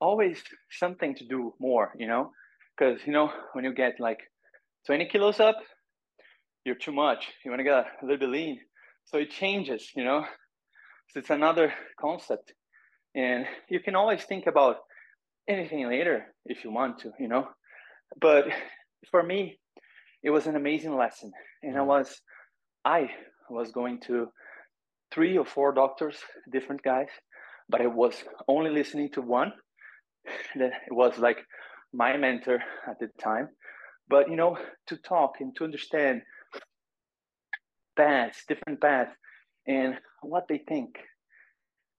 always 0.00 0.42
something 0.70 1.14
to 1.16 1.26
do 1.26 1.54
more, 1.58 1.92
you 1.98 2.06
know, 2.06 2.32
because, 2.76 3.00
you 3.06 3.12
know, 3.12 3.30
when 3.52 3.64
you 3.64 3.74
get 3.74 4.00
like 4.00 4.20
20 4.86 5.06
kilos 5.06 5.40
up, 5.40 5.56
you're 6.64 6.74
too 6.74 6.92
much. 6.92 7.26
You 7.44 7.50
want 7.50 7.60
to 7.60 7.64
get 7.64 7.74
a 7.74 7.86
little 8.02 8.18
bit 8.18 8.28
lean. 8.28 8.60
So 9.06 9.18
it 9.18 9.30
changes, 9.30 9.90
you 9.96 10.04
know. 10.04 10.24
So 11.10 11.20
it's 11.20 11.30
another 11.30 11.72
concept. 11.98 12.52
And 13.14 13.46
you 13.68 13.80
can 13.80 13.94
always 13.94 14.22
think 14.24 14.46
about 14.46 14.76
anything 15.48 15.88
later 15.88 16.26
if 16.44 16.62
you 16.62 16.70
want 16.70 16.98
to, 17.00 17.12
you 17.18 17.28
know 17.28 17.48
but 18.20 18.46
for 19.10 19.22
me, 19.22 19.58
it 20.22 20.30
was 20.30 20.46
an 20.46 20.56
amazing 20.56 20.96
lesson. 20.96 21.32
And 21.62 21.76
I 21.76 21.80
mm. 21.80 21.86
was, 21.86 22.20
I 22.84 23.10
was 23.50 23.70
going 23.72 24.00
to 24.06 24.28
three 25.12 25.38
or 25.38 25.44
four 25.44 25.72
doctors, 25.72 26.16
different 26.52 26.82
guys, 26.82 27.08
but 27.68 27.80
I 27.80 27.86
was 27.86 28.14
only 28.46 28.70
listening 28.70 29.10
to 29.12 29.22
one. 29.22 29.52
That 30.56 30.72
was 30.90 31.18
like 31.18 31.38
my 31.92 32.16
mentor 32.16 32.58
at 32.86 32.98
the 32.98 33.08
time. 33.22 33.48
But 34.08 34.30
you 34.30 34.36
know, 34.36 34.58
to 34.88 34.96
talk 34.96 35.40
and 35.40 35.54
to 35.56 35.64
understand 35.64 36.22
paths, 37.96 38.44
different 38.48 38.80
paths, 38.80 39.12
and 39.66 39.94
what 40.22 40.48
they 40.48 40.58
think, 40.58 40.98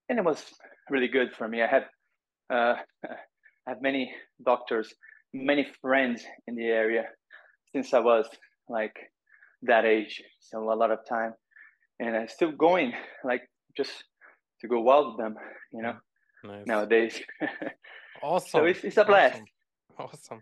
and 0.10 0.20
it 0.20 0.26
was 0.26 0.44
really 0.90 1.08
good 1.08 1.34
for 1.38 1.48
me. 1.48 1.62
I 1.62 1.68
had 1.68 1.86
uh, 2.50 2.76
I 3.68 3.70
have 3.74 3.82
many 3.82 4.12
doctors, 4.44 4.94
many 5.34 5.68
friends 5.82 6.24
in 6.48 6.56
the 6.56 6.66
area 6.66 7.06
since 7.74 7.94
I 7.94 8.00
was 8.00 8.28
like 8.68 8.96
that 9.64 9.86
age, 9.86 10.24
so 10.40 10.72
a 10.72 10.76
lot 10.76 10.92
of 10.92 11.00
time, 11.08 11.34
and 12.00 12.16
I'm 12.16 12.28
still 12.28 12.52
going 12.52 12.94
like 13.24 13.44
just 13.76 13.92
to 14.62 14.68
go 14.68 14.82
wild 14.82 15.18
with 15.18 15.18
them, 15.18 15.36
you 15.72 15.82
know. 15.82 15.96
Nice. 16.44 16.66
Nowadays, 16.66 17.22
awesome. 18.24 18.50
so 18.50 18.66
it's, 18.66 18.84
it's 18.84 18.98
a 18.98 19.04
blast. 19.04 19.42
Awesome. 19.98 20.10
awesome. 20.14 20.42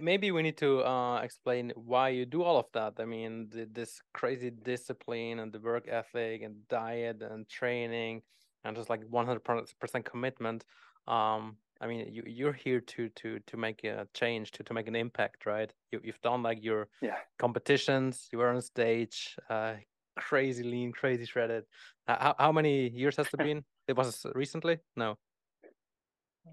Maybe 0.00 0.30
we 0.30 0.40
need 0.40 0.56
to 0.58 0.82
uh, 0.82 1.20
explain 1.20 1.70
why 1.74 2.08
you 2.08 2.24
do 2.24 2.42
all 2.42 2.56
of 2.56 2.66
that. 2.72 2.94
I 2.98 3.04
mean, 3.04 3.50
the, 3.50 3.68
this 3.70 4.00
crazy 4.14 4.50
discipline 4.50 5.40
and 5.40 5.52
the 5.52 5.60
work 5.60 5.86
ethic 5.88 6.40
and 6.40 6.66
diet 6.68 7.20
and 7.20 7.46
training 7.46 8.22
and 8.64 8.74
just 8.74 8.88
like 8.88 9.04
100% 9.04 10.04
commitment. 10.04 10.64
Um, 11.06 11.58
I 11.80 11.86
mean, 11.86 12.08
you 12.12 12.22
you're 12.26 12.52
here 12.52 12.80
to 12.80 13.08
to 13.08 13.38
to 13.46 13.56
make 13.56 13.84
a 13.84 14.06
change, 14.14 14.52
to 14.52 14.62
to 14.64 14.74
make 14.74 14.88
an 14.88 14.96
impact, 14.96 15.46
right? 15.46 15.72
You 15.90 16.00
you've 16.04 16.20
done 16.22 16.42
like 16.42 16.62
your 16.62 16.88
yeah 17.02 17.16
competitions. 17.38 18.28
You 18.32 18.38
were 18.38 18.48
on 18.48 18.60
stage, 18.62 19.36
uh, 19.50 19.74
crazy 20.16 20.62
lean, 20.62 20.92
crazy 20.92 21.24
shredded. 21.24 21.64
How 22.06 22.34
how 22.38 22.52
many 22.52 22.88
years 22.88 23.16
has 23.16 23.26
it 23.26 23.38
been? 23.38 23.64
it 23.86 23.96
was 23.96 24.26
recently? 24.34 24.78
No. 24.96 25.16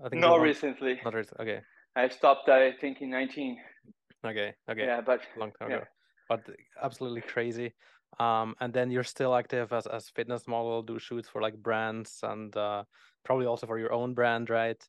I 0.03 0.09
think 0.09 0.21
not 0.21 0.41
recently. 0.41 0.99
Not 1.03 1.13
recently. 1.13 1.45
Okay. 1.45 1.61
I 1.95 2.07
stopped. 2.09 2.49
I 2.49 2.73
think 2.73 3.01
in 3.01 3.09
nineteen. 3.09 3.57
Okay. 4.25 4.53
Okay. 4.69 4.85
Yeah, 4.85 5.01
but 5.01 5.21
long 5.37 5.51
time 5.59 5.71
yeah. 5.71 5.77
ago. 5.77 5.85
But 6.29 6.49
absolutely 6.81 7.21
crazy. 7.21 7.73
Um, 8.19 8.55
and 8.59 8.73
then 8.73 8.91
you're 8.91 9.03
still 9.03 9.35
active 9.35 9.73
as 9.73 9.87
as 9.87 10.09
fitness 10.09 10.47
model, 10.47 10.81
do 10.81 10.99
shoots 10.99 11.29
for 11.29 11.41
like 11.41 11.55
brands 11.55 12.19
and 12.23 12.55
uh, 12.55 12.83
probably 13.23 13.45
also 13.45 13.67
for 13.67 13.79
your 13.79 13.93
own 13.93 14.13
brand, 14.13 14.49
right? 14.49 14.81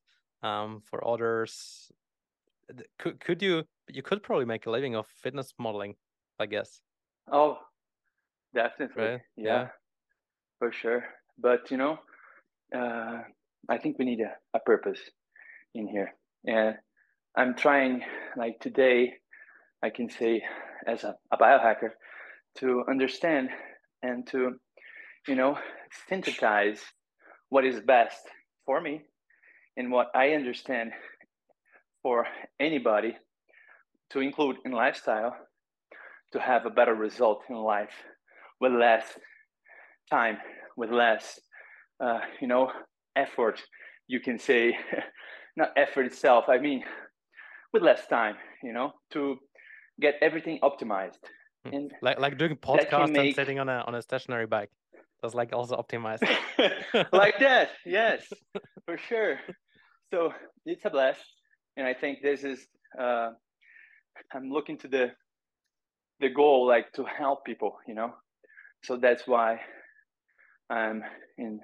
Um, 0.42 0.82
for 0.90 1.06
others, 1.06 1.92
could 2.98 3.20
could 3.20 3.42
you 3.42 3.64
you 3.88 4.02
could 4.02 4.22
probably 4.22 4.44
make 4.44 4.66
a 4.66 4.70
living 4.70 4.96
of 4.96 5.06
fitness 5.06 5.52
modeling, 5.58 5.94
I 6.38 6.46
guess. 6.46 6.80
Oh, 7.30 7.58
definitely. 8.54 9.02
Right? 9.02 9.20
Yeah, 9.36 9.44
yeah, 9.46 9.68
for 10.58 10.72
sure. 10.72 11.04
But 11.38 11.70
you 11.70 11.76
know, 11.76 11.98
uh, 12.74 13.18
I 13.68 13.78
think 13.78 13.98
we 13.98 14.04
need 14.04 14.20
a, 14.20 14.34
a 14.56 14.60
purpose 14.60 15.00
in 15.74 15.86
here, 15.86 16.14
and 16.44 16.76
I'm 17.36 17.54
trying. 17.54 18.02
Like 18.36 18.58
today, 18.60 19.12
I 19.82 19.90
can 19.90 20.08
say 20.08 20.42
as 20.86 21.04
a, 21.04 21.14
a 21.30 21.36
biohacker 21.36 21.90
to 22.58 22.84
understand 22.88 23.50
and 24.02 24.26
to, 24.28 24.52
you 25.28 25.34
know, 25.34 25.58
synthesize 26.08 26.80
what 27.48 27.64
is 27.64 27.80
best 27.80 28.20
for 28.66 28.80
me 28.80 29.02
and 29.76 29.90
what 29.90 30.08
I 30.14 30.30
understand 30.30 30.92
for 32.02 32.26
anybody 32.60 33.16
to 34.10 34.20
include 34.20 34.56
in 34.64 34.72
lifestyle 34.72 35.34
to 36.32 36.40
have 36.40 36.66
a 36.66 36.70
better 36.70 36.94
result 36.94 37.42
in 37.48 37.56
life 37.56 37.94
with 38.60 38.72
less 38.72 39.04
time, 40.10 40.38
with 40.76 40.90
less, 40.90 41.40
uh, 42.00 42.20
you 42.40 42.48
know, 42.48 42.70
effort. 43.16 43.62
You 44.08 44.20
can 44.20 44.38
say, 44.38 44.76
not 45.56 45.70
effort 45.76 46.06
itself. 46.06 46.46
I 46.48 46.58
mean, 46.58 46.84
with 47.72 47.82
less 47.82 48.06
time, 48.06 48.36
you 48.62 48.72
know, 48.72 48.92
to 49.12 49.36
get 50.00 50.14
everything 50.20 50.58
optimized. 50.62 51.18
Hmm. 51.66 51.74
And 51.74 51.92
like 52.02 52.18
like 52.18 52.38
doing 52.38 52.56
podcast 52.56 53.10
make... 53.10 53.26
and 53.26 53.34
sitting 53.34 53.58
on 53.58 53.68
a 53.68 53.84
on 53.86 53.94
a 53.94 54.02
stationary 54.02 54.46
bike. 54.46 54.70
That's 55.22 55.34
like 55.34 55.52
also 55.52 55.76
optimized. 55.76 56.28
like 57.12 57.38
that, 57.38 57.70
yes, 57.86 58.26
for 58.84 58.98
sure. 58.98 59.38
So 60.12 60.30
it's 60.66 60.84
a 60.84 60.90
blast, 60.90 61.24
and 61.78 61.86
I 61.86 61.94
think 61.94 62.18
this 62.20 62.44
is. 62.44 62.66
Uh, 63.00 63.30
I'm 64.34 64.50
looking 64.50 64.76
to 64.80 64.88
the 64.88 65.12
the 66.20 66.28
goal, 66.28 66.66
like 66.66 66.92
to 66.92 67.04
help 67.04 67.46
people, 67.46 67.78
you 67.88 67.94
know. 67.94 68.12
So 68.84 68.98
that's 68.98 69.26
why 69.26 69.60
I'm 70.68 71.02
in 71.38 71.60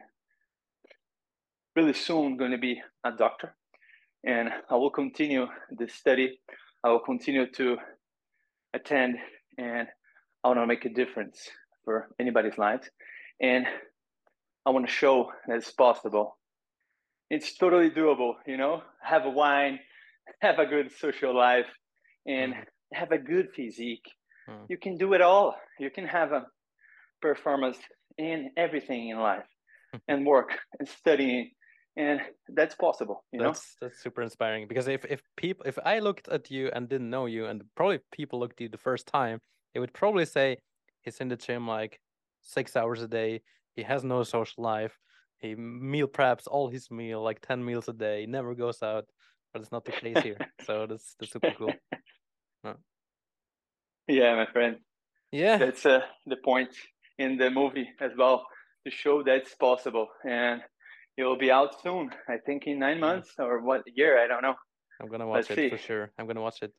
really 1.76 1.92
soon 1.92 2.38
going 2.38 2.52
to 2.52 2.58
be 2.58 2.80
a 3.04 3.12
doctor, 3.12 3.54
and 4.24 4.48
I 4.70 4.76
will 4.76 4.92
continue 4.92 5.46
the 5.70 5.86
study. 5.86 6.40
I 6.82 6.88
will 6.88 7.00
continue 7.00 7.50
to 7.50 7.76
attend, 8.72 9.18
and 9.58 9.88
I 10.42 10.48
want 10.48 10.60
to 10.60 10.66
make 10.66 10.86
a 10.86 10.88
difference 10.88 11.50
for 11.84 12.08
anybody's 12.18 12.56
lives, 12.56 12.88
and 13.42 13.66
I 14.64 14.70
want 14.70 14.86
to 14.86 14.92
show 14.92 15.32
that 15.46 15.58
it's 15.58 15.70
possible. 15.70 16.37
It's 17.30 17.56
totally 17.56 17.90
doable, 17.90 18.34
you 18.46 18.56
know. 18.56 18.82
Have 19.02 19.24
a 19.26 19.30
wine, 19.30 19.78
have 20.40 20.58
a 20.58 20.66
good 20.66 20.90
social 20.98 21.36
life, 21.36 21.66
and 22.26 22.54
mm. 22.54 22.64
have 22.94 23.12
a 23.12 23.18
good 23.18 23.48
physique. 23.54 24.06
Mm. 24.48 24.66
You 24.68 24.78
can 24.78 24.96
do 24.96 25.12
it 25.14 25.20
all. 25.20 25.56
You 25.78 25.90
can 25.90 26.06
have 26.06 26.32
a 26.32 26.46
performance 27.20 27.78
in 28.16 28.50
everything 28.56 29.08
in 29.08 29.18
life, 29.18 29.46
and 30.08 30.26
work 30.26 30.58
and 30.78 30.88
studying 30.88 31.50
and 31.98 32.20
that's 32.54 32.76
possible 32.76 33.24
you 33.32 33.40
that's 33.40 33.76
know? 33.82 33.88
that's 33.88 34.00
super 34.02 34.22
inspiring 34.22 34.66
because 34.68 34.86
if 34.86 35.04
if 35.06 35.20
people 35.36 35.66
if 35.66 35.78
i 35.84 35.98
looked 35.98 36.28
at 36.28 36.50
you 36.50 36.70
and 36.72 36.88
didn't 36.88 37.10
know 37.10 37.26
you 37.26 37.46
and 37.46 37.62
probably 37.74 37.98
people 38.12 38.38
looked 38.38 38.60
at 38.60 38.62
you 38.62 38.68
the 38.68 38.78
first 38.78 39.06
time 39.06 39.40
it 39.74 39.80
would 39.80 39.92
probably 39.92 40.24
say 40.24 40.56
he's 41.02 41.18
in 41.18 41.28
the 41.28 41.36
gym 41.36 41.66
like 41.66 42.00
six 42.40 42.76
hours 42.76 43.02
a 43.02 43.08
day 43.08 43.42
he 43.74 43.82
has 43.82 44.04
no 44.04 44.22
social 44.22 44.62
life 44.62 44.96
he 45.40 45.54
meal 45.54 46.08
preps 46.08 46.46
all 46.46 46.68
his 46.68 46.90
meal 46.90 47.22
like 47.22 47.40
10 47.40 47.64
meals 47.64 47.88
a 47.88 47.92
day 47.92 48.26
never 48.26 48.54
goes 48.54 48.82
out 48.82 49.04
but 49.52 49.62
it's 49.62 49.72
not 49.72 49.84
the 49.84 49.92
case 49.92 50.18
here 50.22 50.36
so 50.64 50.86
that's 50.88 51.14
that's 51.18 51.32
super 51.32 51.52
cool 51.56 51.72
yeah 54.08 54.34
my 54.34 54.46
friend 54.52 54.76
yeah 55.32 55.58
that's 55.58 55.84
uh, 55.84 56.00
the 56.26 56.36
point 56.36 56.70
in 57.18 57.36
the 57.36 57.50
movie 57.50 57.88
as 58.00 58.12
well 58.16 58.46
to 58.84 58.90
show 58.90 59.22
that's 59.22 59.54
possible 59.54 60.08
and 60.24 60.62
it 61.18 61.24
will 61.24 61.36
be 61.36 61.50
out 61.50 61.82
soon. 61.82 62.10
I 62.28 62.36
think 62.46 62.68
in 62.68 62.78
nine 62.78 63.00
months 63.00 63.34
or 63.40 63.60
what 63.60 63.82
year? 63.92 64.22
I 64.22 64.28
don't 64.28 64.40
know. 64.40 64.54
I'm 65.00 65.08
gonna 65.08 65.26
watch 65.26 65.48
Let's 65.48 65.50
it 65.50 65.56
see. 65.56 65.70
for 65.70 65.76
sure. 65.76 66.12
I'm 66.16 66.28
gonna 66.28 66.40
watch 66.40 66.62
it, 66.62 66.72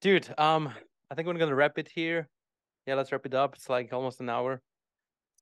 dude. 0.00 0.28
Um, 0.38 0.72
I 1.10 1.14
think 1.14 1.26
we're 1.26 1.34
gonna 1.34 1.56
wrap 1.56 1.76
it 1.76 1.88
here. 1.92 2.28
Yeah, 2.86 2.94
let's 2.94 3.10
wrap 3.10 3.26
it 3.26 3.34
up. 3.34 3.56
It's 3.56 3.68
like 3.68 3.92
almost 3.92 4.20
an 4.20 4.30
hour. 4.30 4.62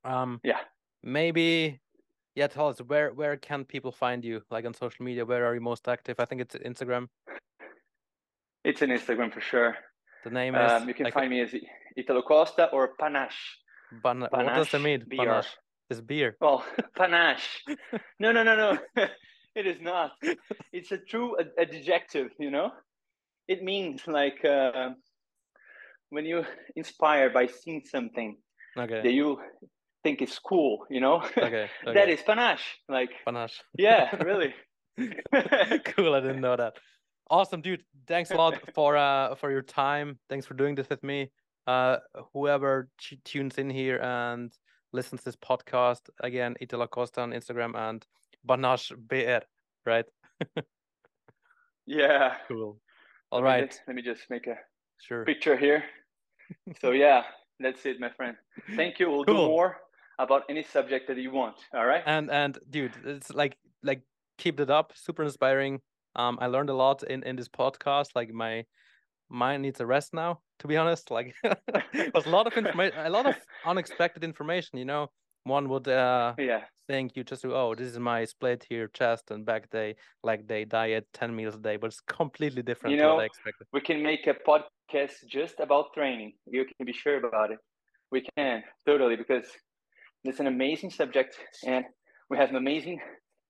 Um, 0.02 0.40
yeah. 0.42 0.60
Maybe, 1.02 1.78
yeah. 2.36 2.46
Tell 2.46 2.68
us 2.68 2.78
where 2.78 3.12
where 3.12 3.36
can 3.36 3.64
people 3.64 3.90
find 3.90 4.24
you? 4.24 4.42
Like 4.50 4.64
on 4.64 4.74
social 4.74 5.04
media, 5.04 5.24
where 5.24 5.44
are 5.46 5.54
you 5.54 5.60
most 5.60 5.88
active? 5.88 6.20
I 6.20 6.24
think 6.24 6.40
it's 6.40 6.54
Instagram. 6.54 7.08
It's 8.64 8.82
an 8.82 8.90
Instagram 8.90 9.32
for 9.32 9.40
sure. 9.40 9.76
The 10.24 10.30
name 10.30 10.54
is. 10.54 10.70
Um, 10.70 10.88
you 10.88 10.94
can 10.94 11.04
like, 11.04 11.14
find 11.14 11.30
me 11.30 11.40
as 11.40 11.54
Italo 11.96 12.22
Costa 12.22 12.68
or 12.72 12.94
Panache. 13.00 13.58
Ban- 14.02 14.26
Panache 14.30 14.30
what 14.30 14.54
does 14.54 14.70
that 14.70 14.82
mean? 14.82 15.04
Panache. 15.10 15.48
It's 15.88 16.00
beer. 16.00 16.36
Well, 16.40 16.64
panache. 16.96 17.62
no, 18.20 18.32
no, 18.32 18.42
no, 18.42 18.56
no. 18.56 18.78
it 19.54 19.66
is 19.66 19.80
not. 19.80 20.12
It's 20.72 20.92
a 20.92 20.98
true 20.98 21.36
adjective, 21.58 22.30
you 22.38 22.50
know? 22.50 22.72
It 23.48 23.62
means 23.62 24.02
like 24.06 24.44
uh, 24.44 24.90
when 26.10 26.24
you 26.24 26.44
inspire 26.74 27.30
by 27.30 27.46
seeing 27.46 27.82
something 27.84 28.36
okay. 28.76 29.02
that 29.02 29.12
you 29.12 29.38
think 30.06 30.22
is 30.22 30.38
cool, 30.38 30.86
you 30.88 31.00
know? 31.00 31.16
Okay. 31.36 31.68
okay. 31.86 31.94
that 31.94 32.08
is 32.08 32.22
panache. 32.22 32.78
Like 32.88 33.10
panache. 33.24 33.60
Yeah, 33.76 34.14
really. 34.24 34.54
cool. 34.98 36.14
I 36.14 36.20
didn't 36.20 36.40
know 36.40 36.56
that. 36.56 36.74
Awesome, 37.28 37.60
dude. 37.60 37.82
Thanks 38.06 38.30
a 38.30 38.36
lot 38.36 38.54
for 38.74 38.96
uh 38.96 39.34
for 39.34 39.50
your 39.50 39.62
time. 39.62 40.18
Thanks 40.28 40.46
for 40.46 40.54
doing 40.54 40.76
this 40.76 40.88
with 40.88 41.02
me. 41.02 41.30
Uh, 41.66 41.96
whoever 42.32 42.88
tunes 43.24 43.58
in 43.58 43.68
here 43.68 43.98
and 43.98 44.52
listens 44.92 45.20
to 45.20 45.24
this 45.24 45.36
podcast 45.36 46.02
again 46.22 46.54
Italo 46.60 46.86
Costa 46.86 47.20
on 47.22 47.32
instagram 47.32 47.74
and 47.74 48.06
panache 48.46 48.92
br 48.96 49.42
right 49.84 50.06
yeah 51.86 52.36
cool 52.46 52.78
All 53.32 53.40
let 53.40 53.44
right. 53.44 53.62
me 53.62 53.66
just, 53.66 53.80
let 53.88 53.96
me 53.96 54.02
just 54.02 54.30
make 54.30 54.46
a 54.46 54.56
sure 54.98 55.24
picture 55.24 55.56
here 55.56 55.82
so 56.80 56.92
yeah 56.92 57.24
that's 57.58 57.84
it 57.84 57.98
my 57.98 58.10
friend 58.10 58.36
thank 58.76 59.00
you 59.00 59.10
we'll 59.10 59.24
cool. 59.24 59.46
do 59.46 59.50
more 59.50 59.76
about 60.18 60.42
any 60.48 60.62
subject 60.62 61.08
that 61.08 61.16
you 61.16 61.30
want 61.30 61.56
all 61.74 61.86
right? 61.86 62.02
And 62.06 62.30
and 62.30 62.58
dude 62.70 62.92
it's 63.04 63.30
like 63.32 63.56
like 63.82 64.02
keep 64.38 64.60
it 64.60 64.70
up. 64.70 64.92
Super 64.94 65.22
inspiring. 65.22 65.80
Um 66.14 66.38
i 66.40 66.46
learned 66.46 66.70
a 66.70 66.74
lot 66.74 67.02
in 67.02 67.22
in 67.22 67.36
this 67.36 67.48
podcast. 67.48 68.10
Like 68.14 68.32
my 68.32 68.64
mind 69.28 69.62
needs 69.62 69.80
a 69.80 69.86
rest 69.86 70.14
now 70.14 70.40
to 70.60 70.68
be 70.68 70.76
honest. 70.76 71.10
Like 71.10 71.34
it 71.44 72.14
was 72.14 72.26
a 72.26 72.30
lot 72.30 72.46
of 72.46 72.54
information 72.54 72.98
a 72.98 73.10
lot 73.10 73.26
of 73.26 73.36
unexpected 73.66 74.24
information 74.24 74.78
you 74.78 74.84
know? 74.84 75.10
One 75.44 75.68
would 75.68 75.86
uh 75.86 76.34
yeah. 76.38 76.62
think 76.88 77.16
you 77.16 77.22
just 77.22 77.42
do, 77.42 77.54
oh, 77.54 77.74
this 77.76 77.86
is 77.86 77.98
my 78.00 78.24
split 78.24 78.66
here, 78.68 78.88
chest 78.88 79.30
and 79.30 79.46
back 79.46 79.70
day, 79.70 79.94
leg 80.24 80.48
day, 80.48 80.64
diet, 80.64 81.06
10 81.12 81.36
meals 81.36 81.54
a 81.54 81.58
day, 81.58 81.76
but 81.76 81.86
it's 81.88 82.00
completely 82.00 82.62
different 82.62 82.96
you 82.96 83.00
know, 83.00 83.14
what 83.14 83.22
I 83.22 83.26
expected. 83.26 83.66
We 83.72 83.80
can 83.80 84.02
make 84.02 84.26
a 84.26 84.34
podcast 84.34 85.24
just 85.28 85.60
about 85.60 85.94
training. 85.94 86.32
You 86.46 86.64
can 86.64 86.84
be 86.84 86.92
sure 86.92 87.24
about 87.24 87.52
it. 87.52 87.58
We 88.10 88.26
can, 88.36 88.64
totally, 88.86 89.14
because 89.14 89.46
it's 90.24 90.40
an 90.40 90.46
amazing 90.46 90.90
subject 90.90 91.36
and 91.66 91.84
we 92.30 92.36
have 92.36 92.52
amazing 92.52 93.00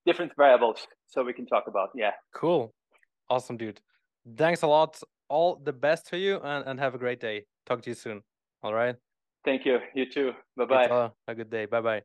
different 0.04 0.32
variables 0.36 0.86
so 1.06 1.22
we 1.24 1.32
can 1.32 1.46
talk 1.46 1.64
about. 1.66 1.88
Yeah. 1.94 2.12
Cool. 2.34 2.72
Awesome, 3.28 3.56
dude. 3.56 3.80
Thanks 4.36 4.62
a 4.62 4.66
lot. 4.66 5.00
All 5.28 5.60
the 5.62 5.72
best 5.72 6.06
to 6.08 6.18
you 6.18 6.40
and, 6.42 6.66
and 6.66 6.78
have 6.78 6.94
a 6.94 6.98
great 6.98 7.20
day. 7.20 7.44
Talk 7.66 7.82
to 7.82 7.90
you 7.90 7.94
soon. 7.94 8.22
All 8.62 8.74
right. 8.74 8.96
Thank 9.44 9.64
you. 9.64 9.78
You 9.94 10.10
too. 10.10 10.32
Bye 10.56 10.64
bye. 10.64 10.88
Have 10.88 11.12
a 11.28 11.34
good 11.34 11.50
day. 11.50 11.66
Bye 11.66 11.80
bye. 11.80 12.02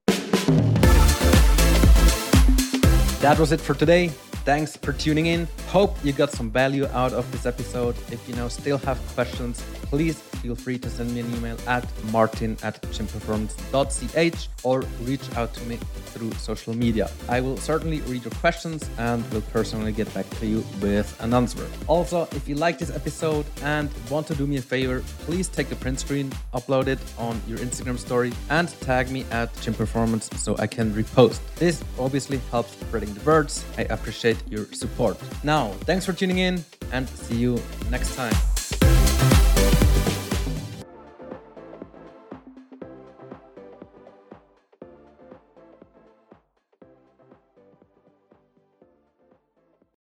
That 3.22 3.38
was 3.38 3.52
it 3.52 3.62
for 3.62 3.76
today. 3.76 4.12
Thanks 4.44 4.76
for 4.76 4.92
tuning 4.92 5.28
in. 5.28 5.48
Hope 5.68 5.96
you 6.04 6.14
got 6.14 6.32
some 6.32 6.50
value 6.50 6.88
out 6.94 7.14
of 7.14 7.32
this 7.32 7.46
episode. 7.46 7.96
If 8.12 8.28
you 8.28 8.36
now 8.36 8.48
still 8.48 8.80
have 8.80 8.98
questions, 9.14 9.62
please 9.84 10.20
feel 10.42 10.56
free 10.56 10.80
to 10.80 10.90
send 10.90 11.14
me 11.14 11.20
an 11.20 11.36
email 11.36 11.58
at 11.68 11.86
martin 12.12 12.58
at 12.64 12.82
gymperformance.ch 12.82 14.50
or 14.64 14.82
reach 15.04 15.36
out 15.36 15.54
to 15.54 15.64
me 15.66 15.78
through 16.08 16.32
social 16.34 16.74
media. 16.74 17.10
I 17.30 17.40
will 17.40 17.58
certainly 17.58 18.02
read 18.02 18.24
your 18.24 18.34
questions 18.34 18.90
and 18.98 19.24
will 19.32 19.42
personally 19.54 19.92
get 19.92 20.12
back 20.14 20.30
to 20.40 20.48
you 20.48 20.64
with 20.82 21.16
an 21.22 21.34
answer. 21.34 21.68
Also, 21.88 22.28
if 22.32 22.48
you 22.50 22.56
like 22.56 22.80
this 22.80 22.90
episode 22.90 23.46
and 23.62 23.90
want 24.10 24.28
to 24.28 24.36
do 24.36 24.48
me 24.48 24.58
a 24.58 24.62
favor, 24.62 25.04
please 25.26 25.48
take 25.48 25.72
a 25.72 25.76
print 25.76 26.00
screen, 26.00 26.32
upload 26.54 26.88
it 26.88 27.00
on 27.18 27.40
your 27.48 27.60
Instagram 27.60 28.00
story, 28.00 28.34
and 28.50 28.70
tag 28.82 29.12
me 29.12 29.26
at 29.32 29.54
gymperformance 29.56 30.34
so 30.36 30.56
I 30.58 30.68
can 30.68 30.94
repost. 30.94 31.40
This 31.56 31.84
obviously 32.00 32.40
helps 32.50 32.72
spreading 32.72 33.14
the 33.14 33.22
words. 33.22 33.64
I 33.78 33.84
appreciate 34.32 34.52
your 34.52 34.66
support. 34.74 35.18
Now, 35.44 35.72
thanks 35.86 36.06
for 36.06 36.14
tuning 36.14 36.40
in 36.40 36.64
and 36.92 37.08
see 37.10 37.36
you 37.36 37.62
next 37.90 38.16
time. 38.16 38.61